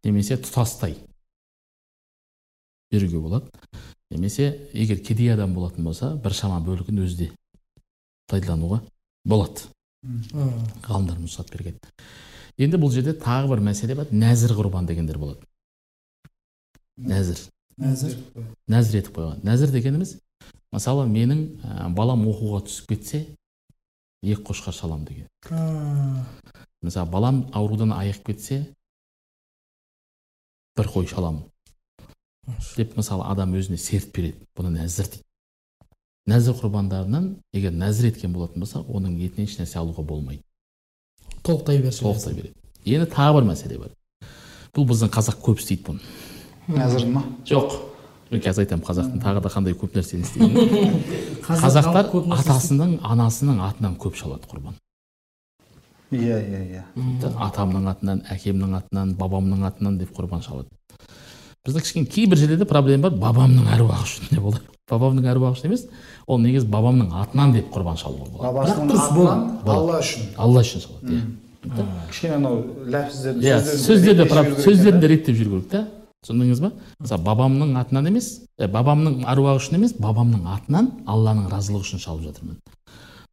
немесе 0.05 0.37
тұтастай 0.37 0.99
беруге 2.91 3.19
болады. 3.19 3.51
Немесе 4.11 4.69
егер 4.73 5.01
кедей 5.03 5.33
адам 5.35 5.55
болатын 5.55 5.85
болса 5.85 6.15
біршама 6.23 6.61
бөлігін 6.65 7.03
өзі 7.05 7.17
де 7.25 7.31
пайдалануға 8.31 8.81
болады. 9.25 9.67
Ғалымдар 10.87 11.19
рұқсат 11.19 11.51
берген. 11.53 11.81
Енді 12.59 12.79
бұл 12.81 12.93
жерде 12.95 13.17
тағы 13.19 13.51
бір 13.51 13.65
мәселе 13.67 13.97
бар. 13.99 14.13
Нәзір 14.13 14.55
құрбан 14.57 14.87
дегендер 14.87 15.19
болады. 15.19 15.43
Нәзір. 16.97 17.43
Нәзір? 17.77 18.15
нәзір 18.71 19.03
етіп 19.03 19.19
қойған. 19.19 19.43
Нәзір 19.45 19.75
дегеніміз 19.75 20.15
мысалы 20.73 21.05
менің 21.11 21.43
ә, 21.61 21.89
балам 21.93 22.25
оқуға 22.31 22.63
түсіп 22.67 22.95
кетсе 22.95 23.21
екі 24.25 24.43
қошқар 24.49 24.75
шаламын 24.77 25.05
деген. 25.11 25.29
Мысалы 26.83 27.11
балам 27.11 27.43
аурудан 27.53 27.93
айығып 27.97 28.31
кетсе 28.31 28.63
бір 30.77 30.91
қой 30.95 31.09
шаламын. 31.11 31.45
Деп 32.77 32.97
мысалы 32.97 33.25
адам 33.27 33.55
өзіне 33.59 33.79
серт 33.81 34.13
береді. 34.15 34.39
Бұны 34.57 34.73
нәзір 34.77 35.11
дейді. 35.13 35.25
Нәзір 36.31 36.57
құрбандарынан 36.61 37.27
егер 37.55 37.75
нәзір 37.75 38.11
еткен 38.11 38.33
болатын 38.35 38.63
болса 38.63 38.83
оның 38.83 39.19
етінен 39.23 39.47
еш 39.47 39.59
нәрсе 39.61 39.79
алуға 39.79 40.03
болмайды. 40.07 40.43
Толықтай 41.43 41.79
берші 41.83 42.07
толықтай 42.07 42.35
береді. 42.35 42.55
Енді 42.85 43.11
тағы 43.13 43.41
бір 43.41 43.51
мәселе 43.51 43.79
бар. 43.83 43.93
Бұл 44.75 44.89
біздің 44.91 45.13
қазақ 45.15 45.39
көп 45.45 45.63
істейді 45.63 45.87
бұны. 45.87 46.01
Нәзір 46.67 47.07
ма? 47.13 47.23
Жоқ. 47.47 47.77
Мен 48.31 48.43
қазір 48.43 48.65
айтамын 48.65 48.87
қазақтың 48.89 49.23
тағы 49.23 49.43
да 49.45 49.53
қандай 49.55 49.77
көп 49.79 49.95
нәрсені 49.95 50.27
Қазақ 51.47 51.63
қазақтар 51.63 52.09
атасының 52.41 52.97
анасының 53.07 53.61
атынан 53.63 53.95
көп 54.03 54.19
шалады 54.19 54.51
құрбан. 54.51 54.75
Иә 56.11 56.41
иә 56.43 56.63
иә. 56.75 56.83
Атамның 57.47 57.87
атынан 57.91 58.25
әкемнің 58.35 58.75
атынан 58.81 59.15
бабамның 59.19 59.63
атынан 59.71 60.01
деп 60.03 60.11
құрбан 60.19 60.43
шалады. 60.43 60.75
Біздің 61.67 61.85
кішкене 61.85 62.07
кейбір 62.07 62.41
жерлерде 62.41 62.67
проблема 62.71 63.11
бар 63.11 63.19
бабамның 63.27 63.69
әруағы 63.77 64.07
үшін 64.07 64.31
деп 64.31 64.45
олар 64.53 64.63
бабамның 64.91 65.27
әруағы 65.33 65.57
үшін 65.59 65.71
емес 65.71 65.87
ол 66.27 66.39
негізі 66.43 66.69
бабамның 66.71 67.11
атынан 67.23 67.53
деп 67.57 67.73
құрбан 67.75 67.99
шалуға 67.99 68.29
болады. 68.31 68.45
Бабасының 68.47 68.93
атынан 69.03 69.41
алла 69.67 69.99
үшін. 69.99 70.29
Алла 70.39 70.63
үшін 70.63 70.85
шалады 70.85 71.17
иә. 71.17 71.25
Кішкене 72.11 72.37
анау 72.37 72.61
ләпіздерін 72.87 73.43
иә 73.43 73.57
сөздерді 73.67 74.27
сөздерін 74.63 75.01
де 75.03 75.11
реттеп 75.11 75.39
жүру 75.39 75.57
керек 75.57 75.71
та 75.73 75.81
түсіндіңіз 76.23 76.61
ба? 76.63 76.71
Мысалы 77.01 77.27
бабамның 77.27 77.73
атынан 77.81 78.11
емес 78.13 78.29
бабамның 78.59 79.25
әруағы 79.27 79.63
үшін 79.63 79.81
емес 79.81 79.97
бабамның 79.99 80.47
атынан 80.55 80.93
алланың 81.07 81.49
разылығы 81.51 81.83
үшін 81.83 82.03
шалып 82.03 82.29
жатырмын. 82.29 82.61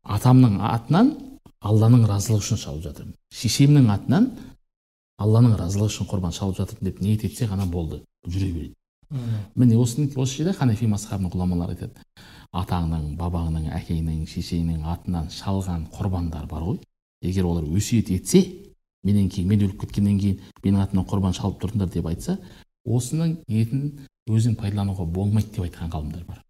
Атамның 0.04 0.58
атынан 0.74 1.14
алланың 1.62 2.08
разылығы 2.10 2.44
үшін 2.44 2.62
шалып 2.64 2.88
жатырмын. 2.88 3.14
Шешемнің 3.34 3.92
атынан 3.94 4.32
алланың 5.22 5.54
разылығы 5.62 5.94
үшін 5.94 6.10
құрбан 6.10 6.34
шалып 6.36 6.58
жатырмын 6.60 6.90
деп 6.90 7.02
ниет 7.02 7.24
етсе 7.24 7.48
ғана 7.48 7.70
болды. 7.70 8.02
Жүре 8.28 8.50
береді 8.54 8.74
міне 9.56 9.78
осы 9.78 10.08
осы 10.16 10.38
жерде 10.40 10.54
ханафи 10.58 10.88
мазхабының 10.90 11.34
ғұламалары 11.36 11.76
айтады 11.76 12.06
атаңның 12.54 13.12
бабаңның 13.20 13.68
әкеңнің 13.78 14.24
шешеңнің 14.30 14.84
атынан 14.90 15.28
шалған 15.34 15.88
құрбандар 15.94 16.48
бар 16.50 16.64
ғой. 16.66 16.80
Егер 17.22 17.46
олар 17.50 17.64
өсиет 17.66 18.10
етсе 18.14 18.42
менен 19.04 19.30
кейін 19.30 19.48
мен 19.50 19.62
өліп 19.68 19.80
кеткеннен 19.84 20.18
кейін 20.20 20.40
менің 20.64 20.82
атымнан 20.86 21.08
құрбан 21.10 21.34
шалып 21.38 21.62
тұрыңдар 21.62 21.90
деп 21.94 22.10
айтса 22.10 22.38
осының 22.86 23.38
етін 23.50 23.86
өзің 24.30 24.58
пайдалануға 24.60 25.06
болмайды 25.06 25.50
деп 25.56 25.66
айтқан 25.68 25.92
ғалымдар 25.94 26.26
бар. 26.30 26.44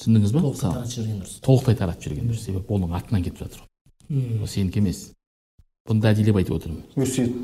Түсіндіңіз 0.00 0.32
ба? 0.32 0.40
Толықтай 0.40 0.64
таратып 0.70 0.94
жіберген 0.94 1.18
дұрыс. 1.20 1.34
Толықтай 1.44 1.76
таратып 1.76 2.06
жіберген 2.06 2.30
дұрыс. 2.30 2.44
Себебі 2.46 2.74
оның 2.76 2.94
атынан 2.96 3.24
кетіп 3.26 3.42
жатыр 3.44 3.66
М, 4.10 4.40
ол 4.42 4.48
сенікі 4.50 4.80
емес. 4.80 5.12
Бұны 5.86 6.02
дәлелдеп 6.02 6.38
айтып 6.40 6.56
отырмын? 6.56 6.80
Өсиет. 6.98 7.34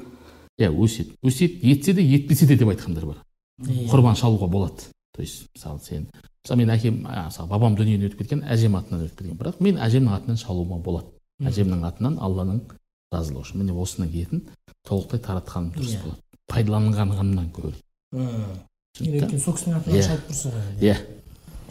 Иә 0.59 0.71
өсиет. 0.73 1.13
Өсиет 1.23 1.63
етсе 1.65 1.93
де 1.93 2.03
етпесе 2.03 2.47
де 2.47 2.57
деп 2.57 2.69
айтқандар 2.69 3.07
бар. 3.07 3.17
Иә. 3.63 3.89
құрбан 3.91 4.17
шалуға 4.17 4.49
болады. 4.49 4.83
То 5.15 5.23
есть 5.23 5.47
мысалы 5.55 5.81
сен 5.81 6.07
мысалы 6.45 6.59
мен 6.59 6.71
әкем 6.71 7.07
а, 7.09 7.27
мысалы 7.27 7.49
бабам 7.49 7.77
дүниеден 7.77 8.09
өтіп 8.11 8.19
кеткен 8.23 8.43
әжем 8.45 8.77
атынан 8.77 9.07
өтіп 9.07 9.19
кеткен 9.23 9.39
бірақ 9.39 9.61
мен 9.61 9.77
әжемнің 9.79 10.13
атынан 10.17 10.37
шалуыма 10.37 10.79
болады. 10.79 11.07
Әжемнің 11.41 11.85
атынан 11.89 12.19
алланың 12.21 12.61
разылығы 13.13 13.43
үшін 13.47 13.63
міне 13.63 13.73
осының 13.77 14.13
етін 14.13 14.43
толықтай 14.89 15.21
таратқаным 15.21 15.73
дұрыс 15.73 15.95
Иә. 15.97 16.03
болады. 16.05 16.21
Пайдаланғанымнан 16.53 17.51
гөрі 17.57 17.75
түсінікті? 18.97 19.21
Өйткені 19.21 19.41
сол 19.41 19.55
кісінің 19.57 19.77
атынан 19.81 19.97
Иә. 19.99 20.05
шалып 20.07 20.29
тұрсың 20.31 20.55
ғой 20.57 20.87
иә. 20.91 20.97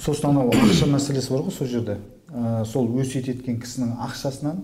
Сосын 0.01 0.29
анау 0.29 0.49
ақша 0.51 0.89
мәселесі 0.91 1.31
бар 1.31 1.41
ғой 1.45 1.51
сол 1.55 1.67
жерде. 1.67 1.97
Ә, 2.33 2.65
сол 2.65 2.89
өсиет 2.99 3.29
еткен 3.29 3.59
кісінің 3.61 3.95
ақшасынан 4.09 4.59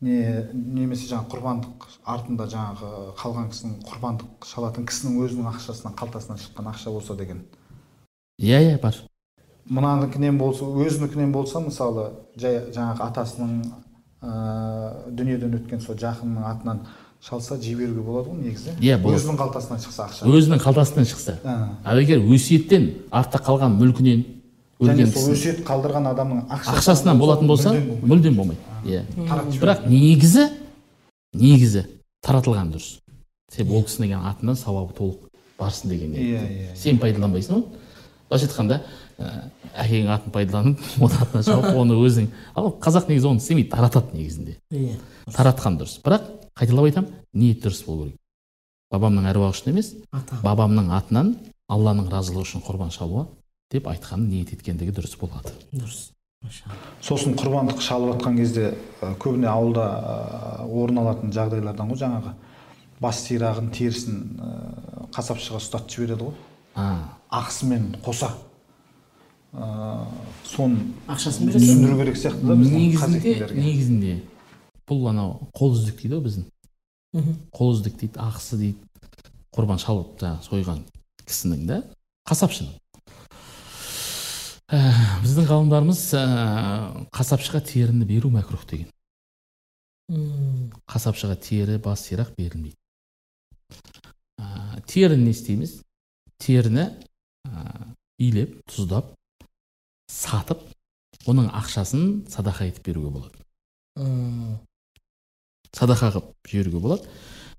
не 0.00 0.46
немесе 0.52 1.10
жаңағы 1.10 1.28
құрбандық 1.34 1.86
артында 2.08 2.46
жаңағы 2.48 2.90
қалған 3.20 3.50
кісінің 3.52 3.74
құрбандық 3.84 4.46
шалатын 4.48 4.86
кісінің 4.88 5.18
өзінің 5.26 5.50
ақшасынан 5.52 5.96
қалтасынан 5.98 6.40
шыққан 6.40 6.70
ақша 6.72 6.94
болса 6.94 7.16
деген. 7.18 7.42
Иә 8.40 8.62
иә 8.64 8.80
бар. 8.80 8.96
Мынанікінен 9.68 10.38
болса 10.40 10.64
өзінікінен 10.64 11.32
болса 11.32 11.60
мысалы 11.60 12.06
жай 12.40 12.62
жаңағы 12.72 13.04
атасының 13.10 13.52
ә, 14.24 15.12
дүниеден 15.12 15.60
өткен 15.60 15.84
сол 15.84 16.00
жақынның 16.00 16.48
атынан 16.48 16.80
шалса 17.20 17.60
жей 17.60 17.76
беруге 17.76 18.00
болады 18.00 18.32
ғой 18.32 18.40
негізі. 18.40 18.72
Иә, 18.80 18.96
болады. 19.02 19.20
өзінің 19.20 19.36
қалтасынан 19.36 19.84
шықса 19.84 20.06
ақша. 20.08 20.24
Өзінің 20.24 20.64
қалтасынан 20.64 21.08
шықса. 21.12 21.36
Ал 21.84 22.00
егер 22.00 22.24
өсиеттен 22.24 22.88
артта 23.12 23.38
қалған 23.44 23.76
мүлкінен 23.76 24.24
және 24.80 24.94
өлген 24.96 25.12
сол 25.12 25.28
кісінің 25.28 25.36
өсиет 25.36 25.62
қалдырған 25.68 26.08
адамның 26.14 26.46
ақшасынан 26.56 27.20
болатын 27.20 27.46
болса 27.52 27.74
мүлдем 27.76 28.40
болмайды. 28.40 28.69
Иә. 28.84 29.04
Бірақ 29.60 29.86
негізі 29.88 30.48
негізі 31.34 31.84
таратылған 32.24 32.72
дұрыс. 32.74 32.98
Себебі 33.50 33.80
ол 33.80 33.86
кісінің 33.86 34.24
атынан 34.30 34.58
сауабы 34.58 34.94
толық 34.96 35.30
барсын 35.58 35.90
деген 35.90 36.14
иә 36.14 36.42
иә 36.44 36.76
сен 36.78 36.98
пайдаланбайсың 37.02 37.56
ғой 37.56 37.64
былайша 38.30 38.46
айтқанда 38.46 38.80
ә, 39.18 39.30
әкеңнің 39.82 40.12
атын 40.14 40.34
пайдаланып 40.34 40.84
оның 41.04 41.24
атынан 41.24 41.46
шауып 41.46 41.80
оны 41.82 41.98
өзің 41.98 42.30
ал 42.54 42.70
қазақ 42.82 43.10
негізі 43.10 43.30
оны 43.32 43.42
істемейді 43.42 43.70
таратады 43.74 44.16
негізінде. 44.16 44.56
Иә. 44.70 44.96
Таратқан 45.34 45.80
дұрыс. 45.80 45.98
Бірақ 46.04 46.30
қайталап 46.58 46.88
айтамын 46.90 47.12
ниет 47.34 47.64
дұрыс 47.64 47.82
болу 47.86 48.08
керек. 48.08 48.20
Бабамның 48.90 49.28
әруағы 49.30 49.54
үшін 49.54 49.72
емес 49.74 49.92
бабамның 50.42 50.90
атынан 50.96 51.34
алланың 51.70 52.08
разылығы 52.10 52.46
үшін 52.46 52.64
құрбан 52.66 52.90
шалуға 52.94 53.28
деп 53.70 53.86
айтқанын 53.90 54.30
ниет 54.30 54.54
еткендігі 54.54 54.96
дұрыс 54.96 55.14
болады. 55.20 55.52
Дұрыс. 55.70 56.08
Сосын 57.04 57.34
құрбандық 57.36 57.82
шалып 57.84 58.14
жатқан 58.14 58.38
кезде 58.38 58.70
ә, 59.02 59.12
көбіне 59.20 59.48
ауылда 59.50 59.84
ә, 59.84 60.14
орын 60.64 61.02
алатын 61.02 61.34
жағдайлардан 61.36 61.90
ғой 61.92 62.00
жаңағы 62.00 62.32
бас 63.00 63.20
сирағын 63.26 63.68
терісін 63.76 64.22
ә, 64.40 64.48
қасапшыға 65.12 65.60
ұстатып 65.60 65.92
жібереді 65.92 66.30
ғой. 66.30 66.34
А. 66.74 66.86
Ақысымен 67.42 67.90
қоса. 68.04 68.32
Ә, 69.52 70.06
соны 70.48 70.88
ақшасын 71.12 71.50
береді 71.50 71.66
түсіндіру 71.66 72.00
керек 72.00 72.16
сияқты 72.16 72.48
да 72.48 72.56
біздің 72.56 72.84
негізінде 72.88 73.60
негізінде 73.60 74.16
бұл 74.88 75.08
анау 75.12 75.50
қол 75.52 75.74
үздік 75.76 76.00
дейді 76.00 76.16
ғой 76.16 76.24
біздің. 76.28 76.50
Мхм. 77.20 77.38
қол 77.52 77.74
үздік 77.74 78.00
дейді 78.00 78.22
ақысы 78.22 78.56
дейді 78.56 78.78
құрбан 79.52 79.82
шалып 79.82 80.16
жаңағы 80.22 80.46
сойған 80.48 80.84
кісінің 81.26 81.66
да 81.68 81.82
қасапшының. 82.30 82.79
Ә, 84.70 84.78
біздің 85.24 85.48
ғалымдарымыз 85.48 86.00
ә, 86.14 86.24
қасапшыға 87.10 87.58
теріні 87.66 88.06
беру 88.06 88.30
мәкрух 88.30 88.62
деген. 88.70 88.90
Қасапшыға 90.90 91.34
тері 91.42 91.78
бас 91.82 92.04
сирақ 92.06 92.36
берілмейді. 92.36 92.76
Ә, 94.38 94.78
теріні 94.86 95.26
не 95.26 95.32
істейміз? 95.34 95.80
Теріні 96.38 96.84
ә, 96.86 97.64
илеп 98.22 98.60
тұздап 98.70 99.10
сатып 100.10 100.62
оның 101.26 101.50
ақшасын 101.50 102.28
садақа 102.30 102.68
етіп 102.70 102.92
беруге 102.92 103.10
болады. 103.16 103.42
Садақа 105.74 106.12
қылып 106.14 106.30
жіберуге 106.46 106.78
болады. 106.78 107.10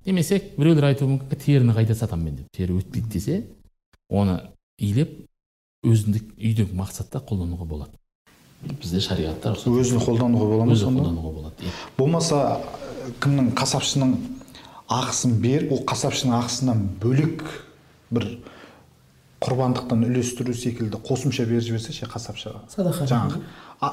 Немесе 0.07 0.39
біреулер 0.55 0.93
айтуы 0.93 1.12
мүмкін 1.12 1.43
теріні 1.43 1.76
қайда 1.76 1.95
сатамын 1.99 2.32
мен? 2.32 2.39
деп. 2.39 2.47
Тері 2.55 2.80
өтпейді 2.80 3.12
десе 3.12 3.38
оны 4.07 4.39
илеп 4.80 5.28
өзіндік 5.86 6.36
үйдегі 6.38 6.75
мақсатта 6.77 7.21
қолдануға 7.25 7.65
болады. 7.65 7.97
Бізде 8.61 8.99
шариғатта 9.01 9.55
рұқсат 9.55 9.73
өзін 9.82 10.03
қолдануға 10.03 10.47
бола 10.51 10.65
ма 10.69 10.75
өзі 10.75 10.84
сонда? 10.86 11.01
қолдануға 11.07 11.32
болады 11.34 11.65
иә. 11.65 11.71
болмаса 11.97 12.41
ә, 12.61 13.13
кімнің 13.23 13.47
қасапшының 13.57 14.11
ақысын 14.93 15.34
беріп 15.41 15.71
ол 15.73 15.82
қасапшының 15.89 16.36
ақысынан 16.38 16.84
бөлек 17.01 17.41
бір 18.13 18.27
құрбандықтан 19.41 20.05
үлестіру 20.05 20.53
секілді 20.53 20.99
қосымша 21.01 21.47
беріп 21.49 21.65
жіберсе 21.65 21.95
ше 21.97 22.05
қасапшыға 22.05 22.61
садақа 22.69 23.07
жаңағы. 23.09 23.41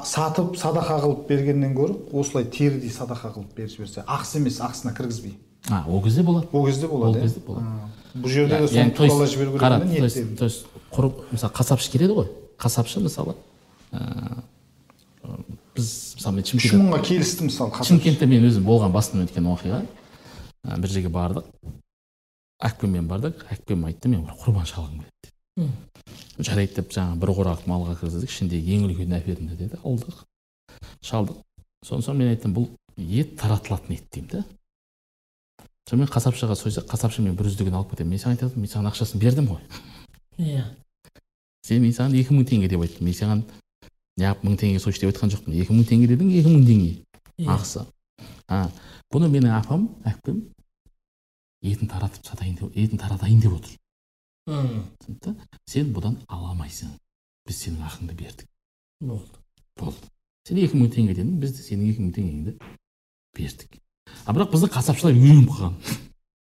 сатып 0.05 0.59
садақа 0.61 1.01
қылып 1.01 1.25
бергеннен 1.31 1.73
гөрі 1.73 1.97
осылай 2.13 2.45
терідей 2.53 2.93
садақа 2.93 3.33
қылып 3.33 3.55
беріп 3.57 3.73
жіберсе 3.73 4.05
ақысы 4.05 4.37
емес 4.43 4.61
ақысына 4.61 4.93
кіргізбей. 4.93 5.39
А 5.71 5.87
ол 5.89 6.03
кезде 6.05 6.23
болады. 6.23 6.49
Ол 6.53 6.67
кезде 6.67 6.87
болады 6.87 7.17
Ол 7.17 7.17
иә? 7.17 7.23
кезде 7.23 7.41
болады. 7.47 7.67
Бұл 8.15 8.29
жерде 8.33 8.59
де 8.61 8.69
соны 8.73 8.95
туралай 8.97 9.29
жіберу 9.29 9.53
керек 9.53 9.63
қара, 9.63 9.81
то 9.85 10.05
есть- 10.05 10.39
то 10.39 10.45
есть 10.45 10.67
құрып 10.93 11.25
мысалы 11.33 11.53
қасапшы 11.53 11.91
келеді 11.93 12.15
ғой. 12.17 12.29
Қасапшы 12.59 13.01
мысалы 13.05 13.35
ә, 13.93 14.43
біз 15.75 16.15
мысалы 16.17 16.35
мен 16.35 16.45
үш 16.45 16.73
мыңға 16.73 17.03
келісті 17.05 17.45
мысалы 17.49 17.71
қасапшы. 17.73 17.93
Шымкентте 17.93 18.27
мен 18.27 18.49
өзім 18.49 18.65
болған 18.65 18.93
басымнан 18.93 19.27
өткен 19.29 19.47
оқиға. 19.47 19.83
Ә, 20.67 20.79
бір 20.81 20.89
жерге 20.89 21.09
бардық. 21.09 21.45
Әкпеммен 22.63 23.07
бардық. 23.07 23.45
Әкпем 23.51 23.85
айтты 23.87 24.09
мен 24.09 24.25
бір 24.25 24.35
құрбан 24.41 24.67
шалғым 24.67 25.03
келеді 25.05 25.13
деді 25.59 25.71
жарайды 26.39 26.75
деп 26.79 26.93
жаңағы 26.95 27.19
бір 27.19 27.33
қорап 27.35 27.65
малға 27.67 27.97
кіргіздік 27.99 28.31
ішіндегі 28.31 28.77
ең 28.79 28.85
үлкен 28.89 29.15
әперінді 29.19 29.57
деді. 29.59 29.79
Алдық. 29.85 30.25
Шалдық. 31.03 31.41
Содан 31.85 32.03
соң 32.07 32.15
мен 32.19 32.29
айттым 32.35 32.55
бұл 32.55 32.69
ет 32.97 33.37
таратылатын 33.39 33.95
ет 33.99 34.07
деймін 34.15 34.31
да 34.33 34.45
сонымен 35.89 36.11
қасапшыға 36.13 36.57
сойса 36.59 36.83
қасапшы 36.85 37.23
мен 37.25 37.37
бір 37.39 37.49
үздігін 37.49 37.79
алып 37.79 37.95
кетемін. 37.95 38.13
Мен 38.15 38.21
саған 38.21 38.37
айтып 38.37 38.57
мен 38.57 38.69
саған 38.69 38.91
ақшасын 38.91 39.23
бердім 39.23 39.49
ғой. 39.49 39.63
Иә. 40.39 40.65
Сен 41.65 41.83
мен 41.83 41.95
саған 41.97 42.15
екі 42.19 42.37
мың 42.37 42.45
теңге 42.49 42.69
деп 42.69 42.85
айттым. 42.85 43.09
Мен 43.09 43.17
саған 43.17 43.43
неғып 44.21 44.45
мың 44.45 44.59
теңге 44.61 44.83
сойшы 44.83 45.01
деп 45.03 45.13
айтқан 45.15 45.33
жоқпын. 45.33 45.57
Екі 45.57 45.73
мың 45.73 45.89
теңге 45.89 46.11
дедің 46.13 46.31
екі 46.39 46.53
мың 46.53 46.67
теңге 46.69 46.93
иә. 47.39 47.49
ақысы. 47.55 47.87
А 48.49 48.69
бұны 49.13 49.31
менің 49.33 49.55
апам 49.57 49.89
әпкем 50.05 50.43
етін 51.63 51.89
таратып 51.89 52.27
сатайын 52.27 52.57
деп 52.61 52.77
етін 52.77 53.01
таратайын 53.01 53.41
деп 53.41 53.57
отыр. 53.59 53.75
М, 54.49 54.85
түсінікті? 55.03 55.35
Сен 55.69 55.93
бұдан 55.93 56.21
ала 56.29 56.53
алмайсың 56.53 56.95
біз 57.49 57.59
сенің 57.65 57.85
ақыңды 57.89 58.15
бердік. 58.17 58.49
Болды. 59.01 59.43
Болды. 59.77 60.09
Сен 60.49 60.61
екі 60.63 60.79
мың 60.81 60.93
теңге 60.95 61.15
дедің 61.19 61.37
біз 61.43 61.57
де 61.59 61.65
сенің 61.67 61.93
екі 61.93 62.05
мың 62.07 62.15
теңгеңді 62.17 62.57
бердік. 63.37 63.79
А 64.25 64.35
бірақ 64.35 64.53
біздің 64.53 64.73
қасапшылар 64.75 65.17
үйреніп 65.17 65.53
қалған. 65.53 65.77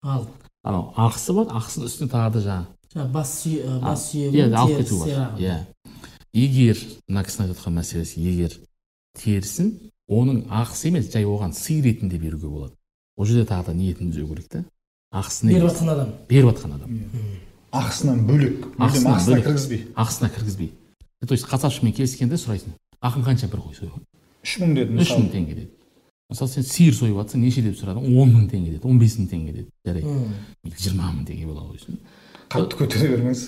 Ал. 0.02 0.26
Анау 0.66 0.92
ақысы 0.96 1.34
бар 1.36 1.50
ақысының 1.60 1.88
үстіне 1.90 2.10
тағы 2.10 2.32
да 2.36 2.42
жаңағы. 2.46 2.66
Жаңағы 2.94 3.12
бас 3.12 3.32
бас 3.82 4.06
иә 4.14 4.30
сүйегі 4.30 4.56
алып 4.56 4.80
кету 4.80 4.98
бар. 4.98 5.10
иә. 5.38 5.58
Егер 6.32 6.80
мына 7.08 7.24
кісінің 7.26 7.46
айтып 7.46 7.60
отқан 7.60 7.76
мәселесі 7.80 8.22
егер 8.22 8.56
терісін 9.16 9.70
оның 10.08 10.42
ақысы 10.50 10.90
емес 10.90 11.10
жай 11.12 11.24
оған 11.24 11.54
сый 11.54 11.80
ретінде 11.82 12.18
беруге 12.18 12.48
болады. 12.48 12.74
Ол 13.16 13.26
жерде 13.26 13.46
тағы 13.48 13.70
да 13.70 13.74
ниетін 13.74 14.10
түзеу 14.12 14.28
керек 14.32 14.48
та 14.48 14.64
ақысын 15.12 15.52
беріп 15.52 15.70
жатқан 15.70 15.92
адам. 15.94 16.10
Беріп 16.28 16.50
жатқан 16.50 16.74
адам. 16.76 16.98
Ақысынан 17.72 18.26
бөлек. 18.26 18.66
Ақысына 18.78 19.42
кіргізбей. 19.42 19.86
Ақысына 19.94 20.30
кіргізбей. 20.34 20.72
То 21.26 21.34
есть 21.34 21.46
қасапшымен 21.48 21.94
келіскенде 21.96 22.36
сұрайсың 22.38 22.74
ақың 23.02 23.24
қанша 23.26 23.48
бір 23.50 23.62
қой 23.64 23.90
үш 24.46 24.58
мың 24.60 24.74
деді 24.76 24.98
үш 25.00 25.10
мың 25.16 25.30
теңге 25.32 25.54
деді. 25.56 25.70
Мысалы 26.30 26.50
сен 26.50 26.64
сиыр 26.66 26.94
сойып 26.94 27.16
жатсың 27.20 27.38
неше 27.44 27.62
деп 27.62 27.76
сұрадың 27.78 28.02
он 28.18 28.32
мың 28.34 28.48
теңге 28.50 28.70
деді 28.74 28.88
он 28.90 28.98
бес 28.98 29.14
мың 29.20 29.28
теңге 29.30 29.52
деді 29.54 29.70
жарайды 29.86 30.10
жиырма 30.74 31.12
мың 31.12 31.22
теңге 31.28 31.46
бола 31.46 31.62
қойсын 31.70 32.00
қатты 32.50 32.74
көтере 32.80 33.06
бермеңіз 33.12 33.42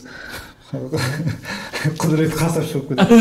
құдірет 1.98 2.32
қасапшы 2.38 2.78
болып 2.78 2.88
кетеді 3.00 3.18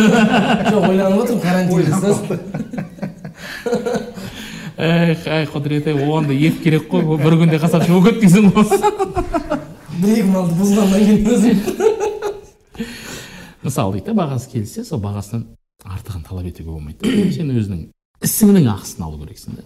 жоқ 0.69 0.83
ойланып 0.91 1.19
отырмын 1.23 1.41
карантиндесіз 1.47 2.17
эх 4.77 5.25
ай 5.25 5.49
құдірет 5.49 5.89
ай 5.89 5.95
оған 6.05 6.29
да 6.29 6.37
ет 6.37 6.61
керек 6.61 6.85
қой 6.91 7.01
бір 7.17 7.33
күнде 7.41 7.57
қасапшы 7.57 7.91
болып 7.97 8.05
кеткенсің 8.13 8.43
ғой 8.53 8.67
бір 9.97 10.09
екі 10.19 10.29
малды 10.37 10.53
бұзғаннан 10.61 11.01
кейін 11.01 11.21
өзім 11.33 11.57
мысалы 13.65 13.97
дейді 13.97 14.05
да 14.11 14.17
бағасы 14.21 14.53
келсе 14.53 14.85
сол 14.85 15.01
бағасынан 15.01 15.49
артығын 15.81 16.23
талап 16.29 16.45
етуге 16.51 16.69
болмайды 16.69 17.31
сен 17.33 17.49
өзінің 17.57 17.87
ісіңнің 18.25 18.69
ақысын 18.73 19.03
алу 19.05 19.19
керексің 19.23 19.57
да 19.59 19.65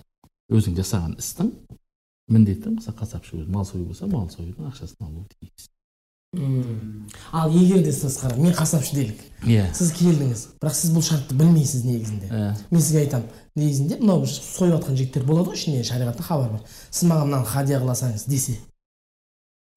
өзің 0.51 0.75
жасаған 0.79 1.17
істің 1.21 1.51
міндеті 2.31 2.73
мысалы 2.77 2.97
қасапшы 2.99 3.37
өзі 3.41 3.51
мал 3.51 3.65
сою 3.65 3.85
болса 3.85 4.07
мал 4.11 4.27
союдың 4.31 4.67
ақшасын 4.71 5.05
алуы 5.07 5.25
тиіс 5.39 5.69
ал 7.31 7.51
егер 7.51 7.83
де 7.83 7.91
сіз 7.91 8.17
қарап 8.21 8.39
мен 8.39 8.53
қасапшы 8.55 8.95
делік 8.95 9.19
иә 9.43 9.65
сіз 9.75 9.91
келдіңіз 9.97 10.43
бірақ 10.61 10.75
сіз 10.79 10.93
бұл 10.95 11.03
шартты 11.03 11.35
білмейсіз 11.35 11.83
негізінде 11.83 12.29
мен 12.71 12.81
сізге 12.81 13.01
айтамын 13.03 13.27
негізінде 13.59 13.97
мынау 13.99 14.21
бір 14.23 14.31
сойып 14.31 14.75
жатқан 14.77 14.95
жігіттер 14.99 15.25
болады 15.27 15.51
ғой 15.51 15.59
ішінде 15.59 15.83
шариғатта 15.83 16.23
хабар 16.23 16.53
бар 16.55 16.61
сіз 16.89 17.03
маған 17.11 17.27
мынаны 17.33 17.45
хадия 17.51 17.81
қыласаңыз 17.83 18.27
десе 18.31 18.55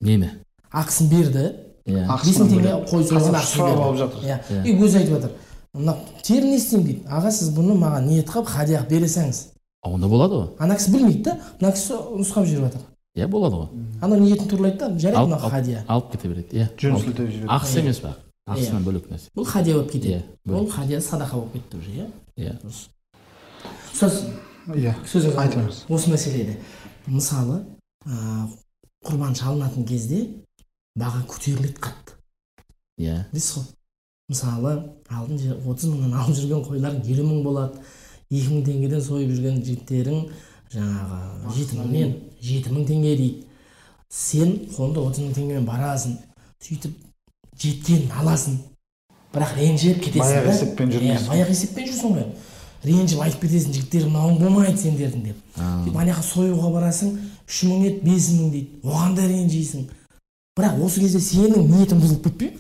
нені 0.01 0.31
ақысын 0.71 1.11
берді 1.11 1.45
иә 1.91 2.07
бес 2.23 2.39
мың 2.39 2.53
теңге 2.55 2.77
қой 2.87 3.03
сұрап 3.11 3.83
алып 3.89 3.99
жатыр 4.05 4.23
иә 4.23 4.39
Иә. 4.47 4.63
и 4.63 4.77
өзі 4.79 5.03
айтып 5.03 5.19
жатыр 5.19 5.35
мына 5.75 5.97
терін 6.23 6.51
не 6.51 6.57
істеймін 6.57 6.87
дейді. 6.87 7.07
Аға 7.11 7.31
сіз 7.35 7.51
бұны 7.57 7.75
маған 7.79 8.07
ниет 8.09 8.31
қылып 8.31 8.49
хадия 8.49 8.81
қылып 8.81 8.91
бере 8.91 9.09
салыңыз 9.11 9.43
А 9.85 9.91
онда 9.91 10.09
болады 10.09 10.35
ғой. 10.35 10.49
Ана 10.59 10.77
кісі 10.79 10.91
білмейді 10.95 11.23
да. 11.27 11.35
Мына 11.61 11.73
кісі 11.77 11.99
нұсқап 12.17 12.47
жіберіп 12.49 12.71
жатыр. 12.71 12.85
Иә 13.15 13.27
болады 13.29 13.59
ғой. 13.59 13.83
Анау 14.01 14.19
ниетін 14.23 14.49
туралайды 14.49 14.79
да. 14.81 14.89
Жарайды 14.99 15.19
алып, 15.19 15.29
мына 15.29 15.41
алып, 15.43 15.53
хадия. 15.53 15.85
алып 15.89 16.13
кете 16.13 16.29
береді 16.29 16.57
иә. 16.57 16.69
Жөн 16.81 16.97
сілтеп 17.03 17.29
жібереді. 17.29 17.51
Ақысы 17.53 17.83
емес 17.83 18.01
бірақ 18.01 18.23
ақысынан 18.49 18.87
бөлек 18.87 19.11
нәрсе. 19.13 19.29
Бұл 19.37 19.45
хадия 19.45 19.75
болып 19.77 19.93
кетеді. 19.93 20.23
Иә, 20.47 20.55
ол 20.57 20.67
хадия 20.73 21.01
садақа 21.05 21.37
болып 21.37 21.53
кетті 21.53 21.77
уже 21.77 21.91
иә? 21.91 22.09
Иә. 22.39 22.57
Дұрыс. 22.65 22.81
Ұстаз 23.93 24.19
иә 24.73 24.97
сөзіңіз 25.05 25.39
айтыңыз 25.45 25.85
осы 25.93 26.11
мәселеде 26.11 26.57
мысалы 27.07 27.61
құрбан 29.05 29.37
шалынатын 29.37 29.85
кезде 29.85 30.25
баға 30.97 31.23
көтеріледі 31.29 31.77
қатты. 31.77 32.17
Иә. 32.99 33.27
Дейсіз 33.33 33.59
ғой? 33.59 33.69
Мысалы 34.31 34.73
алдын 35.11 35.59
отыз 35.69 35.91
мыңнан 35.91 36.15
алып 36.23 36.37
жүрген 36.39 36.65
қойларың 36.65 37.03
елу 37.13 37.27
мың 37.29 37.43
болады. 37.45 37.81
екі 38.31 38.49
мың 38.51 38.63
теңгеден 38.67 39.03
сойып 39.05 39.31
жүрген 39.37 39.59
жігіттерің 39.63 40.23
жаңағы 40.75 41.53
жеті 41.57 41.77
мыңнен 41.79 42.15
жеті 42.41 42.71
мың 42.73 42.87
теңге 42.89 43.17
дейді. 43.19 43.45
Сен 44.11 44.55
қолыңда 44.75 45.05
отыз 45.05 45.25
мың 45.25 45.35
теңгемен 45.37 45.67
барасың 45.69 46.17
сөйтіп 46.65 46.97
жеткенін 47.61 48.11
аласың. 48.21 48.57
Бірақ 49.35 49.55
ренжіп 49.59 50.01
кетесің 50.03 50.25
баяғы 50.25 50.53
есеппен 50.55 50.89
иә 50.89 50.97
жүрмейсің. 50.97 51.29
баяғы 51.29 51.55
есеппен 51.55 51.89
жүрсің 51.91 52.17
ғой. 52.17 52.27
Ренжіп 52.85 53.23
айтып 53.27 53.45
кетесің 53.45 53.73
жігіттер 53.77 54.09
мынауың 54.09 54.39
болмайды 54.41 54.79
сендердің 54.79 55.25
деп. 55.29 55.37
Сөйтіп 55.59 55.97
ана 56.01 56.13
жаққа 56.13 56.27
союға 56.31 56.73
барасың 56.75 57.15
үш 57.49 57.63
мың 57.69 57.87
еді 57.89 58.01
бес 58.09 58.29
мың 58.35 58.51
дейді. 58.53 58.69
Оған 58.85 59.17
да 59.17 59.29
ренжисің. 59.29 59.89
Бірақ 60.59 60.85
осы 60.87 61.01
кезде 61.01 61.19
сенің 61.19 61.67
ниетің 61.71 62.03
бұзылып 62.03 62.29
кетпей? 62.29 62.53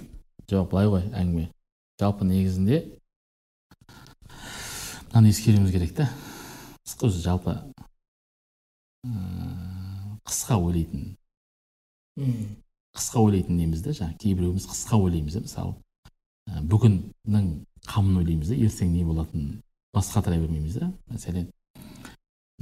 Жоқ 0.51 0.71
былай 0.71 0.91
ғой 0.93 1.09
әңгіме. 1.13 1.51
жалпы 2.01 2.25
негізінде 2.25 2.83
мынаны 5.15 5.31
ескеруіміз 5.31 5.71
керек 5.71 5.95
та. 5.95 6.09
Өзі 7.05 7.21
жалпы 7.23 7.55
қысқа 10.25 10.57
ойлайтын. 10.59 11.15
Қысқа 12.95 13.23
ойлайтын 13.23 13.57
неміз 13.59 13.83
да 13.85 13.93
жаңағы 13.95 14.19
кейбіреуіміз 14.23 14.67
қысқа 14.71 14.99
ойлаймыз 15.03 15.35
да 15.35 15.43
мысалы 15.45 15.75
ә, 16.49 16.63
бүгіннің 16.63 17.49
қамын 17.87 18.21
ойлаймыз 18.23 18.53
да 18.53 18.59
ертең 18.59 18.93
не 18.95 19.05
болатынын 19.05 19.61
бас 19.95 20.11
қатыра 20.15 20.39
бермейміз 20.41 20.79
да. 20.81 20.93
Мәселен 21.11 21.51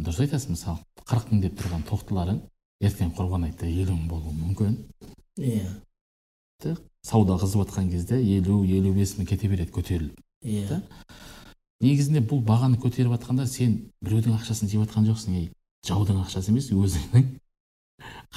дұрыс 0.00 0.22
айтасың 0.26 0.56
мысалы 0.56 0.82
қырық 1.04 1.28
мың 1.32 1.44
деп 1.46 1.58
тұрған 1.60 1.84
тоқтыларың 1.88 2.40
ертең 2.82 3.12
құрбан 3.16 3.46
айтта 3.48 3.68
елу 3.68 3.94
мың 3.94 4.08
болуы 4.10 4.34
мүмкін. 4.40 4.78
Иә. 5.38 5.68
Сауда 7.06 7.38
қызып 7.40 7.64
жатқан 7.64 7.90
кезде 7.90 8.20
елу 8.20 8.62
елу 8.64 8.92
бес 8.94 9.16
мың 9.18 9.28
кете 9.28 9.48
береді 9.48 9.72
көтеріліп. 9.74 10.18
Иә. 10.44 10.66
Да. 10.68 10.82
негізінде 11.82 12.20
бұл 12.22 12.42
бағаны 12.46 12.78
көтеріп 12.78 13.16
жатқанда 13.16 13.46
сен 13.46 13.90
біреудің 14.02 14.36
ақшасын 14.38 14.70
жеп 14.70 14.84
жатқан 14.84 15.06
жоқсың. 15.10 15.34
Ей 15.34 15.48
жаудың 15.86 16.20
ақшасы 16.22 16.52
емес 16.52 16.70
өзіңнің 16.70 17.26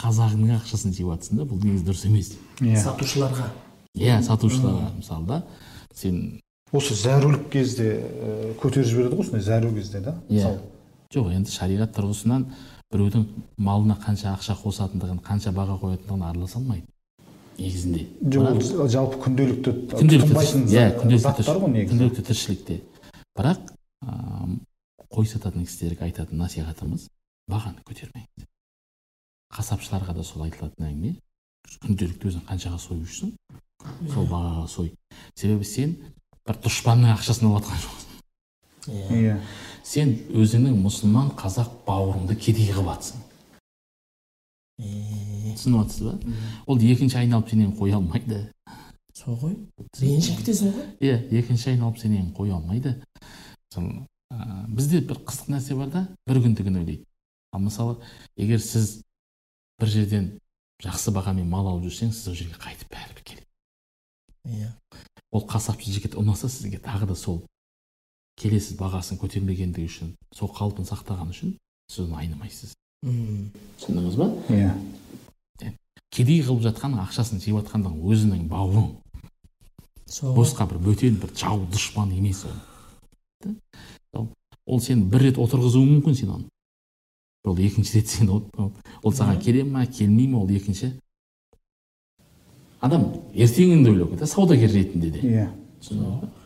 қазағыңның 0.01 0.55
ақшасын 0.59 0.93
жеп 0.97 1.11
жатрсың 1.13 1.41
да 1.41 1.45
бұл 1.49 1.61
негізі 1.61 1.86
дұрыс 1.86 2.05
емес. 2.09 2.32
Иә. 2.61 2.82
Сатушыларға. 2.82 3.51
Иә 3.95 4.22
сатушыларға 4.26 4.89
мысалы 4.97 5.28
да 5.30 5.43
сен 5.93 6.39
осы 6.74 6.97
зәрулік 6.97 7.49
кезде 7.53 7.91
ә, 8.01 8.55
көтеріп 8.61 8.89
жібереді 8.89 9.16
ғой 9.16 9.28
осындай 9.28 9.45
зәру 9.45 9.74
кезде 9.76 10.01
да? 10.01 10.18
Иә. 10.28 10.41
мысалы. 10.41 10.59
Жоқ 11.13 11.30
енді 11.38 11.53
шариғат 11.53 11.93
тұрғысынан 11.95 12.49
біреудің 12.91 13.28
малына 13.61 13.95
қанша 14.01 14.34
ақша 14.34 14.57
қосатындығын 14.59 15.22
қанша 15.24 15.53
баға 15.55 15.78
қоятындығын 15.80 16.26
араласа 16.28 16.59
алмайды. 16.59 16.89
Негізінде. 17.60 18.01
Жоқ 18.22 18.45
Бірақ- 18.45 18.80
ол 18.82 18.89
жалпы 18.89 19.18
күнделікті 19.26 19.74
күнделікті 19.95 20.34
иә 20.76 20.86
күнделікті 20.99 21.24
заттар 21.26 21.58
ғой 21.58 21.70
тірш- 21.70 21.74
негізі. 21.76 21.89
күнделікті 21.91 22.22
тіршілікте. 22.30 22.82
Бірақ 23.38 23.60
ыыы, 24.06 24.60
қой 25.12 25.26
сататын 25.26 25.66
кісілерге 25.66 26.03
айтатын 26.10 26.38
насихатымыз 26.38 27.08
бағаны 27.49 27.82
көтермеңіз 27.88 28.45
қасапшыларға 29.56 30.14
да 30.18 30.24
сол 30.24 30.43
айтылатын 30.43 30.86
әңгіме. 30.89 31.16
Күнделікті 31.86 32.28
өзің 32.30 32.43
қаншаға 32.49 32.80
сойып 32.80 33.08
жүрсің 33.08 33.32
сол 34.14 34.26
бағаға 34.28 34.68
сой. 34.70 34.91
Себебі 35.36 35.64
сен 35.66 35.95
бір 36.45 36.60
дұшпанның 36.62 37.16
ақшасын 37.16 37.47
алып 37.49 37.64
жатқан 37.64 37.82
жоқсың. 37.86 38.12
Иә. 38.86 39.18
Иә. 39.18 39.38
Сен 39.84 40.12
өзіңнің 40.34 40.76
мұсылман 40.84 41.32
қазақ 41.38 41.72
бауырыңды 41.88 42.36
кедей 42.38 42.70
қылып 42.74 42.91
жатсың 42.93 43.24
түсініп 44.80 45.86
жатсыз 45.86 46.03
ба 46.03 46.36
ол 46.67 46.80
екінші 46.80 47.21
айналып 47.21 47.49
сенен 47.49 47.71
қоя 47.78 47.95
алмайды 47.99 48.41
сол 49.15 49.38
ғой 49.39 49.55
ренжіп 50.01 50.41
кетесің 50.41 50.73
ғой 50.76 50.88
иә 50.99 51.19
екінші 51.39 51.71
айналып 51.73 52.01
сенен 52.01 52.34
қоя 52.36 52.57
алмайды 52.57 52.97
сол 53.73 53.88
ә, 54.34 54.67
бізде 54.67 54.99
бір 54.99 55.21
қызық 55.23 55.53
нәрсе 55.55 55.78
бар 55.80 55.93
да 55.93 56.07
бір 56.28 56.41
күндігін 56.43 56.82
ойлайды 56.82 57.05
ал 57.55 57.63
мысалы 57.63 57.97
егер 58.36 58.59
сіз 58.59 58.99
бір 59.80 59.91
жерден 59.95 60.30
жақсы 60.84 61.15
бағамен 61.15 61.47
мал 61.47 61.69
алып 61.71 61.88
жүрсеңіз 61.88 62.19
сіз 62.19 62.32
ол 62.34 62.39
жерге 62.41 62.59
қайтып 62.59 62.91
бәрібір 62.91 63.23
келеді 63.23 63.45
иә. 64.59 64.71
Ол 65.32 65.47
қасапшы 65.47 65.91
жігіт 65.91 66.19
ұнаса 66.19 66.49
сізге 66.51 66.80
тағы 66.84 67.07
да 67.07 67.15
сол 67.15 67.45
келесіз 68.39 68.76
бағасын 68.80 69.19
көтермегендігі 69.21 69.88
үшін 69.88 70.15
сол 70.36 70.51
қалпын 70.51 70.88
сақтаған 70.88 71.32
үшін 71.32 71.55
сіз 71.91 72.05
оны 72.05 72.19
айнымайсыз. 72.19 72.76
Түсіндіңіз 73.04 74.16
ба? 74.20 74.30
Иә. 74.50 74.74
Кедей 76.16 76.41
қылып 76.46 76.64
жатқан 76.64 76.96
ақшасын 77.04 77.41
жеп 77.43 77.58
жатқандығың 77.60 78.06
өзінің 78.08 78.46
бауырың 78.48 78.86
сол. 80.08 80.30
Ғой. 80.32 80.36
босқа 80.38 80.68
бір 80.70 80.80
бөтен 80.86 81.18
бір 81.20 81.34
жау 81.36 81.66
дұшпан 81.68 82.14
емес 82.16 82.46
ол? 84.14 84.28
Ол- 84.66 84.82
сені 84.82 85.04
бір 85.12 85.28
рет 85.28 85.38
отырғызуы 85.38 85.86
мүмкін 85.86 86.16
сен 86.16 86.30
оны. 86.38 86.48
Ол 87.43 87.58
екінші 87.60 88.00
рет 88.00 88.08
сен 88.08 88.30
ол, 88.30 88.46
саған 89.12 89.41
келе 89.43 89.64
ма 89.64 89.86
келмей 89.86 90.28
ма 90.28 90.39
ол 90.39 90.50
екінші? 90.50 90.93
Адам 92.80 93.12
ертеңін 93.34 93.84
де 93.84 93.91
ойлау 93.91 94.08
керек 94.08 94.20
та 94.20 94.28
саудагер 94.28 94.72
ретінде 94.72 95.12
де. 95.12 95.20
Иә. 95.20 95.50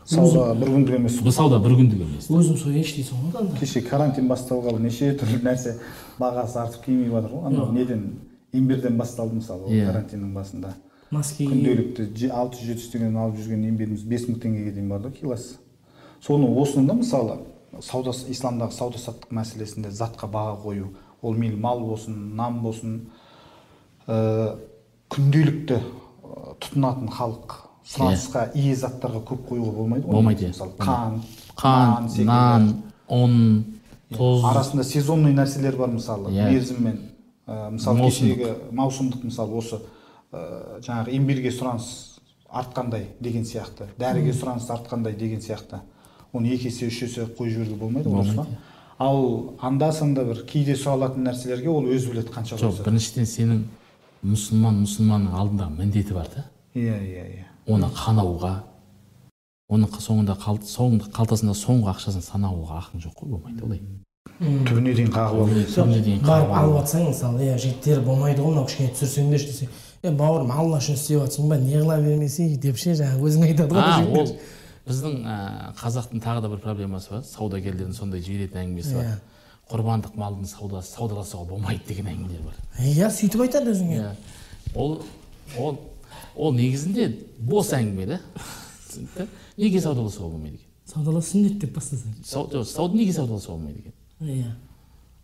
Сауда 0.04 0.54
бір 0.60 0.72
күндік 0.74 0.96
емес. 0.98 1.18
Бұл 1.24 1.34
сауда 1.34 1.60
бір 1.62 1.76
күндік 1.78 2.04
емес. 2.06 2.28
Өзім 2.30 2.58
сояйыншы 2.60 3.00
дейсің 3.00 3.22
ғой. 3.24 3.40
Анда 3.40 3.58
кеше 3.60 3.82
карантин 3.86 4.28
басталғалы 4.28 4.80
неше 4.84 5.14
түрлі 5.20 5.40
нәрсе 5.44 5.76
бағасы 6.18 6.60
артып 6.62 6.84
келмей 6.84 7.10
жатыр 7.10 7.34
ғой. 7.36 7.46
Анау 7.50 7.72
неден? 7.72 8.06
Имбирден 8.52 8.96
басталды 8.98 9.36
мысалы 9.38 9.64
ол 9.64 9.70
Иә. 9.70 9.86
карантиннің 9.86 10.34
басында. 10.34 10.74
Мас 11.10 11.32
киіп 11.36 11.50
күнделікті 11.50 12.30
алты 12.30 12.58
жүз 12.58 12.66
жеті 12.66 12.82
жүз 12.84 12.90
теңгеден 12.92 13.16
алып 13.18 13.38
жүрген 13.38 13.64
имбиріміз 13.66 14.02
бес 14.06 14.28
мың 14.28 14.36
теңгеге 14.42 14.72
дейін 14.76 14.88
барды 14.90 15.10
килосы 15.10 15.56
соны 16.22 16.46
осыны 16.60 16.86
да 16.86 16.94
мысалы 16.94 17.38
сауда 17.82 18.12
исламдағы 18.30 18.74
сауда 18.76 18.98
саттық 18.98 19.32
мәселесінде 19.34 19.90
затқа 19.90 20.28
баға 20.30 20.54
қою 20.62 20.92
ол 21.22 21.34
мейлі 21.34 21.56
мал 21.56 21.80
болсын 21.80 22.36
нан 22.36 22.60
болсын 22.62 23.08
ә, 24.06 24.56
күнделікті 25.10 25.80
ә, 25.80 26.54
тұтынатын 26.60 27.10
халық 27.10 27.56
сұранысқа 27.90 28.44
ие 28.54 28.74
заттарға 28.76 29.22
көп 29.26 29.46
қоюға 29.50 29.72
болмайды 29.76 30.06
ғой. 30.06 30.12
Болмайды, 30.14 30.46
негізі. 30.46 30.54
мысалы 30.54 30.72
қант 30.78 31.22
қант 31.56 32.10
секілді. 32.10 32.26
нан 32.26 32.68
ұн 33.08 33.64
тұз. 34.14 34.44
Арасында 34.50 34.84
сезонный 34.84 35.34
нәрселер 35.34 35.76
бар 35.76 35.88
мысалы 35.90 36.30
Иә. 36.30 36.50
мерзіммен. 36.52 36.98
Ә, 37.46 37.70
мысалы 37.74 38.06
кешегі 38.06 38.54
маусымдық 38.70 39.24
мысалы 39.26 39.58
осы 39.58 39.80
ә, 40.32 40.80
жаңағы 40.86 41.16
имбирге 41.16 41.50
сұраныс 41.50 42.20
артқандай 42.50 43.08
деген 43.20 43.42
сияқты 43.42 43.88
дәріге 43.98 44.32
сұраныс 44.32 44.70
артқандай 44.70 45.16
деген 45.18 45.40
сияқты. 45.40 45.80
Оны 46.32 46.46
екі 46.54 46.68
есе 46.70 46.86
үш 46.86 47.02
есе 47.02 47.26
қойып 47.26 47.50
жіберуге 47.58 47.74
болмайды 47.80 48.08
ғой 48.08 48.46
ал 49.00 49.54
анда 49.60 49.90
санда 49.92 50.24
бір 50.28 50.44
кейде 50.46 50.74
сұралатын 50.76 51.24
нәрселерге 51.24 51.70
ол 51.72 51.86
өзі 51.88 52.10
біледі 52.12 52.30
қанша 52.34 52.58
жоқ 52.60 52.82
біріншіден 52.84 53.26
сенің 53.26 53.62
мұсылман 54.22 54.82
мұсылманның 54.84 55.32
алдындағы 55.40 55.78
міндеті 55.78 56.14
бар 56.14 56.28
да. 56.34 56.44
Иә 56.74 56.96
иә 57.00 57.24
иә 57.36 57.46
оны 57.70 57.88
қанауға 57.94 58.52
оның 59.70 59.90
соңында 60.02 60.34
қал- 60.42 60.62
соңында 60.66 61.10
қалтасында 61.14 61.54
соңғы 61.54 61.90
ақшасын 61.94 62.24
санауға 62.26 62.80
ақың 62.82 63.02
жоқ 63.04 63.14
қой 63.20 63.28
болмайды 63.34 63.64
олай. 63.64 63.80
Түбіне 64.40 64.94
дейін 64.96 65.10
қағып 65.14 65.42
алу. 65.44 65.64
Түбіне 65.74 66.00
дейін 66.04 66.24
барып 66.26 66.50
алып 66.56 66.78
жатсаң 66.80 67.06
мысалы 67.10 67.44
иә 67.46 67.58
жігіттер 67.60 68.00
болмайды 68.04 68.42
ғой 68.42 68.54
мынау 68.54 68.66
кішкене 68.66 68.90
түсірсеңдерші 68.96 69.46
десе 69.52 69.68
е 70.02 70.10
бауырым 70.16 70.50
алла 70.50 70.78
үшін 70.80 70.96
істеп 70.98 71.20
жатсың 71.22 71.48
ба 71.50 71.58
не 71.60 71.76
қыла 71.76 72.00
бермесей 72.02 72.56
деп 72.56 72.76
ше 72.80 72.94
жаңағы 72.98 73.28
өзің 73.30 73.46
айтады 73.50 73.76
ғой 73.76 74.20
ол 74.20 74.32
біздің 74.88 75.18
ә, 75.22 75.36
қазақтың 75.78 76.22
тағы 76.24 76.40
да 76.42 76.48
бір 76.48 76.62
проблемасы 76.64 77.10
бар. 77.12 77.22
Саудагерлердің 77.28 77.92
сондай 77.94 78.20
жиіретін 78.24 78.62
әңгімесі 78.64 78.94
бар. 78.96 79.04
Иә. 79.04 79.18
құрбандық 79.70 80.16
малдың 80.18 80.48
саудасы 80.50 80.96
саудаласуға 80.96 81.44
болмайды 81.52 81.84
деген 81.86 82.08
әңгімелер 82.10 82.42
бар. 82.48 82.56
Иә 82.80 83.10
сөйтіп 83.12 83.44
айтады 83.44 83.70
өзіңе. 83.70 84.00
Иә. 84.00 84.14
Ол 84.74 85.02
ол 85.58 85.78
ол 86.36 86.52
негізінде 86.54 87.10
бос 87.38 87.72
әңгіме 87.76 88.06
да 88.06 88.20
түсіндің 88.90 89.16
ба? 89.16 89.26
неге 89.56 89.80
саудаласуға 89.80 90.30
болмайды 90.30 90.56
екен? 90.60 90.66
Саудалас 90.90 91.30
сүннет 91.32 91.58
деп 91.62 91.76
бастасаң. 91.76 92.16
Сауда 92.24 92.96
неге 92.96 93.12
саудаласуға 93.12 93.56
болмайды 93.56 93.84
екен? 93.84 93.94
Иә. 94.20 94.52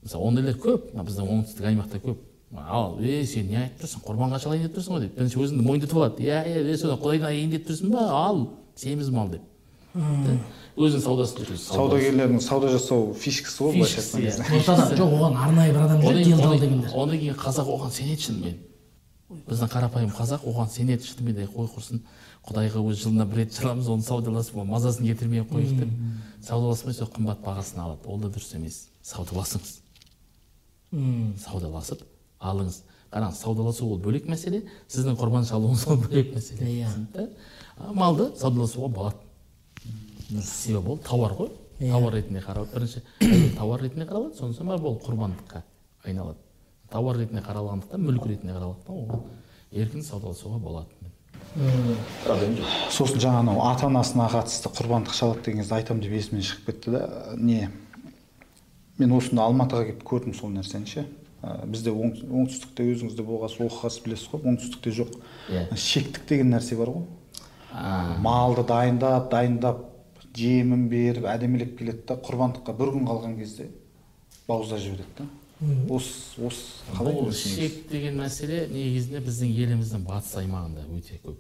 Мысалы 0.02 0.28
ондайлар 0.28 0.59
көп. 0.62 0.92
Мына 0.94 1.07
біздің 1.09 1.32
оңтүстік 1.34 1.66
аймақта 1.66 2.00
көп. 2.04 2.22
Ал 2.57 3.00
е 3.02 3.24
сен 3.26 3.48
не 3.50 3.59
айтып 3.59 3.82
тұрсың? 3.82 4.04
Құрбанға 4.07 4.38
шалайын 4.44 4.68
деп 4.68 4.76
тұрсың 4.76 4.94
ғой 4.94 5.02
деп. 5.07 5.16
Бірінші 5.16 5.40
өзіңді 5.42 5.66
мойындатып 5.66 5.98
алады. 5.98 6.22
Иә 6.22 6.44
иә 6.46 6.62
е 6.62 6.76
содан 6.78 7.00
құдайдан 7.02 7.26
аяйын 7.32 7.50
деп 7.57 7.66
тұрсың 7.66 7.90
ба? 7.90 8.07
Ал 8.14 8.44
семіз 8.78 9.11
мал 9.11 9.32
деп. 9.34 9.42
Өзінің 10.76 11.00
саудасын 11.00 11.40
жүргізеді 11.40 11.72
саудагерлердің 11.72 12.40
сауда 12.44 12.68
жасау 12.68 13.14
фишкасы 13.16 13.64
ғой 13.64 13.78
былайша 13.78 14.02
айтқан 14.02 14.20
иә. 14.20 14.32
кезде 14.52 14.98
жоқ 14.98 15.14
оған 15.16 15.38
арнайы 15.40 15.72
бір 15.72 15.84
адам 15.86 16.02
жүреді 16.04 16.24
делдал 16.28 16.59
дегендер. 16.61 16.90
одан 16.92 17.16
кейін 17.16 17.38
қазақ 17.40 17.70
оған 17.72 17.94
сенеді 17.96 18.26
шынымен 18.26 18.59
біздің 19.31 19.70
қарапайым 19.72 20.12
қазақ 20.14 20.45
оған 20.47 20.68
сенеді 20.70 21.07
шынымен 21.09 21.35
де 21.35 21.47
қой 21.51 21.66
құрсын. 21.72 22.03
Құдайға 22.47 22.83
өзі 22.87 23.09
жылына 23.09 23.27
бір 23.27 23.43
рет 23.43 23.57
шаламыз 23.59 23.89
оны 23.91 24.07
саудаласып 24.07 24.57
ол 24.57 24.68
мазасын 24.70 25.07
кетірмей 25.07 25.43
ақ 25.43 25.51
қояйық 25.51 25.81
деп. 25.81 25.91
Саудаласпай 26.47 26.95
сол 26.95 27.11
қымбат 27.11 27.43
бағасын 27.43 27.83
алады. 27.83 28.07
Ол 28.07 28.20
да 28.22 28.31
дұрыс 28.31 28.55
емес. 28.55 28.87
Саудаласыңыз. 29.03 29.81
Саудаласып 31.43 32.07
алыңыз. 32.39 32.83
Қараңыз 33.11 33.43
саудаласу 33.43 33.91
ол 33.91 33.99
бөлек 33.99 34.31
мәселе 34.31 34.62
сіздің 34.87 35.18
құрбан 35.18 35.47
шалуыңыз 35.49 35.87
ол 35.91 35.99
бөлек 36.07 36.35
мәселе. 36.37 36.70
Иә. 36.70 37.29
Малды 37.95 38.31
саудаласуға 38.39 38.89
болады. 38.95 39.16
Себебі 40.43 40.95
ол 40.95 40.99
тауар 41.03 41.35
ғой. 41.35 41.51
Иә. 41.81 41.91
тауар 41.91 42.14
ретінде 42.14 42.41
қаралады 42.41 42.72
бірінші 42.72 43.03
тауар 43.57 43.83
ретінде 43.83 44.07
қаралады 44.09 44.39
содан 44.39 44.55
соң 44.57 44.70
барып 44.70 44.87
ол 44.89 45.01
құрбандыққа 45.05 45.62
айналады. 46.05 46.45
Тауар 46.93 47.16
ретінде 47.20 47.43
қаралғандықтан 47.47 48.03
мүлік 48.07 48.26
ретінде 48.30 48.55
қаралғандықтан 48.57 49.01
оған 49.03 49.24
еркін 49.72 50.03
саудаласуға 50.07 50.59
болады 50.62 50.89
жоқ 51.57 52.93
сосын 52.93 53.20
жаңа 53.22 53.41
анау 53.45 53.61
ата 53.64 53.87
анасына 53.89 54.26
қатысты 54.32 54.70
құрбандық 54.76 55.14
шалады 55.16 55.43
деген 55.47 55.62
кезде 55.62 55.74
айтамын 55.78 56.03
деп 56.05 56.12
есімнен 56.12 56.45
шығып 56.45 56.66
кетті 56.70 56.91
да 56.97 57.03
не 57.37 57.70
мен 58.99 59.12
осында 59.16 59.47
алматыға 59.47 59.87
келіп 59.91 60.05
көрдім 60.09 60.34
сол 60.37 60.51
нәрсені 60.55 60.87
ше. 60.89 61.07
Бізде 61.68 61.93
оң- 61.93 62.22
оңтүстікте 62.32 62.84
өзіңіз 62.93 63.16
де 63.16 63.22
болғансыз 63.22 63.61
оқығансыз 63.66 64.03
білесіз 64.05 64.30
ғой 64.32 64.47
оңтүстікте 64.53 64.93
жоқ. 64.97 65.11
Иә. 65.53 65.76
шектік 65.76 66.26
деген 66.28 66.51
нәрсе 66.55 66.76
бар 66.76 66.89
ғой. 66.95 67.05
Малды 68.24 68.64
дайындап 68.66 69.30
дайындап 69.30 69.82
жемін 70.37 70.89
беріп 70.89 71.24
әдемілеп 71.28 71.76
келеді 71.78 72.07
да 72.09 72.16
құрбандыққа 72.16 72.76
бір 72.76 72.95
күн 72.97 73.07
қалған 73.09 73.37
кезде 73.39 73.68
бауыздап 74.49 74.80
жібереді 74.80 75.12
да 75.18 75.24
осы 75.61 76.42
осы 76.44 76.84
қалай 76.92 77.14
бұл 77.16 77.28
көресің 77.30 77.52
негізі? 77.52 77.54
шек 77.57 77.76
деген 77.90 78.18
мәселе 78.20 78.59
негізінде 78.68 79.22
біздің 79.24 79.54
еліміздің 79.64 80.02
батыс 80.04 80.34
аймағында 80.42 80.84
өте 80.98 81.16
көп. 81.22 81.38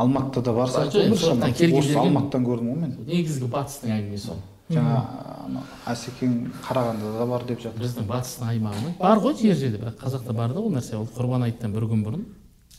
Алматыда 0.00 0.54
сондықтан 0.70 1.52
келген 1.52 1.78
осы 1.82 1.98
алматыдан 2.00 2.46
көрдім 2.46 2.70
ғой 2.72 2.80
мен. 2.80 2.96
негізгі 3.04 3.50
батыстың 3.52 3.92
әңгімесі 3.98 4.32
ол. 4.32 4.40
Жаңа 4.70 5.64
асекең 5.90 6.34
қарағандыда 6.64 7.18
да 7.18 7.26
бар 7.26 7.44
деп 7.44 7.60
жатыр. 7.60 7.82
Біздің 7.84 8.08
батыстың 8.08 8.48
аймағының 8.54 8.96
бар 9.02 9.20
ғой 9.20 9.36
жер 9.36 9.56
жерде 9.58 9.82
бірақ 9.82 10.00
қазақта 10.00 10.32
бар 10.32 10.54
да 10.54 10.60
ол 10.60 10.72
нәрсе. 10.72 10.96
Ол 10.96 11.08
құрбан 11.10 11.44
айттан 11.44 11.74
бір 11.74 11.90
күн 11.90 12.06
бұрын 12.06 12.24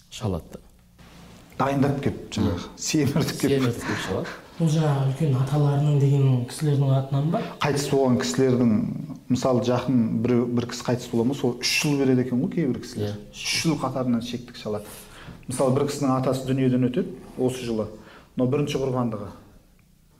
шалады 0.09 0.55
да 0.55 0.70
дайындап 1.61 2.01
келіп 2.03 2.23
жаңағы 2.35 2.71
семіртіп 2.89 3.43
келіп 3.43 3.61
семіртіп 3.61 3.85
келіп 3.87 4.07
шалады 4.07 4.39
бұл 4.61 4.69
жаңағы 4.69 5.05
үлкен 5.09 5.37
аталарының 5.41 5.99
деген 6.01 6.25
кісілердің 6.49 6.91
атынан 6.93 7.29
ба? 7.33 7.39
Қайтыс 7.63 7.87
болған 7.89 8.19
кісілердің 8.21 8.73
мысалы 9.31 9.63
жақын 9.65 10.01
бір, 10.21 10.33
бір 10.53 10.67
кісі 10.69 10.85
қайтыс 10.85 11.09
бола 11.09 11.25
ма 11.25 11.37
сол 11.39 11.55
үш 11.63 11.71
жыл 11.81 11.95
береді 11.97 12.27
екен 12.27 12.43
ғой 12.43 12.51
кейбір 12.53 12.81
кісілер. 12.83 13.15
Иә. 13.15 13.31
үш 13.33 13.63
жыл 13.63 13.79
қатарынан 13.81 14.21
шектік 14.21 14.59
шалады. 14.61 14.85
Мысалы 15.47 15.73
бір 15.79 15.87
кісінің 15.89 16.13
атасы 16.13 16.45
дүниеден 16.45 16.85
өтеді 16.91 17.15
осы 17.41 17.65
жылы. 17.65 17.87
Мынау 18.35 18.51
бірінші 18.53 18.83
құрбандығы 18.83 19.31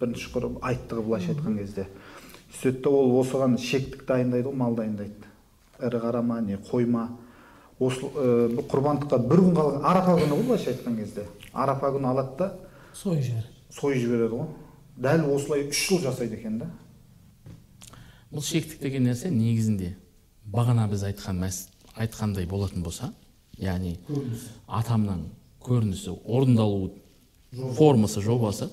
бірінші 0.01 0.31
құрб 0.33 0.57
айттығы 0.65 1.05
былайша 1.05 1.35
айтқан 1.35 1.59
кезде. 1.59 1.85
Сөйтті 2.61 2.89
ол 2.89 3.13
осыған 3.21 3.59
шектік 3.61 4.07
дайындайды 4.07 4.49
ғой 4.49 4.57
мал 4.57 4.75
дайындайды. 4.75 5.29
Ірі 5.77 6.01
қара 6.01 6.23
ма 6.25 6.41
не 6.41 6.57
қой 6.57 6.87
ма? 6.89 7.11
Осы 7.81 8.05
ә, 8.05 8.47
бір 8.55 8.65
құрбандыққа 8.71 9.19
бір 9.27 9.41
күн 9.45 9.55
қалған 9.57 9.85
арапа 9.89 10.15
күні 10.19 10.35
ғой 10.37 10.45
былайша 10.51 10.71
айтқан 10.75 10.97
кезде. 10.99 11.25
Арапа 11.53 11.89
күні 11.95 12.09
алады 12.11 12.37
да. 12.37 12.49
Сойып 12.93 13.23
жібереді 13.23 13.47
сойып 13.73 14.01
жібереді 14.03 14.35
ғой. 14.35 14.47
Дәл 15.01 15.25
осылай 15.35 15.67
үш 15.71 15.81
жыл 15.89 16.01
жасайды 16.05 16.37
екен 16.37 16.59
да. 16.61 16.69
Бұл 18.31 18.43
шектік 18.45 18.79
деген 18.83 19.07
нәрсе 19.09 19.31
негізінде 19.33 19.95
бағана 20.51 20.85
біз 20.91 21.03
айтқан 21.09 21.39
мәс 21.41 21.65
айтқандай 21.99 22.45
болатын 22.47 22.83
болса 22.85 23.09
яғни 23.59 23.97
атамның 24.67 25.25
көрінісі 25.65 26.13
орындалу 26.25 26.91
формасы 27.77 28.21
жобасы. 28.23 28.69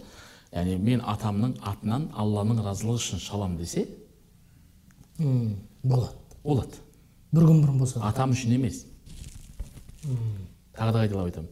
Яғни 0.52 0.76
мен 0.80 1.00
атамның 1.04 1.56
атынан 1.66 2.06
алланың 2.16 2.62
разылығы 2.64 3.00
үшін 3.02 3.20
шалам 3.20 3.56
десе 3.58 3.86
М, 5.18 5.56
болады. 5.82 6.14
болады. 6.44 6.78
Бір 7.32 7.42
күн 7.50 7.58
бұрын 7.64 7.78
болса. 7.82 7.98
Да. 8.00 8.06
атам 8.12 8.30
үшін 8.32 8.54
емес. 8.54 8.84
Тағы 10.76 10.92
да 10.94 11.02
қайталап 11.04 11.28
айтамын. 11.30 11.50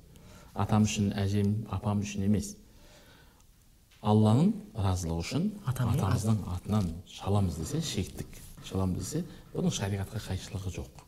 Атам 0.56 0.86
үшін 0.86 1.10
әжем 1.18 1.52
апам 1.72 2.00
үшін 2.04 2.24
емес. 2.26 2.54
Алланың 4.06 4.52
разылығы 4.76 5.24
үшін 5.24 5.48
атамыздың 5.66 6.38
атынан 6.54 6.90
шаламыз 7.10 7.58
десе 7.60 7.80
шектік. 7.84 8.38
Шаламыз 8.64 9.02
десе 9.02 9.24
бұның 9.54 9.74
шариғатқа 9.74 10.22
қайшылығы 10.28 10.72
жоқ. 10.78 11.02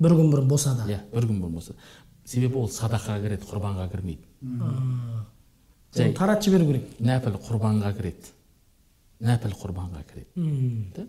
Бір 0.00 0.16
күн 0.18 0.30
бұрын 0.32 0.48
болса 0.48 0.74
да 0.78 0.86
иә 0.90 1.00
бір 1.12 1.28
күн 1.30 1.42
бұрын 1.42 1.58
болса. 1.58 1.76
Себебі 2.24 2.62
ол 2.62 2.70
садақаға 2.72 3.20
кіреді 3.24 3.48
құрбанға 3.50 3.88
кірмейді. 3.92 4.24
Жай 5.94 6.14
таратып 6.16 6.48
жіберу 6.48 6.70
керек. 6.70 6.88
Нәпіл 7.04 7.36
құрбанға 7.44 7.92
кіреді. 7.98 8.32
Нәпіл 9.24 9.54
құрбанға 9.60 10.02
кіреді. 10.08 11.06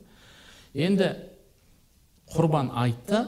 Енді 0.75 1.09
құрбан 2.35 2.71
айтта 2.75 3.25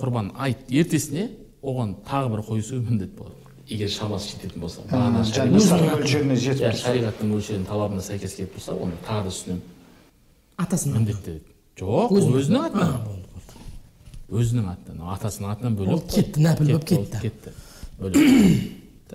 құрбан 0.00 0.32
айт 0.40 0.64
ертесіне 0.70 1.28
оған 1.62 1.94
тағы 2.08 2.30
бір 2.34 2.40
қойысу 2.48 2.80
міндет 2.82 3.14
болады. 3.16 3.34
егер 3.68 3.88
шамасы 3.88 4.32
жететін 4.34 4.60
болса 4.60 4.80
мөлшеріне 4.90 6.36
жетіп 6.36 6.60
иә, 6.62 6.72
тұрса. 6.72 6.82
шариғаттың 6.82 7.30
мөлшерінің 7.32 7.66
талабына 7.68 8.02
сәйкес 8.02 8.34
келіп 8.36 8.56
тұрса 8.58 8.74
оны 8.74 8.92
тағы 9.06 9.22
да 9.22 9.28
үстінен 9.32 9.60
атасының 10.58 10.96
міндеттеледі 10.98 11.44
жоқ 11.78 12.10
ол 12.12 12.36
өзінің 12.40 12.66
атынан. 12.66 13.18
Өзінің 14.32 14.66
атынан. 14.72 15.08
Атасының 15.12 15.50
атынан 15.52 15.74
бөлек 15.76 15.92
Ол 15.92 16.00
кетті, 16.08 16.40
нәпіл 16.40 16.66
болып 16.72 16.92
ол 16.92 17.06
кетті. 17.06 17.18
кетті. 17.20 19.12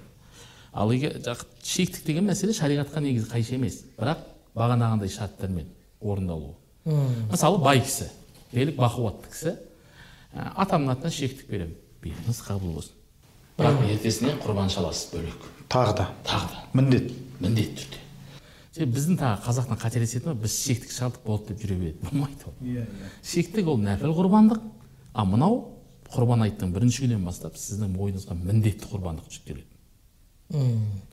Ал 0.74 0.92
егер 0.94 1.16
жақ- 1.26 1.46
шектік 1.64 2.06
деген 2.06 2.28
мәселе 2.30 2.54
шариғатқа 2.54 3.02
негізі 3.02 3.26
қайшы 3.32 3.56
емес. 3.58 3.80
Бірақ 3.98 4.18
бағанағындай 4.56 5.10
шарттармен 5.10 5.66
орындалуы. 6.02 6.54
Мысалы 7.32 7.58
бай 7.64 7.82
кісі 7.82 8.10
келіп 8.54 8.78
бақуатты 8.78 9.32
кісі 9.34 9.56
атамның 10.56 10.92
атынан 10.94 11.12
шектік 11.12 11.50
беремін. 11.50 11.76
Беріңіз 12.16 12.42
қабыл 12.48 12.74
болсын. 12.78 12.96
Бірақ 13.58 13.86
ертесіне 13.92 14.36
құрбан 14.44 14.70
шаласыз 14.74 15.14
бөлек. 15.14 15.48
Тағы 15.70 15.96
да. 15.98 16.10
Тағы 16.28 16.52
да. 16.54 16.64
Міндет. 16.78 17.12
Міндетті 17.40 17.84
түрде. 17.84 18.04
Себебі 18.78 18.98
біздің 18.98 19.18
тағы 19.22 19.42
қазақтың 19.48 19.82
қателесетіні 19.82 20.36
біз 20.44 20.58
шектік 20.62 20.94
шалдық 20.94 21.24
болды 21.26 21.54
деп 21.54 21.64
жүре 21.64 21.80
береді. 21.80 21.98
Болмайды 22.06 22.46
ол. 22.46 22.54
Иә 22.62 22.86
шектік 23.26 23.72
ол 23.74 23.82
нәпіл 23.82 24.14
құрбандық. 24.18 24.62
А 25.14 25.26
мынау 25.26 25.64
құрбан 26.14 26.46
айттың 26.46 26.72
бірінші 26.76 27.04
күнінен 27.04 27.26
бастап 27.26 27.58
сіздің 27.58 27.96
мойныңызға 27.98 28.38
міндетті 28.38 28.92
құрбандық 28.92 29.34
жүктеледі. 29.34 29.66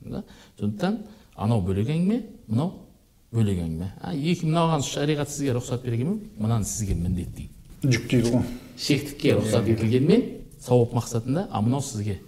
Да? 0.05 0.23
Сондықтан 0.61 1.01
анау 1.35 1.63
бөлек 1.65 1.89
әңгіме 1.91 2.21
мынау 2.47 2.85
бөлек 3.35 3.59
әңгіме 3.65 3.91
а 3.99 4.13
екі 4.15 4.47
мынаған 4.47 4.85
шариғат 4.87 5.33
сізге 5.33 5.57
рұқсат 5.57 5.83
бергенмен 5.83 6.21
мынаны 6.39 6.69
сізге 6.69 6.95
міндеттейді 6.95 7.51
жүктейді 7.83 8.31
ғой. 8.37 8.45
Шектікке 8.79 9.35
рұқсат 9.41 9.67
етілгенмен 9.73 10.23
сауап 10.65 10.95
мақсатында 10.97 11.47
а 11.51 11.61
мынау 11.63 11.83
сізге 11.85 12.19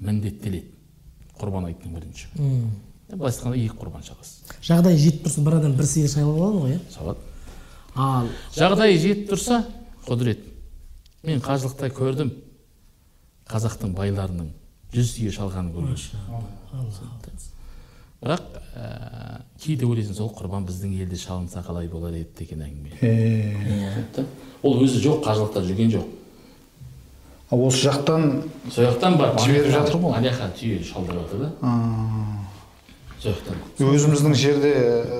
міндеттеледі 0.00 0.70
құрбан 1.40 1.68
айттың 1.70 1.94
бірінші. 1.98 2.30
Былайша 3.10 3.38
айтқанда 3.38 3.58
екі 3.60 3.76
құрбан 3.78 4.04
шаласыз 4.06 4.58
жағдай 4.64 4.96
жетіп 4.98 5.26
тұрса 5.26 5.44
бір 5.44 5.58
адам 5.58 5.74
бір 5.78 5.86
сиыр 5.90 6.08
сайлап 6.08 6.38
алады 6.40 6.62
ғой 6.62 6.74
иә? 6.74 6.80
Салады 6.94 7.20
ал 7.94 8.30
жағдайы 8.56 8.98
жетіп 9.02 9.30
тұрса 9.32 9.60
құдірет. 10.06 10.40
Мен 11.24 11.40
қажылықта 11.44 11.90
көрдім. 11.94 12.32
Қазақтың 13.48 13.92
байларының 13.96 14.50
жүз 14.94 15.12
сиыр 15.16 15.34
шалғанын 15.36 15.72
көрдім. 15.74 15.96
Бірақ 18.24 18.44
ә, 18.72 19.40
кейде 19.60 19.84
ойлайсың 19.84 20.16
сол 20.16 20.30
құрбан 20.32 20.64
біздің 20.64 20.94
елде 21.04 21.16
шалынса 21.20 21.60
қалай 21.66 21.90
болар 21.92 22.14
еді? 22.16 22.30
деген 22.38 22.62
әңгіме. 22.64 22.92
Ол 24.64 24.80
өзі 24.80 25.02
жоқ 25.04 25.20
қажылықта 25.26 25.60
жүрген 25.66 25.92
жоқ. 25.92 26.06
Осы 27.50 27.84
жақтан 27.88 28.42
сол 28.72 28.84
жақтан 28.88 29.16
барып 29.18 29.40
Жіберіп 29.44 29.72
жатыр 29.72 29.96
ғой. 30.00 30.16
ана 30.16 30.28
жаққа 30.28 30.48
түйе 30.58 30.82
шалдырып 30.84 31.26
жатыр 31.26 31.38
да. 31.38 31.50
Сол 33.20 33.32
жақтан. 33.32 33.60
Өзіміздің 33.78 34.34
жерде 34.34 34.72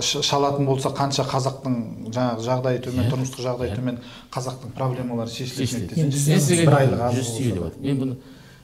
ш- 0.02 0.22
шалатын 0.22 0.66
болса 0.66 0.88
қанша 0.92 1.24
қазақтың 1.28 1.76
жаңағы 2.12 2.44
жағдайы 2.48 2.80
төмен 2.84 3.10
тұрмыстық 3.12 3.44
жағдайы 3.46 3.76
төмен 3.76 3.98
қазақтың 4.34 4.72
проблемалары 4.76 5.30
шешілетін 5.30 5.96
мен 5.96 6.10
жүз 6.12 7.30
түйе 7.38 7.54
деп 7.54 8.00
бұны 8.02 8.16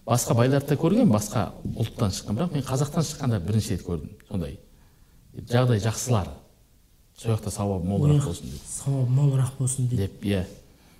басқа 0.06 0.34
байларды 0.34 0.68
да 0.74 0.76
көргенмін 0.80 1.12
басқа 1.12 1.50
ұлттан 1.76 2.10
шыққан. 2.10 2.34
Бірақ 2.36 2.52
мен 2.56 2.62
қазақтан 2.66 3.04
шыққанда 3.06 3.38
бірінші 3.44 3.76
рет 3.76 3.84
көрдім 3.86 4.10
сондай. 4.28 4.58
Жағдай 5.46 5.78
жақсылары 5.84 6.32
сол 7.16 7.32
жақта 7.36 7.50
сауабы 7.54 7.86
молырақ 7.86 8.24
болсын 8.26 8.50
деп. 8.50 8.60
сауап 8.66 9.08
молырақ 9.08 9.52
болсын 9.58 9.88
деп 9.88 10.24
иә. 10.24 10.44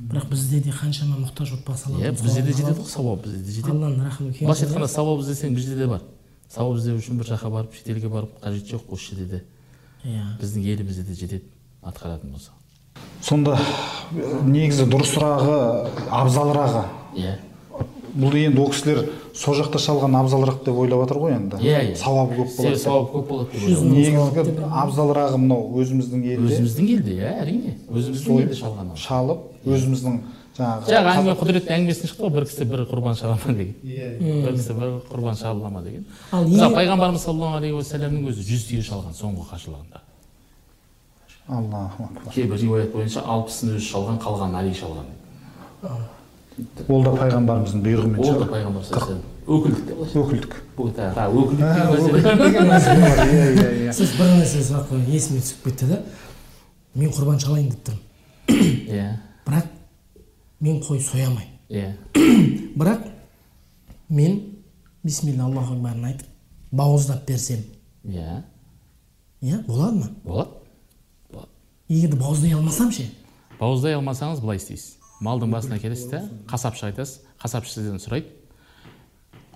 Бірақ 0.01 0.31
бізде 0.31 0.61
де 0.65 0.73
қаншама 0.73 1.19
мұқтаж 1.21 1.53
отбасылар 1.59 2.01
иә 2.01 2.13
бізде 2.17 2.43
де 2.43 2.55
жетеді 2.55 2.81
ғой 2.81 2.89
сауап 2.89 3.25
бізде 3.27 3.43
де 3.45 3.53
жетеді. 3.53 3.75
Алланың 3.75 4.07
рахымы 4.07 4.33
кең 4.33 4.49
былайша 4.49 4.65
айтқанда 4.67 4.89
сауап 4.89 5.21
іздесең 5.21 5.55
бізде 5.55 5.77
де 5.77 5.89
бар. 5.91 6.01
Сауап 6.49 6.79
іздеу 6.81 6.97
үшін 6.97 7.21
бір 7.21 7.29
жаққа 7.35 7.51
барып 7.53 7.77
шетелге 7.77 8.09
барып 8.09 8.41
қажеті 8.41 8.79
жоқ 8.79 8.95
осы 8.97 9.13
жерде 9.13 9.27
де. 9.29 9.43
Иә. 10.09 10.25
Біздің 10.41 10.65
елімізде 10.73 11.05
де 11.05 11.15
жетеді 11.15 11.45
атқаратын 11.85 12.33
болса. 12.33 12.57
Сонда 13.21 13.59
негізі 14.49 14.89
дұрысырағы 14.89 15.61
абзалырағы. 16.09 16.87
Иә. 17.21 17.37
Бұл 18.17 18.35
енді 18.41 18.65
ол 18.65 18.73
кісілер 18.73 19.05
сол 19.37 19.55
жақта 19.61 19.79
шалған 19.79 20.17
абзалырақ 20.19 20.65
деп 20.65 20.81
ойлап 20.81 21.05
жатыр 21.05 21.21
ғой 21.23 21.37
енді. 21.37 21.61
Иә 21.63 21.93
иә. 21.93 21.97
Сауабы 22.01 22.41
көп 22.41 22.57
болады 22.57 22.81
сауап 22.81 23.13
көп 23.13 23.29
болады 23.29 23.53
деп 23.53 23.85
негізгі 23.85 24.57
абзалырағы 24.67 25.39
мынау 25.39 25.71
өзіміздің 25.79 26.25
елде. 26.33 26.57
Өзіміздің 26.57 26.91
елде 26.97 27.15
иә 27.21 27.31
әрине. 27.45 27.77
Өзіміздің 27.87 28.43
елде 28.43 28.59
шалған 28.59 28.97
шалып 28.99 29.47
өзіміздің 29.65 30.21
жаңағы 30.57 30.91
жаңағы 30.91 31.15
әңгіме 31.15 31.35
құдіреттің 31.41 31.75
әңгімесінен 31.77 32.11
шықты 32.11 32.23
ғой 32.25 32.33
бір 32.37 32.47
кісі 32.49 32.67
бір 32.71 32.85
құрбан 32.91 33.19
шала 33.19 33.39
ма 33.41 33.55
деген 33.61 34.45
бір 34.45 34.55
кісі 34.57 34.77
бір 34.77 34.95
құрбан 35.11 35.41
шалына 35.41 35.71
ма 35.73 35.83
деген. 35.85 36.07
Ал 36.33 36.47
мысалы 36.49 36.75
пайғамбарымыз 36.77 37.25
саллаллаху 37.25 37.61
алейхи 37.61 37.77
уассаламның 37.79 38.31
өзі 38.33 38.47
жүз 38.51 38.69
түйе 38.71 38.87
шалған 38.89 39.17
соңғы 39.17 39.47
қажылығында 39.53 40.05
аллаху 41.51 42.05
акбар. 42.05 42.33
Кейбір 42.35 42.61
риуаят 42.61 42.93
бойынша 42.95 43.25
алпысын 43.27 43.75
өзі 43.77 43.87
шалған 43.91 44.21
қалғанын 44.23 44.59
али 44.61 44.75
шалған. 44.77 45.07
Ол 46.89 47.05
да 47.05 47.15
пайғамбарымыздың 47.17 47.85
бұйрығымен 47.87 48.19
ол 48.21 48.41
да 48.43 48.49
пайғамбар 48.51 48.85
өкілдік. 49.51 49.89
Өкілдік 50.21 50.53
иә 53.31 53.47
иә 53.57 53.71
иә. 53.89 53.93
Сіз 53.97 54.13
бір 54.19 54.29
нәрсе 54.37 54.63
сұрақ 54.69 54.93
есіме 55.11 55.41
түсіп 55.43 55.65
кетті 55.65 55.89
да 55.91 55.99
мен 56.95 57.11
құрбан 57.11 57.41
шалайын 57.43 57.73
деп 57.73 57.83
тұрмын. 57.89 58.03
Иә. 58.87 59.09
Бірақ 59.47 59.67
мен 60.61 60.81
қой 60.83 61.01
соя 61.01 61.29
алмаймын 61.29 61.59
иә. 61.69 61.97
бірақ 62.77 63.07
мен 64.09 64.41
бисмилля 65.03 65.45
аллаху 65.45 65.75
акбарын 65.75 66.05
айтып 66.05 66.27
бауыздап 66.71 67.27
берсем. 67.27 67.65
Иә. 68.05 68.43
Иә 69.41 69.65
болады 69.67 69.99
ма? 69.99 70.11
Болады. 70.25 70.51
Болады. 71.31 71.49
Егер 71.89 72.17
бауыздай 72.17 72.53
алмасам 72.53 72.93
ше? 72.93 73.11
Бауыздай 73.59 73.95
алмасаңыз 73.95 74.41
былай 74.41 74.61
істейсіз. 74.61 74.99
Малдың 75.21 75.53
басына 75.53 75.79
келесіз 75.79 76.11
да 76.11 76.23
қасапшыға 76.49 76.93
айтасыз 76.93 77.21
қасапшы 77.43 77.75
сізден 77.75 78.01
сұрайды. 78.01 78.31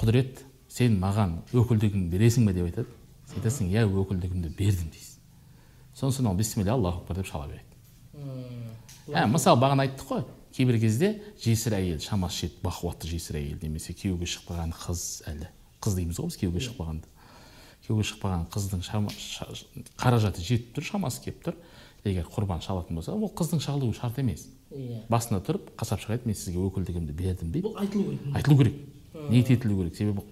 Құдірет 0.01 0.43
сен 0.69 0.99
маған 1.01 1.39
өкілдігіңді 1.53 2.11
бересің 2.13 2.49
бе 2.49 2.57
деп 2.57 2.69
айтады. 2.69 2.89
Сіз 3.29 3.39
айтасың 3.41 3.71
иә 3.73 3.87
өкілдігімді 3.89 4.51
бердім 4.59 4.91
дейсіз. 4.93 5.19
Сосын 5.95 6.27
ол 6.29 6.37
бисмилля 6.37 6.75
аллаху 6.75 7.03
акбар 7.03 7.17
деп 7.17 7.27
шала 7.27 7.47
береді. 7.47 7.65
Ә, 9.09 9.27
мысалы 9.31 9.61
бағана 9.61 9.85
айттық 9.87 10.09
қой. 10.09 10.25
Кейбір 10.55 10.79
кезде 10.81 11.09
жесір 11.43 11.75
әйел 11.81 11.99
шамасы 12.01 12.47
жетіп 12.47 12.63
бақуатты 12.63 13.09
жесір 13.11 13.41
әйел 13.41 13.59
немесе 13.63 13.93
күйеуге 13.93 14.29
шықпаған 14.31 14.71
қыз 14.79 15.03
әлі. 15.27 15.49
Қыз 15.83 15.97
дейміз 15.99 16.21
ғой 16.23 16.31
біз 16.31 16.39
күйеуге 16.41 16.63
шықпағанды 16.63 17.11
күйеуге 17.85 18.05
шықпаған 18.09 18.45
қыздың 18.55 18.83
шама, 18.87 19.11
ша- 19.11 19.49
қаражаты 19.99 20.41
жетіп 20.41 20.71
тұр 20.79 20.87
шамасы 20.89 21.21
келіп 21.27 21.43
тұр. 21.45 21.57
Егер 22.05 22.25
құрбан 22.31 22.63
шалатын 22.63 22.95
болса 22.97 23.13
ол 23.13 23.29
қыздың 23.35 23.61
шалуы 23.65 23.93
шарт 23.97 24.19
емес. 24.23 24.47
Иә. 24.71 25.03
Басына 25.11 25.41
тұрып 25.45 25.71
қасапшыға 25.81 26.17
айтып 26.17 26.27
мен 26.27 26.35
сізге 26.37 26.61
өкілдігімді 26.65 27.13
бердім 27.17 27.51
дейді 27.53 27.67
бұл 27.69 27.79
айтылу 27.81 28.05
керек 28.15 28.37
айтылу 28.37 28.57
керек. 28.59 28.75
Ниет 29.31 29.51
етілу 29.51 29.77
керек? 29.83 29.97
Себебі 29.97 30.23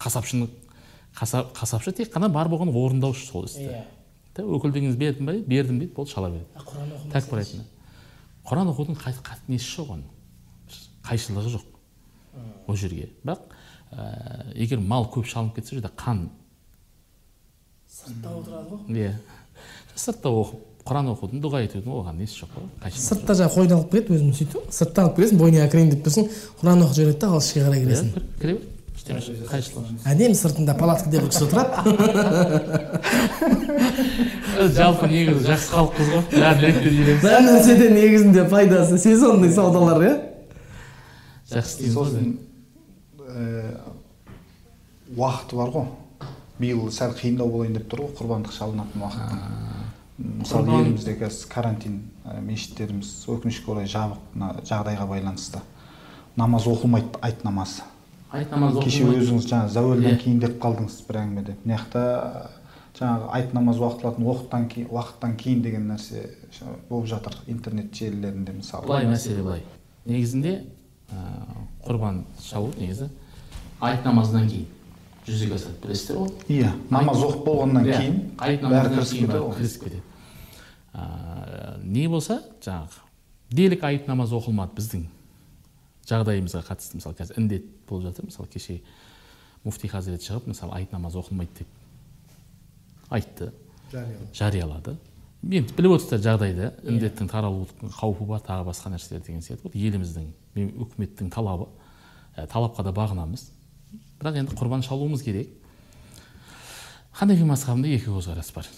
қасапшының 0.00 0.48
қаса- 1.16 1.46
қасапшы 1.52 1.92
тек 1.96 2.12
қана 2.14 2.28
бар 2.32 2.48
болған 2.48 2.70
орындаушы 2.72 3.26
сол 3.26 3.44
істі. 3.44 3.68
Иә. 3.68 3.84
Өкілдігіңізді 4.38 4.98
бердім 4.98 5.26
ба 5.26 5.32
бердім 5.32 5.78
дейді 5.80 5.94
болды 5.96 6.10
шала 6.12 6.30
береді 6.30 6.46
құран 6.64 6.92
оқымаса 6.94 7.12
құран 8.48 8.70
оқудың 8.72 8.96
қай- 8.96 9.18
қай- 9.22 9.42
несі 9.48 9.68
жоқ 9.76 9.90
оның? 9.96 10.06
Қайшылығы 11.08 11.50
жоқ. 11.56 11.64
Ол 12.68 12.76
жерге. 12.76 13.10
Бірақ 13.24 13.40
ә, 13.92 14.52
егер 14.54 14.78
мал 14.80 15.06
көп 15.12 15.26
шалынып 15.28 15.54
кетсе 15.56 15.76
жерде 15.76 15.90
қан. 15.96 16.28
Сыртта 17.88 18.28
отырады 18.30 18.70
ғой. 18.70 18.96
Иә. 18.96 19.12
Сыртта 19.98 20.28
оқып 20.30 20.64
құран 20.88 21.10
оқудың 21.12 21.40
дұға 21.44 21.60
етудің 21.66 21.92
оған 21.92 22.16
несі 22.22 22.38
жоқ 22.44 22.52
қой 22.56 22.92
сыртта 22.96 23.34
жаңағы 23.36 23.54
қойды 23.58 23.74
алып 23.76 23.90
келеді 23.92 24.14
өзің 24.16 24.32
сөйтіп. 24.38 24.70
Сырттан 24.72 25.04
алып 25.08 25.16
келесің 25.18 25.40
бойыңа 25.42 25.66
кірейін 25.72 25.90
деп 25.92 26.04
тұрсың 26.06 26.28
құран 26.62 26.84
оқып 26.86 26.94
жібереді 26.98 27.18
да 27.20 27.28
ал 27.28 27.40
ішке 27.42 27.60
қарай 27.66 27.82
иә 27.82 27.86
кіресің. 27.88 28.12
кір- 28.14 28.28
кіре 28.40 28.54
бер. 28.54 28.77
Жоқ. 29.08 29.86
әдемі 30.04 30.34
сыртында 30.36 30.74
палаткада 30.78 31.20
бір 31.20 31.28
кісі 31.32 31.44
отырады. 31.46 31.74
Жалпы 34.76 35.08
негізі 35.10 35.46
жақсы 35.46 35.68
халықпыз 35.72 36.08
ғой. 36.12 36.22
Бәрін 36.32 36.60
реттеп 36.64 36.92
жүреміз 36.98 37.22
бар 37.22 37.40
нәрседе 37.46 37.88
негізінде 37.94 38.44
пайдасы 38.50 38.98
сезонный 39.00 39.52
саудалар 39.54 40.02
иә? 40.04 40.14
Жақсы 41.52 41.68
істейміз 41.74 41.96
ғой. 41.96 42.04
Сосын 42.10 42.26
ә, 43.24 43.30
уақыты 45.16 45.60
бар 45.60 45.74
ғой. 45.76 45.86
Биыл 46.58 46.90
сәл 46.92 47.12
қиындау 47.16 47.48
болайын 47.52 47.78
деп 47.78 47.86
тұр 47.92 48.06
ғой 48.06 48.14
құрбандық 48.18 48.52
шалынатын 48.56 49.04
уақыттың 49.06 49.38
мысалы 50.18 50.80
елімізде 50.80 51.14
қазір 51.20 51.46
карантин 51.52 52.00
ә, 52.26 52.40
мешіттеріміз 52.42 53.12
өкінішке 53.30 53.70
орай 53.70 53.86
жабық 53.86 54.18
мына 54.34 54.56
жағдайға 54.66 55.06
байланысты. 55.06 55.62
Намаз 56.36 56.66
оқылмайды 56.66 57.22
айт 57.22 57.44
намазы 57.46 57.86
айт 58.32 58.50
намазы 58.52 58.82
кеше 58.84 59.04
өзіңіз 59.08 59.46
жаңағы 59.48 59.72
зәуелден 59.74 60.18
кейін 60.22 60.40
деп 60.42 60.56
қалдыңыз 60.62 60.96
бір 61.08 61.18
әңгімеде 61.22 61.54
мына 61.64 61.78
жақта 61.78 62.02
жаңағы 62.98 63.28
айт 63.38 63.52
намаз 63.56 63.78
уақытылатын 63.80 64.26
уақыттан 64.26 64.66
кейін 64.72 64.88
уақыттан 64.92 65.36
кейін 65.40 65.62
деген 65.64 65.86
нәрсе 65.92 66.24
болып 66.90 67.06
жатыр 67.08 67.36
интернет 67.46 67.92
желілерінде 67.94 68.52
мысалы. 68.58 68.86
Былай 68.86 69.06
мәселе 69.06 69.42
былай. 69.42 69.62
Негізінде 70.04 70.54
ә, 71.08 71.22
құрбан 71.86 72.24
шалу 72.42 72.72
негізі 72.78 73.08
айт 73.80 74.04
намазынан 74.04 74.48
кейін 74.50 74.66
жүзеге 75.28 75.54
асады. 75.54 75.76
Білесіздер 75.84 76.16
ғой? 76.18 76.30
Иә 76.48 76.72
намаз 76.90 77.22
оқып 77.22 77.44
болғаннан 77.46 77.86
Иә, 77.86 77.98
кейін 78.00 78.16
айт 78.38 78.62
бәрі 78.64 78.94
кірісіп 78.96 79.18
кетеді 79.20 79.38
ғой. 79.44 79.54
кірісіп 79.58 79.84
кетеді. 79.84 80.02
Не 81.84 82.08
болса 82.08 82.40
жаңағы 82.64 83.04
делік 83.52 83.84
айт 83.84 84.08
намаз 84.08 84.32
оқылмады 84.32 84.74
біздің. 84.76 85.04
Жағдайымызға 86.08 86.64
қатысты 86.66 86.98
мысалы 86.98 87.16
қазір 87.18 87.38
індет 87.40 87.66
болып 87.88 88.08
жатыр. 88.08 88.28
Мысалы 88.28 88.48
кеше 88.48 88.80
муфти 89.64 89.88
хазірет 89.88 90.24
шығып 90.24 90.48
мысалы 90.52 90.74
айт 90.78 90.92
намазы 90.92 91.20
оқылмайды 91.20 91.60
деп 91.60 91.68
айтты. 93.10 93.52
Жариялады. 94.34 94.96
Енді 95.42 95.74
біліп 95.76 95.98
отырсыздар 95.98 96.24
жағдайды. 96.24 96.72
Індеттің 96.88 97.28
таралу 97.30 97.68
қаупі 97.98 98.26
бар 98.28 98.42
тағы 98.44 98.66
басқа 98.68 98.92
нәрселер 98.92 99.22
деген 99.24 99.44
сияқты 99.44 99.68
вот 99.68 99.76
еліміздің 99.76 100.26
үкіметтің 100.84 101.30
талабы. 101.32 101.68
Ә, 102.36 102.46
талапқа 102.50 102.82
да 102.84 102.92
бағынамыз. 102.96 103.46
Бірақ 104.18 104.40
енді 104.42 104.56
құрбан 104.58 104.82
шалуымыз 104.82 105.22
керек. 105.22 105.52
Ханафи 107.12 107.46
мазхабында 107.46 107.88
екі 107.94 108.10
көзқарас 108.10 108.52
бар. 108.54 108.68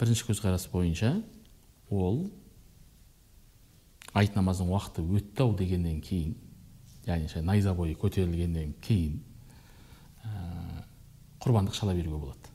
Бірінші 0.00 0.26
көзқарас 0.28 0.68
бойынша 0.72 1.14
ол 1.90 2.30
айт 4.12 4.34
намазының 4.34 4.74
уақыты 4.74 5.04
өтті 5.06 5.44
ау 5.44 5.54
дегеннен 5.58 6.00
кейін 6.02 6.34
яғни 7.06 7.28
ше 7.28 7.42
найза 7.42 7.74
бойы 7.74 7.94
көтерілгеннен 7.98 8.74
кейін 8.84 9.20
ә, 10.24 10.84
құрбандық 11.40 11.74
шала 11.74 11.94
беруге 11.94 12.18
болады 12.18 12.50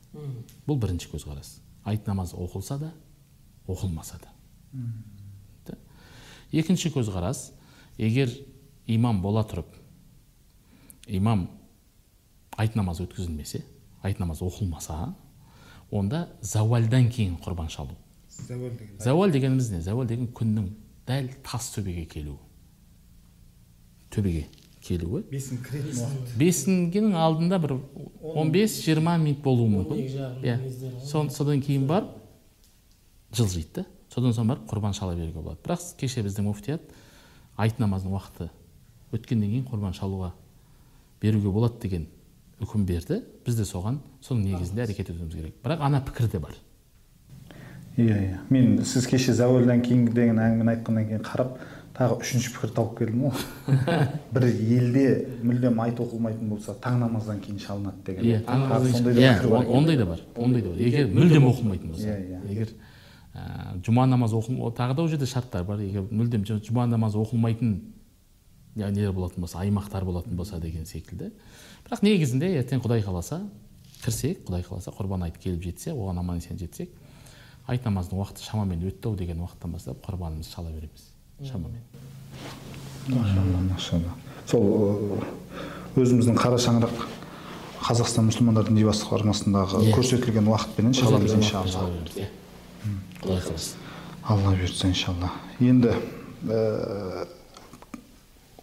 бұл 0.66 0.78
бірінші 0.80 1.10
көзқарас 1.12 1.56
айт 1.84 2.06
намазы 2.06 2.36
оқылса 2.36 2.78
да 2.78 2.92
оқылмаса 3.68 4.20
да 4.22 4.28
Да. 5.66 5.74
екінші 6.52 6.90
көзқарас 6.94 7.52
егер 7.98 8.30
имам 8.86 9.20
бола 9.22 9.42
тұрып 9.44 9.66
имам 11.06 11.48
айт 12.56 12.76
намазы 12.76 13.04
өткізілмесе 13.06 13.62
айт 14.02 14.18
намазы 14.20 14.44
оқылмаса 14.44 15.14
онда 15.90 16.28
зауалдан 16.40 17.08
кейін 17.10 17.36
құрбан 17.42 17.68
шалу 17.68 17.96
зауал 19.00 19.30
дегеніміз 19.30 19.70
не 19.72 19.80
зауал 19.80 20.06
деген 20.06 20.28
күннің 20.28 20.68
дәл 21.06 21.30
тас 21.42 21.70
төбеге 21.74 22.04
келуі 22.06 22.38
төбеге 24.10 24.46
келуі 24.86 25.24
бесін 25.30 25.60
кіретін 25.64 26.02
уақыт. 26.04 26.34
Бесінгенің 26.38 27.16
алдында 27.18 27.58
бір 27.62 27.76
15-20 28.22 29.02
минут 29.22 29.42
болуы 29.44 29.68
мүмкін. 29.72 30.02
Иә. 30.46 30.58
содан 31.30 31.60
кейін 31.60 31.86
барып 31.86 32.12
жылжиды 33.34 33.82
да. 33.82 33.86
Содан 34.12 34.32
соң 34.32 34.48
барып 34.52 34.68
құрбан 34.70 34.94
шала 34.94 35.16
беруге 35.16 35.40
болады. 35.40 35.58
Бірақ 35.64 35.96
кеше 35.98 36.22
біздің 36.24 36.46
муфтият 36.46 36.82
айт 37.56 37.80
намазының 37.82 38.14
уақыты 38.16 38.50
өткеннен 39.12 39.50
кейін 39.50 39.66
құрбан 39.68 39.96
шалуға 39.96 40.32
беруге 41.20 41.50
болады 41.50 41.80
деген 41.82 42.06
үкім 42.62 42.86
берді. 42.86 43.22
Біз 43.44 43.58
де 43.58 43.66
соған 43.68 44.00
соның 44.22 44.52
негізінде 44.52 44.86
әрекет 44.86 45.10
етуіміз 45.10 45.34
керек. 45.34 45.58
Бірақ 45.64 45.82
ана 45.84 46.00
пікір 46.06 46.30
де 46.32 46.38
бар. 46.38 46.54
Иә 47.96 48.16
иә. 48.16 48.38
Мен 48.50 48.84
сіз 48.84 49.06
кеше 49.08 49.34
зәуелден 49.36 49.82
кейін 49.84 50.06
деген 50.12 50.40
әңгімені 50.40 50.76
айтқаннан 50.76 51.08
кейін 51.10 51.22
қарап 51.24 51.58
тағы 51.96 52.18
үшінші 52.20 52.52
пікір 52.54 52.72
тауып 52.76 52.98
келдім 52.98 53.22
ғой. 53.26 53.44
Бір 54.34 54.46
елде 54.50 55.04
мүлдем 55.42 55.80
айт 55.80 56.00
оқылмайтын 56.02 56.50
болса 56.50 56.74
таң 56.82 57.00
намаздан 57.00 57.40
кейін 57.40 57.58
шалынады 57.62 58.04
деген. 58.04 58.24
Иә 58.24 58.42
иә 58.44 59.62
ондай 59.66 59.96
да 59.96 60.06
бар 60.06 60.20
ондай 60.36 60.62
да 60.62 60.70
бар. 60.74 60.80
Егер 60.80 61.08
мүлдем 61.08 61.48
оқылмайтын 61.48 61.94
болса. 61.94 62.12
Иә, 62.12 62.18
иә. 62.36 62.40
егер 62.52 62.74
жұма 63.86 64.06
намазы 64.06 64.36
оқыл 64.36 64.72
тағы 64.76 64.96
да 64.96 65.02
ол 65.02 65.08
жерде 65.08 65.26
шарттар 65.26 65.64
бар. 65.64 65.80
Егер 65.80 66.04
мүлдем 66.10 66.44
жұма 66.44 66.86
намазы 66.86 67.18
оқылмайтын 67.18 67.78
нелер 68.76 69.12
болатын 69.12 69.40
болса 69.40 69.62
аймақтар 69.64 70.04
болатын 70.04 70.36
болса 70.36 70.60
деген 70.60 70.84
секілді. 70.84 71.32
Бірақ 71.88 72.04
негізінде 72.04 72.52
ертең 72.60 72.84
құдай 72.84 73.04
қаласа 73.04 73.40
кірсек 74.02 74.44
құдай 74.44 74.66
қаласа 74.66 74.92
құрбан 74.92 75.24
айт 75.24 75.38
келіп 75.40 75.64
жетсе 75.64 75.94
оған 75.94 76.20
аман 76.20 76.42
есен 76.42 76.58
жетсек 76.60 76.92
айт 77.66 77.84
намазының 77.86 78.20
уақыты 78.20 78.44
шамамен 78.44 78.84
өтті 78.90 79.08
ау 79.08 79.16
деген 79.16 79.40
уақыттан 79.42 79.72
бастап 79.72 80.04
құрбанымызды 80.04 80.52
шала 80.52 80.70
береміз. 80.70 81.15
Шамамен. 81.44 81.80
Машалла 83.08 83.60
машалла. 83.70 84.14
Сол 84.46 84.62
ы, 84.62 85.20
өзіміздің 86.00 86.36
қара 86.38 86.58
шаңырақ 86.60 87.04
қазақстан 87.86 88.26
мұсылмандар 88.30 88.66
діни 88.68 88.84
басқармасындағы 88.88 89.82
Иә. 89.84 89.94
көрсетілген 89.94 90.48
уақытпенен 90.50 90.94
шаламыз 90.96 91.34
иншалла 91.38 91.90
иә. 92.16 92.28
Құдай 93.22 93.40
қаласа. 93.42 93.76
Алла 94.26 94.54
бұйыртса 94.56 94.88
иншалла. 94.90 95.30
Енді 95.60 95.92
ә, 96.48 97.26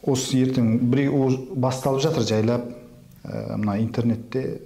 осы 0.04 0.42
ертең 0.44 0.80
бір 0.92 1.08
о- 1.14 1.56
басталып 1.56 2.02
жатыр 2.04 2.24
жайлап 2.28 2.66
ә, 3.24 3.56
мына 3.58 3.78
интернетте 3.80 4.60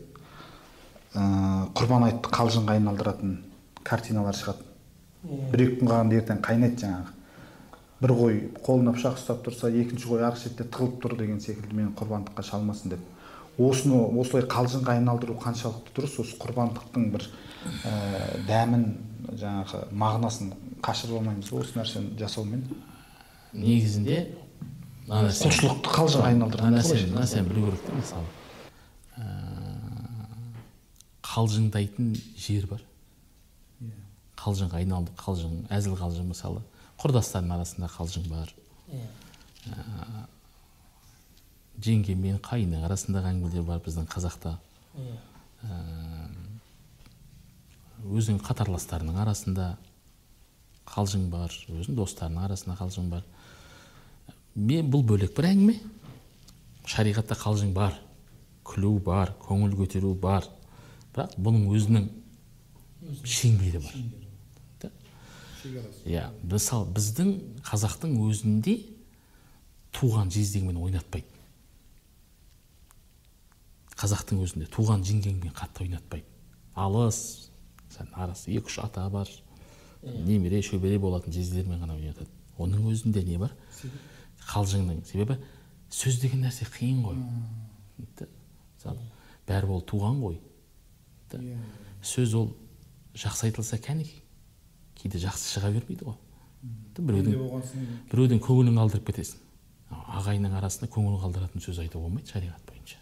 ә, 1.14 1.68
құрбан 1.78 2.08
айтты 2.10 2.30
қалжыңға 2.34 2.80
айналдыратын 2.80 3.38
картиналар 3.84 4.34
шығады. 4.34 4.66
Бір 5.52 5.62
екі 5.68 5.80
күн 5.82 5.92
қалғанда 5.92 6.18
ертең 6.22 6.42
қайнайды 6.42 6.82
жаңағы. 6.82 7.14
Бір 8.02 8.14
қой 8.14 8.40
қолына 8.66 8.94
пышақ 8.94 9.18
ұстап 9.18 9.44
тұрса 9.46 9.70
екінші 9.74 10.10
қой 10.12 10.24
арғы 10.28 10.44
шетте 10.44 10.66
тығылып 10.70 11.00
тұр 11.02 11.16
деген 11.18 11.40
секілді 11.42 11.74
мені 11.80 11.94
құрбандыққа 11.98 12.44
шалмасын 12.46 12.94
деп. 12.94 13.06
Осыны 13.58 13.98
осылай 14.22 14.46
қалжыңға 14.46 15.00
айналдыру 15.00 15.34
қаншалықты 15.42 15.96
дұрыс 15.98 16.20
осы 16.22 16.38
құрбандықтың 16.38 17.08
бір 17.16 17.26
ә, 17.90 17.94
дәмін 18.46 18.84
жаңағы 19.34 19.82
мағынасын 19.98 20.52
қашырып 20.86 21.18
алмаймыз 21.18 21.50
ғой 21.50 21.66
осы 21.66 21.80
нәрсені 21.80 22.14
жасаумен. 22.22 22.62
Негізінде 23.58 24.20
мына 25.08 25.24
нәрсе- 25.26 25.50
құлшылықты 25.50 25.90
қалжыңға 25.98 26.22
мына 26.22 26.32
айналдырған 26.36 26.78
нәрсені 26.78 27.10
мына 27.10 27.26
нәрсені 27.26 27.50
білу 27.50 27.66
керек 27.72 27.82
та 27.88 27.98
мысалы. 27.98 28.28
Ә, 29.18 29.26
қалжыңдайтын 31.26 32.14
жер 32.38 32.70
бар. 32.70 32.86
Қалжыңға 34.38 34.84
айналды 34.84 35.18
қалжың 35.18 35.64
әзіл 35.74 35.98
қалжың 35.98 36.30
мысалы. 36.30 36.62
Құрдастардың 37.02 37.54
арасында 37.58 37.90
қалжың 37.94 38.28
бар. 38.32 38.54
Ә, 39.68 40.26
жеңге 41.84 42.16
мен 42.18 42.40
қайынның 42.42 42.86
арасындағы 42.88 43.34
әңгімелер 43.34 43.66
бар 43.68 43.84
біздің 43.86 44.08
қазақта. 44.10 44.56
Ә, 44.98 45.78
өзінің 48.08 48.42
қатарластарының 48.46 49.22
арасында 49.24 49.76
қалжың 50.88 51.28
бар 51.30 51.54
өзінің 51.70 51.98
достарының 52.00 52.48
арасында 52.48 52.78
қалжың 52.80 53.10
бар. 53.14 53.24
Мен 54.56 54.90
бұл 54.92 55.06
бөлек 55.06 55.36
бір 55.38 55.52
әңгіме. 55.52 55.80
Шариғатта 56.88 57.36
қалжың 57.38 57.74
бар 57.76 57.98
күлу 58.68 58.98
бар 59.04 59.34
көңіл 59.44 59.76
көтеру 59.80 60.14
бар. 60.20 60.48
Бірақ 61.14 61.36
бұның 61.42 61.68
өзінің 61.76 62.08
шеңбері 63.24 63.84
бар? 63.84 64.00
Иә 66.06 66.28
мысалы 66.44 66.88
біздің 66.96 67.34
қазақтың 67.68 68.16
өзінде 68.28 68.78
туған 69.96 70.32
жездеңмен 70.34 70.78
ойнатпайды. 70.82 71.28
Қазақтың 73.98 74.44
өзінде 74.46 74.68
туған 74.74 75.04
жеңгеңмен 75.08 75.54
қатты 75.58 75.88
ойнатпайды. 75.88 76.28
Алыс 76.78 77.50
арасы 78.14 78.52
екі 78.54 78.70
үш 78.70 78.80
ата 78.84 79.08
бар 79.10 79.30
немере 80.04 80.62
шөбере 80.62 81.00
болатын 81.02 81.34
жездермен 81.34 81.82
ғана 81.82 81.98
ойнатады. 81.98 82.30
Оның 82.58 82.92
өзінде 82.92 83.24
не 83.26 83.40
бар? 83.42 83.56
Қалжыңның 84.48 85.02
себебі 85.06 85.40
сөз 85.90 86.22
деген 86.22 86.46
нәрсе 86.46 86.68
қиын 86.78 87.02
ғой. 87.06 87.18
Мысалы 88.78 89.02
бәрі 89.48 89.74
ол 89.74 89.82
туған 89.82 90.22
ғой. 90.22 90.40
Да? 91.32 91.42
сөз 92.08 92.36
ол 92.38 92.54
жақсы 93.18 93.50
айтылса 93.50 93.80
кәнекей 93.82 94.22
кейде 94.98 95.22
жақсы 95.22 95.54
шыға 95.56 95.72
бермейді 95.76 96.08
ғой. 96.08 96.18
Біреудің 96.98 97.36
біреудің 98.12 98.42
көңілін 98.44 98.80
қалдырып 98.82 99.12
кетесің. 99.12 99.44
Ағайынның 100.18 100.56
арасында 100.58 100.90
көңіл 100.92 101.20
қалдыратын 101.22 101.64
сөз 101.64 101.80
айтуға 101.84 102.08
болмайды 102.08 102.34
шариғат 102.34 102.64
бойынша. 102.68 102.98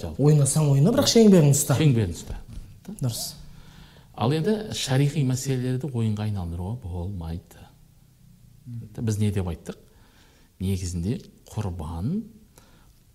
Жалпы. 0.00 0.26
Ойнасаң 0.26 0.68
ойна 0.72 0.92
бірақ 0.92 1.08
шеңберін 1.12 1.54
ұста. 1.54 1.78
Шеңберін 1.78 2.12
ұста. 2.16 2.36
Дұрыс. 2.90 3.22
Ал 4.12 4.34
енді 4.36 4.74
шариғи 4.76 5.22
мәселелерді 5.30 5.88
ойынға 5.88 6.26
айналдыруға 6.26 6.74
болмайды. 6.82 7.62
Біз 8.98 9.18
не 9.22 9.30
деп 9.32 9.48
айттық? 9.48 9.78
Негізінде 10.62 11.16
құрбан 11.48 12.18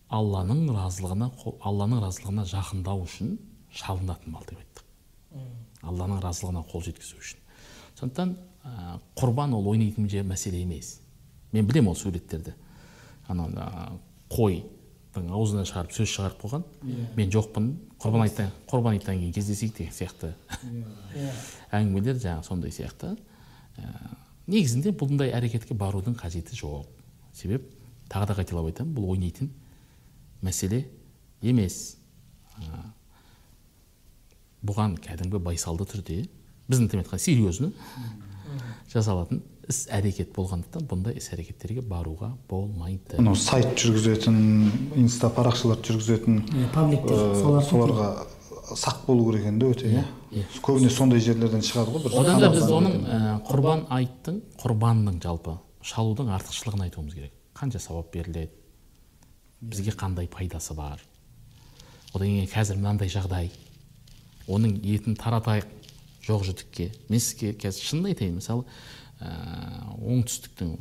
алланың 0.09 0.65
разылығына 0.73 1.29
алланың 1.67 2.01
разылығына 2.03 2.47
жақындау 2.49 3.03
үшін 3.05 3.37
шалынатын 3.71 4.33
мал 4.33 4.47
деп 4.49 4.59
айттық. 4.63 4.85
Алланың 5.83 6.23
разылығына 6.23 6.65
қол 6.71 6.83
жеткізу 6.87 7.21
үшін. 7.21 7.43
Сондықтан 7.97 8.35
ә, 8.63 8.99
құрбан 9.17 9.53
ол 9.57 9.67
ойнайтын 9.71 10.09
же 10.09 10.23
мәселе 10.23 10.61
емес. 10.61 10.99
Мен 11.51 11.67
білемін 11.67 11.91
ол 11.91 11.95
суреттерді. 11.95 12.53
Ана 13.27 13.47
а, 13.57 13.87
қойдың 14.29 15.31
аузынан 15.33 15.65
шығарып 15.67 15.95
сөз 15.95 16.11
шығарып 16.13 16.43
қойған. 16.43 16.65
Мен 17.17 17.31
жоқпын. 17.33 17.71
Құрбан 17.97 18.27
айттан 18.27 18.51
құрбан 18.69 18.97
айттан 18.97 19.17
кейін 19.17 19.33
кездесейік 19.33 19.77
деген 19.77 19.95
сияқты. 19.95 20.33
Әңгімелер 21.73 22.19
жаңағы 22.21 22.45
сондай 22.45 22.75
сияқты. 22.75 23.15
Ә, 23.77 23.93
негізінде 24.47 24.93
бұндай 24.93 25.33
әрекетке 25.33 25.77
барудың 25.77 26.17
қажеті 26.19 26.57
жоқ. 26.59 26.85
Себеп 27.33 27.65
тағы 28.11 28.29
да 28.29 28.37
қайталап 28.37 28.69
айтамын 28.69 28.93
бұл 28.93 29.15
ойнайтын 29.15 29.49
мәселе 30.45 30.85
емес. 31.41 31.97
Ә, 32.61 32.85
бұған 34.67 34.97
кәдімгі 35.01 35.41
байсалды 35.41 35.85
түрде 35.89 36.23
біздің 36.67 36.89
тілмен 36.91 37.05
айтқанда 37.05 37.23
серьезно 37.23 37.71
жасалатын 38.91 39.41
іс 39.67 39.83
әрекет 39.91 40.31
болғандықтан 40.35 40.87
бұндай 40.87 41.17
іс 41.19 41.27
әрекеттерге 41.35 41.81
баруға 41.83 42.31
болмайды. 42.49 43.17
Мынау 43.19 43.35
сайт 43.35 43.73
жүргізетін 43.75 44.37
инста 44.95 45.27
парақшаларды 45.35 45.91
жүргізетін 45.91 46.37
Иә, 46.47 46.69
пабликтер 46.73 47.17
э, 47.17 47.41
солар 47.41 47.65
соларға 47.67 48.07
сақ 48.79 49.03
болу 49.07 49.25
керек 49.31 49.49
енді 49.51 49.71
өте 49.73 49.91
иә? 49.91 50.05
көбіне 50.63 50.89
сондай 50.91 51.19
жерлерден 51.23 51.63
шығады 51.63 51.93
ғой 51.97 52.05
бір 52.05 52.15
одан 52.21 52.41
да 52.41 52.49
біз 52.51 52.71
оның 52.77 52.95
ә, 53.07 53.19
құрбан 53.47 53.83
айттың 53.95 54.39
құрбанның 54.63 55.19
жалпы 55.23 55.57
шалудың 55.87 56.31
артықшылығын 56.35 56.87
айтуымыз 56.87 57.15
керек. 57.15 57.35
Қанша 57.55 57.79
сауап 57.79 58.11
беріледі? 58.13 58.51
Бізге 59.61 59.93
қандай 59.95 60.27
пайдасы 60.31 60.75
бар? 60.77 60.99
Одан 62.13 62.27
кейін 62.27 62.49
қазір 62.51 62.79
мынандай 62.79 63.11
жағдай. 63.11 63.51
Оның 64.47 64.77
етін 64.83 65.15
таратайық. 65.19 65.67
Жоқ 66.27 66.45
жітікке. 66.47 66.91
Мен 67.09 67.23
сізге 67.23 67.53
қазір 67.57 67.87
шынын 67.87 68.11
айтайын 68.11 68.37
мысалы 68.37 68.65
ә, 69.19 69.31
оңтүстіктің 69.97 70.73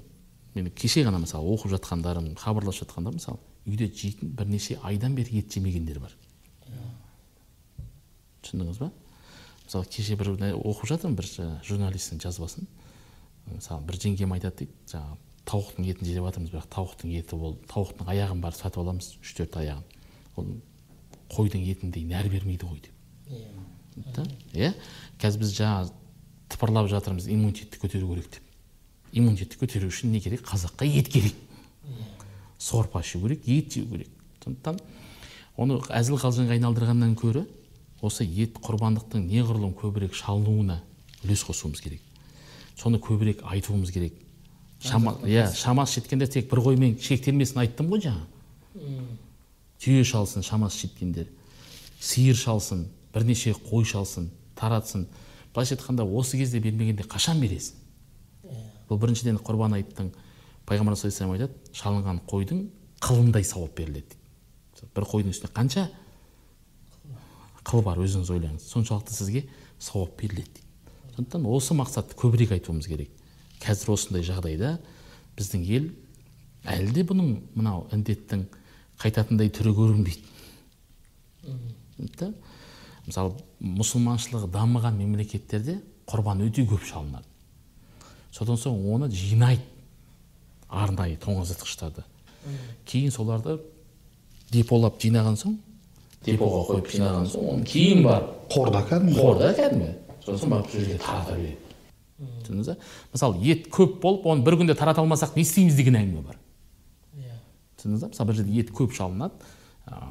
мен 0.56 0.70
кеше 0.74 1.04
ғана 1.06 1.20
мысалы 1.22 1.48
оқып 1.54 1.74
жатқандарым 1.76 2.32
хабарласып 2.40 2.86
жатқандар 2.86 3.16
мысалы 3.16 3.38
үйде 3.66 3.88
жейтін 3.90 4.32
бірнеше 4.36 4.78
айдан 4.82 5.14
бері 5.14 5.38
ет 5.40 5.52
жемегендер 5.52 6.00
бар. 6.00 6.16
Түсіндіңіз 8.42 8.80
ба? 8.80 8.90
Мысалы 9.66 9.86
кеше 9.90 10.16
бір 10.18 10.34
оқып 10.54 10.90
жатырмын 10.92 11.16
бір 11.18 11.30
журналистің 11.66 12.22
жазбасын. 12.22 12.68
Мысалы 13.50 13.86
бір 13.86 13.98
жеңгем 14.02 14.34
айтады 14.36 14.64
дейді 14.64 14.92
жаңағы 14.92 15.18
тауықтың 15.46 15.86
етін 15.86 16.08
жеп 16.08 16.24
жатырмыз 16.26 16.52
бірақ 16.54 16.68
тауықтың 16.74 17.12
еті 17.14 17.38
ол 17.38 17.54
тауықтың 17.70 18.08
аяғын 18.10 18.42
барып 18.42 18.58
сатып 18.58 18.82
аламыз 18.82 19.12
үш 19.22 19.34
төрт 19.38 19.58
аяғын 19.60 19.84
ол 20.36 20.48
қойдың 21.30 21.62
етіндей 21.70 22.06
нәр 22.06 22.26
бермейді 22.30 22.66
ғой 22.66 22.82
деп. 22.82 22.96
Да? 23.96 24.26
Иә? 24.52 24.72
Қазір 25.20 25.42
біз 25.42 25.54
жаңа 25.56 25.88
тыпырлап 26.52 26.88
жатырмыз 26.90 27.28
иммунитетті 27.28 27.80
көтеру 27.80 28.10
керек 28.12 28.30
деп. 28.36 28.42
Иммунитетті 29.12 29.58
көтеру 29.60 29.88
үшін 29.90 30.12
не 30.12 30.20
керек? 30.20 30.44
Қазаққа 30.46 30.86
ет 30.86 31.08
керек. 31.08 31.34
Сорпа 32.58 33.00
ішу 33.00 33.20
керек 33.22 33.46
ет 33.48 33.72
жеу 33.72 33.86
керек. 33.90 34.08
Сондықтан 34.44 34.80
оны 35.56 35.80
әзіл 35.88 36.20
қалжыңға 36.20 36.56
айналдырғаннан 36.56 37.16
гөрі 37.16 37.46
осы 38.04 38.24
ет 38.24 38.60
құрбандықтың 38.62 39.24
неғұрлым 39.30 39.72
көбірек 39.78 40.14
шалынуына 40.14 40.82
үлес 41.24 41.44
қосуымыз 41.48 41.80
керек. 41.82 42.02
Соны 42.76 43.00
көбірек 43.00 43.42
айтуымыз 43.42 43.90
керек. 43.90 44.14
Шама 44.80 45.16
иә 45.24 45.48
шамасы 45.56 46.00
жеткендер 46.00 46.28
тек 46.28 46.50
бір 46.50 46.60
қоймен 46.60 46.98
шектелмесін 47.00 47.62
айттым 47.64 47.88
ғой 47.88 48.04
жаңа. 48.04 48.26
Түйе 49.80 50.04
шалсын 50.04 50.44
шамасы 50.44 50.84
жеткендер 50.84 51.30
сиыр 52.00 52.36
шалсын 52.36 52.86
бірнеше 53.14 53.52
қой 53.52 53.84
шалсын 53.84 54.30
таратсын. 54.54 55.06
былайша 55.54 55.74
айтқанда 55.74 56.04
осы 56.04 56.36
кезде 56.36 56.60
бермегенде 56.60 57.02
қашан 57.02 57.40
бересің? 57.40 57.74
Бұл 58.88 58.98
біріншіден 58.98 59.38
құрбан 59.38 59.72
айттың 59.74 60.12
пайғамбар 60.66 60.96
саллаллаху 60.96 61.32
алейhi 61.32 61.44
айтады 61.46 61.72
шалынған 61.72 62.20
қойдың 62.28 62.68
қылындай 63.00 63.44
сауап 63.44 63.76
беріледі 63.76 64.06
дейді. 64.06 64.90
Бір 64.94 65.04
қойдың 65.08 65.32
үстіне 65.32 65.52
қанша 65.56 65.88
қыл 67.64 67.82
бар 67.82 67.98
өзіңіз 67.98 68.30
ойлаңыз. 68.30 68.68
Соншалықты 68.68 69.12
сізге 69.16 69.48
сауап 69.78 70.20
беріледі 70.20 70.50
дейді. 70.52 70.66
сондықтан 71.16 71.46
осы 71.48 71.74
мақсатты 71.74 72.14
көбірек 72.14 72.52
айтуымыз 72.52 72.86
керек. 72.86 73.10
Қазір 73.60 73.94
осындай 73.94 74.22
жағдайда 74.22 74.76
біздің 75.38 75.64
ел 75.64 75.88
әлі 76.68 76.92
де 76.92 77.04
бұның 77.08 77.40
мынау 77.56 77.86
індеттің 77.94 78.44
қайтатындай 79.00 79.48
түрі 79.48 79.72
көрінбейді. 79.76 80.22
Да 82.20 82.32
мысалы 83.06 83.36
мұсылманшылығы 83.62 84.50
дамыған 84.52 84.98
мемлекеттерде 84.98 85.78
құрбан 86.10 86.42
өте 86.46 86.66
көп 86.66 86.84
шалынады. 86.86 87.26
Содан 88.34 88.58
соң 88.60 88.82
оны 88.92 89.08
жинайды. 89.10 89.62
Арнайы 90.68 91.16
тоңазытқыштарды. 91.22 92.02
Кейін 92.86 93.12
соларды 93.14 93.60
деполап 94.50 94.98
жинаған 95.02 95.38
соң 95.38 95.56
депоға 96.26 96.64
қойып 96.70 96.90
жинаған 96.90 97.28
соң 97.30 97.46
оны 97.52 97.68
кейін 97.70 98.02
барып 98.06 98.32
қорда 98.50 98.82
кәдімгі? 98.88 99.18
Қорда 99.20 99.52
кәдімгі? 99.58 99.92
Сосын 100.26 100.52
барып 100.52 100.70
сол 100.72 100.80
жерге 100.82 100.98
тарата 101.02 101.36
береді. 101.36 101.56
Түсіндіңіз 102.16 102.70
ба? 102.70 102.76
Мысалы 103.12 103.42
ет 103.44 103.68
көп 103.74 103.98
болып 104.02 104.26
оны 104.26 104.46
бір 104.46 104.58
күнде 104.62 104.74
тарата 104.78 105.02
алмасақ 105.02 105.36
не 105.36 105.44
істейміз 105.46 105.76
деген 105.78 105.98
әңгіме 106.00 106.22
бар. 106.26 106.38
Иә. 107.18 107.36
Түсіндіңіз 107.78 108.06
ба? 108.06 108.10
Мысалы 108.14 108.30
бір 108.30 108.38
жерде 108.40 108.58
ет 108.62 108.72
көп 108.74 108.94
шалынады 108.96 109.54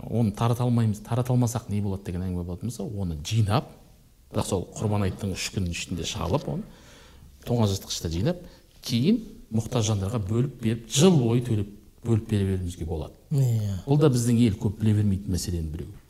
оны 0.09 0.31
тарата 0.31 0.63
алмаймыз 0.63 1.01
тарата 1.03 1.33
алмасақ 1.33 1.69
не 1.69 1.81
болады 1.81 2.05
деген 2.07 2.23
әңгіме 2.27 2.43
болатын 2.43 2.69
болса 2.69 2.83
оны 2.83 3.17
жинап 3.23 3.67
бірақ 4.31 4.47
сол 4.49 4.67
құрбан 4.77 5.07
айттың 5.09 5.33
үш 5.35 5.49
күннің 5.55 5.75
ішінде 5.75 6.07
шалып 6.07 6.47
оны 6.49 6.63
тоңазытқышта 7.45 8.11
жинап 8.13 8.39
кейін 8.85 9.19
мұқтаж 9.55 9.91
жандарға 9.91 10.21
бөліп 10.29 10.61
беріп 10.63 10.87
жыл 10.91 11.19
бойы 11.19 11.43
төлеп 11.45 11.73
бөліп 12.05 12.29
бере 12.29 12.45
беруімізге 12.51 12.85
болады. 12.85 13.13
Иә. 13.33 13.81
Бұл 13.85 13.99
да 13.99 14.09
біздің 14.13 14.39
ел 14.45 14.57
көп 14.61 14.79
біле 14.79 14.93
бермейтін 14.99 15.33
мәселенің 15.33 15.69
біреуі 15.73 16.01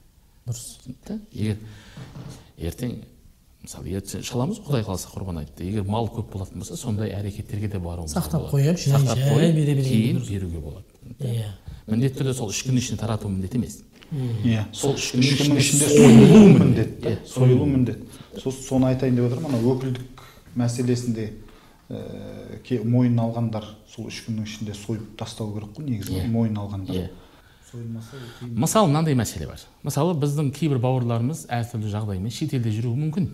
дұрыс. 0.46 0.64
Да 1.08 1.18
егер 1.32 1.58
ертең 2.58 2.98
мысалы 3.64 3.96
ертең 3.98 4.26
шаламыз 4.28 4.60
ғой 4.60 4.68
құдай 4.68 4.86
қаласа 4.86 5.12
құрбан 5.14 5.40
айтты. 5.42 5.66
Егер 5.66 5.88
мал 5.90 6.10
көп 6.12 6.34
болатын 6.36 6.62
болса 6.62 6.78
сондай 6.78 7.14
әрекеттерге 7.16 7.72
де 7.72 7.80
баруымыз 7.82 8.14
Сақтап 8.14 8.50
қояйық, 8.52 8.78
сақтап 8.84 9.24
қойып, 9.32 9.56
бере 9.56 9.78
кейін 9.82 10.22
беруге 10.28 10.60
болады. 10.60 10.95
Иә 11.20 11.50
міндетті 11.88 12.20
түрде 12.22 12.34
сол 12.38 12.50
үш 12.50 12.64
күннің 12.66 12.82
ішінде 12.84 13.00
тарату 13.02 13.30
міндет 13.30 13.56
емес 13.56 13.80
иә 14.46 14.66
сол 14.74 14.94
үш 14.98 15.12
күннің 15.14 15.34
ішінде 15.34 15.60
ішінде 15.64 15.90
сойылу 15.94 16.48
міндет 16.60 17.06
иә, 17.06 17.18
сойылу 17.28 17.66
міндет 17.66 18.00
Сол- 18.42 18.52
соны 18.54 18.88
айтайын 18.94 19.16
деп 19.16 19.26
отырмын 19.32 19.54
ана 19.56 19.62
өкілдік 19.74 20.24
мәселесінде 20.60 21.28
ке- 22.66 22.82
мойын 22.84 23.20
алғандар 23.22 23.66
сол 23.94 24.08
үш 24.10 24.24
күннің 24.28 24.44
ішінде 24.50 24.74
сойып 24.74 25.14
тастау 25.20 25.54
керек 25.54 25.76
қой 25.78 25.86
негізі 25.92 26.26
мойын 26.34 26.58
алғандар 26.58 26.96
иә 26.96 27.10
сойылмаса 27.72 28.18
қиын. 28.40 28.56
мысалы 28.58 28.88
мынандай 28.90 29.16
мәселе 29.16 29.48
бар 29.48 29.62
мысалы 29.84 30.16
біздің 30.20 30.52
кейбір 30.58 30.80
бауырларымыз 30.82 31.46
әртүрлі 31.50 31.92
жағдаймен 31.94 32.32
шетелде 32.34 32.72
жүруі 32.74 32.98
мүмкін 33.06 33.30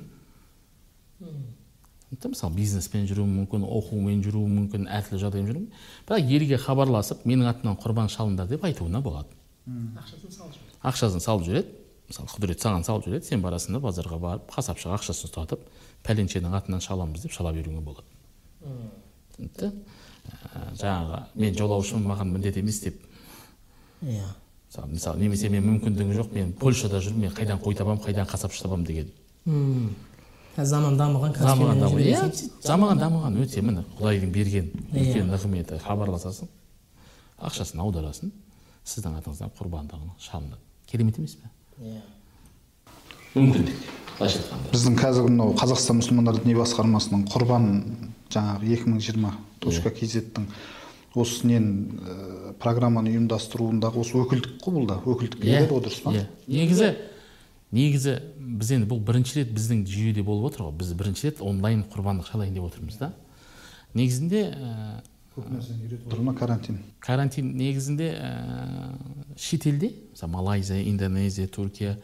Да, 2.12 2.28
мысалы 2.28 2.56
бизнеспен 2.58 3.06
жүруі 3.08 3.24
мүмкін 3.30 3.64
оқумен 3.64 4.20
жүруі 4.26 4.50
мүмкін 4.52 4.90
әртүрлі 4.92 5.22
жағдаймен 5.22 5.48
жүруі 5.48 5.62
мүмкін. 5.62 5.86
Бірақ 6.10 6.34
елге 6.36 6.58
хабарласып 6.60 7.24
менің 7.24 7.48
атымнан 7.54 7.78
құрбан 7.80 8.12
шалыңдар 8.12 8.50
деп 8.52 8.66
айтуына 8.68 9.00
болады. 9.06 9.32
Ақшасын 9.96 10.36
салып 10.36 10.58
жүр 10.58 10.72
ақшасын 10.92 11.24
салып 11.24 11.46
жібереді. 11.46 11.72
Мысалы 12.10 12.30
құдірет 12.34 12.64
саған 12.64 12.84
салып 12.84 13.06
жібереді. 13.06 13.28
Сен 13.30 13.44
барасың 13.44 13.78
да 13.78 13.82
базарға 13.84 14.20
барып 14.20 14.52
қасапшыға 14.52 14.98
ақшасын 14.98 15.30
ұстатып 15.30 15.64
пәленшенің 16.04 16.56
атынан 16.58 16.82
шаламыз 16.84 17.24
деп 17.24 17.36
шала 17.36 17.54
беруіңе 17.56 17.82
болады. 17.86 18.08
Түсінікті? 19.32 19.72
Ә, 19.72 20.66
жаңағы 20.82 21.24
мен 21.40 21.56
жолаушымын 21.58 22.12
маған 22.12 22.34
міндет 22.36 22.58
емес 22.60 22.82
деп. 22.84 23.00
Иә. 24.02 24.28
Мысалы 24.72 24.92
мысалы 24.96 25.20
немесе 25.22 25.50
мен 25.50 25.66
мүмкіндігім 25.68 26.14
жоқ 26.18 26.34
мен 26.36 26.54
польшада 26.54 27.02
жүрмін 27.04 27.28
мен 27.28 27.36
қайдан 27.36 27.62
қой 27.62 27.76
табамын 27.78 28.04
қайдан 28.04 28.28
қасапшы 28.28 28.64
табамын 28.64 28.86
деген. 28.86 29.12
Заман 30.58 30.98
дамыған 31.00 31.38
заман 31.40 31.80
дамыған. 31.80 32.02
иә 32.04 32.50
заман 32.62 32.98
дамыған 33.00 33.38
өте 33.44 33.62
міне 33.62 33.84
құдайдың 34.00 34.32
берген 34.36 34.72
Иә. 34.92 35.06
үлкен 35.06 35.30
нығметі 35.32 35.80
хабарласасың 35.82 36.48
ақшасын 37.42 37.80
аударасың 37.82 38.32
сіздің 38.86 39.16
атыңыздан 39.22 39.52
құрбандығын 39.58 40.12
шалынады 40.20 40.60
керемет 40.92 41.18
емес 41.18 41.36
пе? 41.40 41.48
Иә. 41.82 42.02
Мүмкіндік 43.36 43.76
былайша 44.20 44.42
айтқанда. 44.42 44.72
Біздің 44.74 44.98
қазір 45.00 45.30
мынау 45.30 45.54
қазақстан 45.56 46.02
мұсылмандар 46.02 46.42
діни 46.44 46.56
басқармасының 46.60 47.24
құрбан 47.32 47.70
жаңағы 48.34 48.68
2020 48.76 49.32
точка 49.64 49.90
kzтің 49.96 50.46
осы 51.16 51.48
ненің 51.48 51.72
ә, 52.02 52.54
программаны 52.60 53.12
ұйымдастыруындағы 53.16 54.00
осы 54.04 54.20
өкілдік 54.20 54.60
қой 54.64 54.76
бұл 54.78 54.86
да 54.88 55.00
өкілдік 55.06 55.40
иә. 55.40 55.44
келеді 55.44 55.74
ғой 55.74 55.82
дұрыс 55.88 56.02
па? 56.04 56.12
Иә. 56.16 56.28
Негізі 56.48 56.92
негізі 57.72 58.18
біз 58.38 58.72
енді 58.76 58.90
бұл 58.92 59.00
бірінші 59.06 59.42
рет 59.42 59.52
біздің 59.56 59.86
жүйеде 59.88 60.24
болып 60.28 60.52
отыр 60.52 60.68
ғой. 60.68 60.76
Біз 60.82 60.92
бірінші 61.00 61.30
рет 61.30 61.42
онлайн 61.42 61.86
құрбандық 61.92 62.28
шалайын 62.32 62.56
деп 62.56 62.68
отырмыз 62.68 63.00
да. 63.00 63.14
Негізінде 63.94 64.44
ә, 64.52 65.02
көп 65.36 65.48
нәрсені 65.52 65.88
үйретіп 65.88 66.08
отыр 66.08 66.24
ма 66.28 66.36
карантин? 66.36 66.82
Карантин 67.00 67.54
негізінде 67.58 68.10
ә, 68.16 68.32
шетелде 69.40 69.94
мысалы 70.12 70.32
малайзия 70.36 70.84
индонезия 70.84 71.48
түркия 71.48 71.98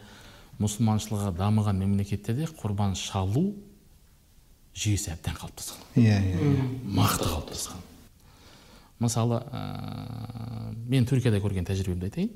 мұсылманшылығы 0.58 1.34
дамыған 1.38 1.78
мемлекеттерде 1.84 2.48
құрбан 2.58 2.96
шалу 2.98 3.52
жүйесі 4.78 5.12
әбден 5.14 5.36
қалыптасқан. 5.38 5.84
Иә 6.00 6.18
иә 6.32 6.56
мықты 6.96 7.28
қалыптасқан. 7.28 7.84
Мысалы 8.98 9.42
ә, 9.52 10.72
мен 10.88 11.06
түркияда 11.06 11.40
көрген 11.44 11.68
тәжірибемді 11.68 12.08
айтайын. 12.08 12.32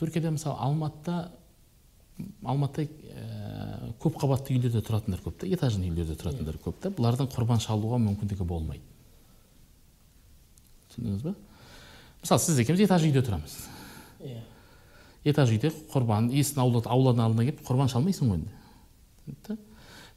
Түркияда 0.00 0.34
мысалы 0.34 0.58
алматыда 0.60 1.30
алматыда 2.44 2.84
ә, 2.86 3.92
көп 4.02 4.18
қабатты 4.22 4.54
үйлерде 4.54 4.82
тұратындар 4.84 5.22
көп 5.24 5.40
та 5.40 5.48
этажный 5.50 5.90
үйлерде 5.90 6.16
тұратындар 6.20 6.58
көп 6.62 6.78
та 6.82 6.92
бұлардың 6.94 7.30
құрбан 7.34 7.62
шалуға 7.64 7.98
мүмкіндігі 8.04 8.46
болмайды. 8.46 8.84
Түсіндіңіз 10.94 11.24
ба 11.26 11.34
мысалы 12.22 12.44
сіз 12.44 12.60
екеуміз 12.62 12.84
этаж 12.86 13.06
үйде 13.08 13.24
тұрамыз. 13.26 13.56
Иә. 14.22 14.42
Этаж 15.26 15.54
үйде 15.56 15.72
құрбан 15.92 16.30
есіктің 16.30 16.62
аула 16.62 16.84
ауладың 16.86 17.26
алдына 17.26 17.48
келіп 17.48 17.64
құрбан 17.66 17.90
шалмайсың 17.90 18.30
ғой 18.30 18.42
енді. 18.42 19.38
Да? 19.48 19.58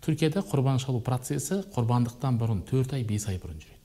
түркияда 0.06 0.44
құрбан 0.46 0.80
шалу 0.82 1.02
процесі 1.04 1.62
құрбандықтан 1.76 2.38
бұрын 2.40 2.62
төрт 2.68 2.94
ай 2.96 3.04
бес 3.08 3.26
ай 3.28 3.40
бұрын 3.42 3.58
жүреді. 3.64 3.80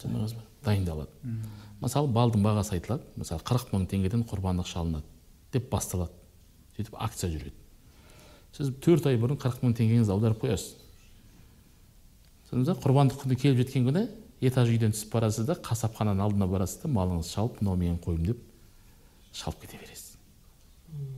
Түсіндіңіз 0.00 0.36
ба 0.36 0.44
дайындалады. 0.64 1.34
Мысалы 1.82 2.08
балдың 2.14 2.44
бағасы 2.44 2.76
айтылады. 2.78 3.04
Мысалы 3.20 3.44
қырық 3.44 3.74
мың 3.74 3.88
теңгеден 3.90 4.24
құрбандық 4.30 4.70
шалынады. 4.70 5.13
Деп 5.54 5.70
басталады. 5.72 6.12
Сөйтіп 6.76 6.96
акция 6.98 7.30
жүреді. 7.30 7.54
Сіз 8.54 8.70
төрт 8.82 9.06
ай 9.10 9.18
бұрын 9.18 9.38
қырық 9.40 9.62
мың 9.64 9.74
теңгеңізді 9.78 10.14
аударып 10.14 10.44
қоясыз. 10.44 10.76
Ба 12.54 12.76
құрбандық 12.78 13.24
күні 13.24 13.38
келіп 13.40 13.64
жеткен 13.64 13.88
күні 13.88 14.04
этаж 14.46 14.70
үйден 14.70 14.92
түсіп 14.94 15.14
барасыз 15.14 15.48
да 15.48 15.56
қасапхананың 15.58 16.22
алдына 16.22 16.46
барасыз 16.50 16.84
да 16.84 16.90
малыңызды 16.92 17.32
шалып 17.34 17.60
мынау 17.62 17.78
менің 17.80 17.98
қойым 18.04 18.28
деп 18.28 18.42
шалып 19.34 19.64
кете 19.64 19.80
бересіз. 19.80 20.14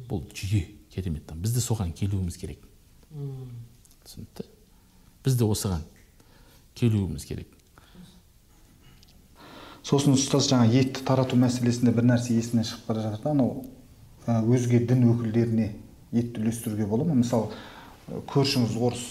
Бұл 0.09 0.25
жүйе 0.33 0.63
керемет 0.95 1.29
біз 1.35 1.57
де 1.57 1.61
соған 1.61 1.93
келуіміз 1.93 2.39
керек. 2.41 2.63
Түсінікті? 4.07 4.47
Біз 5.25 5.37
де 5.37 5.45
осыған 5.45 5.85
келуіміз 6.79 7.27
керек. 7.29 7.53
Сосын 9.87 10.17
ұстаз 10.17 10.49
жаңа 10.51 10.67
етті 10.73 11.05
тарату 11.07 11.37
мәселесінде 11.39 11.93
бір 11.95 12.09
нәрсе 12.09 12.35
есімнен 12.35 12.67
шығып 12.67 12.89
бара 12.89 13.05
жатыр 13.05 13.23
да 13.23 13.35
анау 13.37 13.67
өзге 14.27 14.81
дін 14.87 15.07
өкілдеріне 15.13 15.71
етті 16.13 16.43
үлестіруге 16.43 16.87
бола 16.87 17.07
ма? 17.07 17.15
Мысалы 17.21 17.53
ә, 18.09 18.21
көршіңіз 18.33 18.77
орыс 18.81 19.05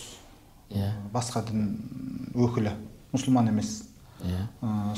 иә. 0.70 0.92
басқа 1.14 1.46
дін 1.48 1.78
өкілі 2.36 2.74
мұсылман 3.14 3.50
емес. 3.52 3.84
Иә. 4.26 4.48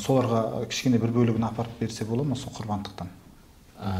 Соларға 0.02 0.66
кішкене 0.70 1.00
бір 1.02 1.14
бөлігін 1.16 1.48
апарып 1.50 1.80
берсе 1.80 2.06
бола 2.06 2.24
ма 2.24 2.36
сол 2.36 2.54
құрбандықтан? 2.54 3.10
Ә, 3.78 3.94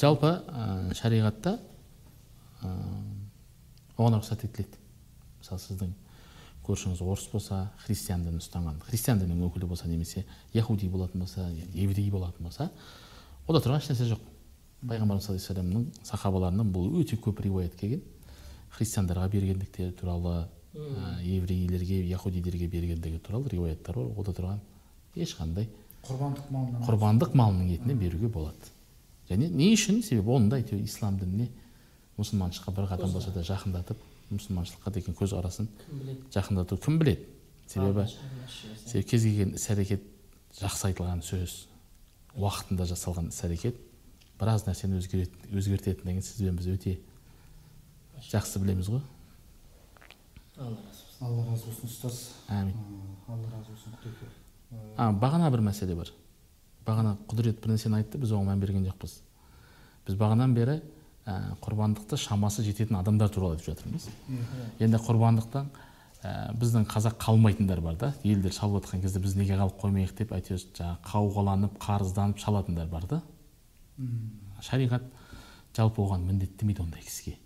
жалпы 0.00 0.32
ә, 0.48 0.94
шариғатта 0.94 1.58
ә, 2.62 2.74
оған 3.98 4.20
рұқсат 4.20 4.46
етіледі. 4.46 4.78
Мысалы 5.40 5.60
сіздің 5.64 5.92
көршіңіз 6.64 7.02
орыс 7.02 7.26
болса 7.32 7.66
христиан 7.84 8.24
дінін 8.24 8.40
ұстанған. 8.40 8.80
Христиан 8.86 9.20
дінінің 9.20 9.48
өкілі 9.48 9.68
болса 9.68 9.88
немесе 9.88 10.24
яхуди 10.52 10.88
болатын 10.88 11.24
болса 11.24 11.48
еврей 11.74 12.10
болатын 12.10 12.46
болса 12.46 12.70
ода 13.48 13.60
тұрған 13.64 13.80
ешнәрсе 13.82 14.12
жоқ. 14.12 14.20
Пайғамбарымыз 14.80 15.26
саллаллаху 15.26 15.52
алейхи 15.52 15.52
вассаламның 15.52 15.84
сахабаларынан 16.08 16.72
бұл 16.72 16.94
өте 17.02 17.18
көп 17.20 17.42
риуаят 17.44 17.74
келген. 17.76 18.02
Христиандарға 18.72 19.28
бергендіктері 19.28 19.92
туралы 19.92 20.46
ә, 20.74 21.20
еврейлерге 21.20 22.06
яхудилерге 22.08 22.68
бергендігі 22.68 23.18
туралы 23.18 23.50
риуаяттар 23.52 23.98
бар. 23.98 24.12
Ода 24.16 24.32
тұрған 24.32 24.60
ешқандай 25.16 25.68
құрбандық 26.06 26.52
малынан 26.54 26.86
құрбандық 26.86 27.34
малының 27.36 27.74
етінен 27.74 27.98
беруге 27.98 28.28
болады. 28.32 28.70
Және 29.28 29.50
не 29.50 29.72
үшін? 29.74 30.00
Себебі 30.02 30.32
оны 30.38 30.48
да 30.48 30.60
әйтеуір 30.62 30.86
ислам 30.86 31.18
дініне 31.20 31.50
мұсылманшылыққа 32.16 32.74
бір 32.76 32.88
қадам 32.94 33.12
болса 33.12 33.34
да 33.34 33.44
жақындатып 33.44 34.00
мұсылманшылыққа 34.30 34.94
деген 34.94 35.18
көзқарасын 35.18 35.68
жақындату 36.32 36.78
кім 36.80 36.98
біледі? 37.02 37.26
Себебі 37.66 38.06
себебі 38.86 39.06
кез 39.10 39.28
келген 39.28 39.54
іс 39.58 39.68
әрекет 39.70 40.08
жақсы 40.58 40.90
айтылған 40.90 41.22
сөз 41.26 41.56
уақытында 42.38 42.88
жасалған 42.90 43.30
іс 43.30 43.44
әрекет 43.46 43.78
біраз 44.40 44.66
нәрсені 44.66 45.00
өзгертетіндігін 45.00 46.24
сіз 46.24 46.42
бен 46.42 46.58
біз 46.58 46.70
өте 46.72 46.96
жақсы 48.30 48.62
білеміз 48.62 48.90
ғой. 48.92 49.02
Алла 50.60 51.44
разы 51.50 51.68
болсын. 51.68 51.88
Ұстаз. 51.88 52.20
Әмин 52.48 52.76
алла 53.28 53.50
разы 53.52 53.74
болсын 53.74 54.38
а 54.96 55.10
бағана 55.12 55.50
бір 55.50 55.64
мәселе 55.66 55.96
бар. 55.98 56.12
Бағана 56.86 57.16
құдірет 57.30 57.60
бір 57.62 57.74
нәрсені 57.74 58.00
айтты 58.00 58.20
біз 58.20 58.32
оған 58.36 58.52
мән 58.52 58.62
берген 58.62 58.86
жоқпыз. 58.86 59.16
Біз 60.06 60.18
бағанадан 60.20 60.54
бері 60.54 60.76
ә, 61.26 61.56
құрбандықты 61.64 62.18
шамасы 62.20 62.64
жететін 62.66 62.98
адамдар 63.00 63.32
туралы 63.32 63.56
айтып 63.56 63.72
жатырмыз. 63.72 64.08
Енді 64.80 65.00
құрбандықтан 65.06 65.70
ә, 66.22 66.34
біздің 66.60 66.86
қазақ 66.90 67.18
қалмайтындар 67.24 67.82
бар 67.84 67.98
да. 67.98 68.12
Елдер 68.22 68.54
шалып 68.54 68.84
жатқан 68.84 69.02
кезде 69.02 69.20
біз 69.20 69.36
неге 69.36 69.58
қалып 69.58 69.80
қоймайық 69.82 70.14
деп 70.22 70.34
әйтеуір 70.36 70.64
жаңағы 70.78 71.02
қауғаланып 71.10 71.78
қарызданып 71.82 72.40
шалатындар 72.40 72.88
бар 72.88 73.06
да. 73.10 73.22
Шариғат 74.60 75.06
жалпы 75.76 76.02
оған 76.02 76.26
міндеттемейді 76.26 76.82
ондай 76.82 77.02
кісіге. 77.02 77.36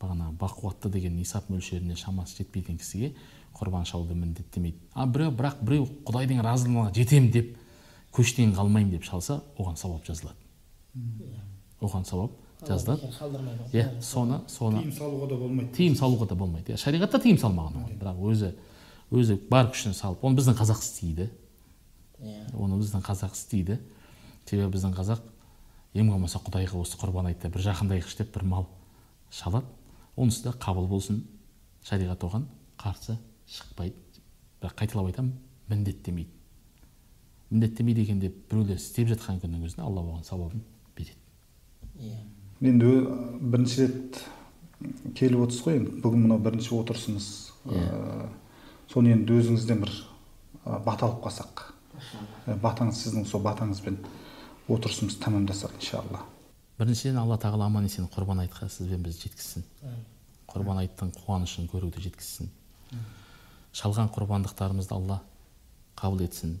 бағана 0.00 0.30
бақуатты 0.38 0.90
деген 0.90 1.16
нисап 1.16 1.48
мөлшеріне 1.50 1.96
шамасы 1.96 2.38
жетпейтін 2.38 2.78
кісіге 2.78 3.14
құрбан 3.58 3.84
шалуды 3.84 4.14
міндеттемейді. 4.14 4.78
А 4.94 5.06
біреу 5.06 5.32
бірақ 5.34 5.62
біреу 5.62 5.88
құдайдың 6.06 6.42
разылығына 6.44 6.92
жетемін 6.94 7.32
деп 7.34 7.56
көштен 8.14 8.54
қалмаймын 8.54 8.92
деп 8.94 9.04
шалса 9.04 9.42
оған 9.58 9.76
сауап 9.76 10.06
жазылады. 10.06 10.38
Оған 11.80 12.06
сауап 12.06 12.36
жазылады. 12.62 13.10
иә 13.72 14.00
соны 14.00 14.42
соны. 14.48 14.82
Тыйым 14.82 14.94
салуға 14.94 15.28
да 15.28 15.36
болмайды. 15.36 15.72
Тыйым 15.74 15.96
салуға 15.96 16.28
да 16.28 16.34
болмайды. 16.34 16.72
Иә 16.72 16.76
шариғатта 16.76 17.18
тыйым 17.18 17.38
салмаған 17.38 17.82
оған. 17.82 17.98
Бірақ 17.98 18.22
өзі 18.30 18.54
өзі 19.10 19.38
бар 19.50 19.70
күшін 19.72 19.94
салып 19.94 20.24
оны 20.24 20.38
біздің 20.38 20.56
қазақ 20.58 20.82
істейді. 20.82 21.30
Оны 22.54 22.78
біздің 22.78 23.02
қазақ 23.02 23.34
істейді. 23.34 23.78
Себебі 24.46 24.76
біздің 24.76 24.94
қазақ 24.94 25.22
ең 25.98 26.12
болмаса 26.12 26.38
құдайға 26.44 26.78
осы 26.80 26.98
құрбан 27.00 27.28
айтта 27.30 27.50
бір 27.50 27.64
жақындайықшы 27.66 28.20
деп 28.22 28.34
бір 28.36 28.44
мал 28.46 28.66
шалады. 29.30 29.66
Онысы 30.16 30.44
да 30.44 30.52
қабыл 30.54 30.88
болсын. 30.90 31.22
Шариғат 31.86 32.24
оған 32.26 32.46
қарсы 32.78 33.16
шықпайды. 33.48 33.96
Бірақ 34.60 34.74
қайталап 34.78 35.10
айтамын 35.10 35.32
міндеттемейді. 35.70 36.30
Міндеттемейді 37.50 38.02
екен 38.02 38.20
деп 38.20 38.34
біреулер 38.50 38.76
істеп 38.76 39.08
жатқан 39.08 39.38
күннің 39.42 39.64
өзінде 39.68 39.86
алла 39.86 40.02
оған 40.02 40.24
сауабын 40.26 40.62
береді. 40.96 41.16
Енді 42.60 42.84
ö- 42.84 43.38
бірінші 43.40 43.86
рет 43.86 44.20
келіп 45.14 45.46
отырсыз 45.46 45.64
ғой 45.64 45.78
енді. 45.78 45.94
Бүгін 46.02 46.26
мынау 46.26 46.42
бірінші 46.42 46.74
отырысымыз. 46.76 47.28
Ә, 47.66 48.28
соны 48.92 49.14
енді 49.14 49.38
өзіңізден 49.38 49.80
бір 49.84 49.94
ә, 50.64 50.82
бата 50.84 51.06
алып 51.06 51.22
қалсақ. 51.24 51.64
Ә, 52.46 52.58
батаңыз 52.60 53.00
сіздің 53.04 53.26
сол 53.26 53.42
батаңызбен. 53.46 53.98
Отырысымызды 54.68 55.24
тәмамдасақ 55.24 55.74
иншалла. 55.78 56.22
Біріншіден 56.78 57.18
алла 57.18 57.38
тағала 57.40 57.66
аман 57.66 57.88
есен 57.88 58.06
құрбан 58.12 58.44
айтқа 58.44 58.68
сіз 58.70 58.86
бен 58.92 59.02
бізді 59.02 59.28
жеткізсін 59.28 59.64
құрбан 60.48 60.80
айттың 60.82 61.10
қуанышын 61.16 61.68
көруді 61.68 62.00
жеткізсін. 62.04 62.48
Шалған 63.76 64.08
құрбандықтарымызды 64.14 64.94
алла 64.96 65.20
қабыл 65.98 66.24
етсін. 66.24 66.56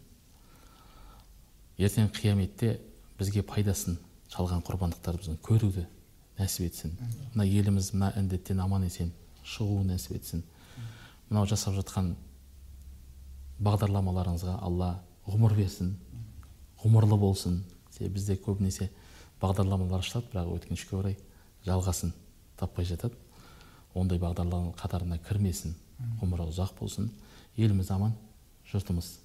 Ертең 1.78 2.10
қияметте 2.12 2.76
бізге 3.18 3.42
пайдасын 3.46 3.96
шалған 4.34 4.64
құрбандықтарымыздың 4.66 5.38
көруді 5.46 5.86
нәсіп 6.38 6.66
етсін. 6.68 6.96
Мына 7.34 7.46
еліміз 7.48 7.92
мына 7.94 8.12
індеттен 8.20 8.60
аман 8.60 8.84
есен 8.84 9.12
шығуы 9.44 9.86
нәсіп 9.88 10.18
етсін. 10.18 10.44
Мынау 11.30 11.48
жасап 11.48 11.78
жатқан 11.78 12.12
бағдарламаларыңызға 13.64 14.58
алла 14.62 14.98
ғұмыр 15.26 15.56
берсін 15.56 15.96
ғұмырлы 16.84 17.18
болсын. 17.18 17.62
Бізде 18.06 18.38
көбінесе 18.38 18.90
бағдарламалар 19.42 20.04
ашылады 20.04 20.30
бірақ 20.32 20.54
өкінішке 20.54 20.96
орай 20.98 21.16
жалғасын 21.66 22.12
таппай 22.58 22.86
жатады. 22.86 23.18
Ондай 23.94 24.18
бағдарлама 24.22 24.74
қатарына 24.78 25.18
кірмесін 25.26 25.74
ғұмыры 26.20 26.46
ұзақ 26.52 26.76
болсын. 26.78 27.10
Еліміз 27.56 27.90
аман 27.90 28.14
жұртымыз 28.70 29.16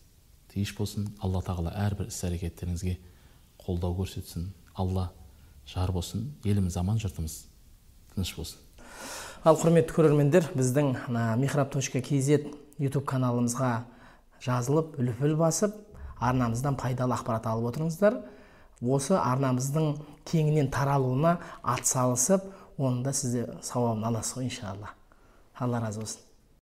тиыш 0.54 0.74
болсын. 0.78 1.08
Алла 1.22 1.44
тағала 1.46 1.74
әрбір 1.86 2.10
іс 2.10 2.24
әрекеттеріңізге 2.26 2.98
қолдау 3.62 3.94
көрсетсін. 4.00 4.50
Алла 4.74 5.12
жар 5.70 5.92
болсын. 5.94 6.32
Еліміз 6.44 6.78
аман 6.82 6.98
жұртымыз 7.02 7.44
тыныш 8.14 8.34
болсын. 8.38 8.60
Ал 9.44 9.58
құрметті 9.60 9.94
көрермендер 9.94 10.48
біздің 10.56 10.94
михраб 11.42 11.74
точка 11.74 12.02
kz 12.02 12.46
ютуб 12.80 13.04
каналымызға 13.06 13.84
жазылып 14.44 14.96
үлпіл 15.02 15.36
басып 15.38 15.76
арнамыздан 16.24 16.78
пайдалы 16.80 17.18
ақпарат 17.18 17.50
алып 17.52 17.74
отырыңыздар. 17.74 18.22
Осы 18.84 19.16
арнамыздың 19.20 19.94
кеңінен 20.28 20.70
таралуына 20.74 21.38
атсалысып 21.76 22.50
оның 22.78 23.04
да 23.06 23.14
сізде 23.16 23.48
сауабын 23.62 24.10
аласыз 24.10 24.38
ғой 24.40 24.50
иншалла. 24.50 24.94
Алла 25.60 25.82
разы 25.84 26.04
болсын. 26.04 26.23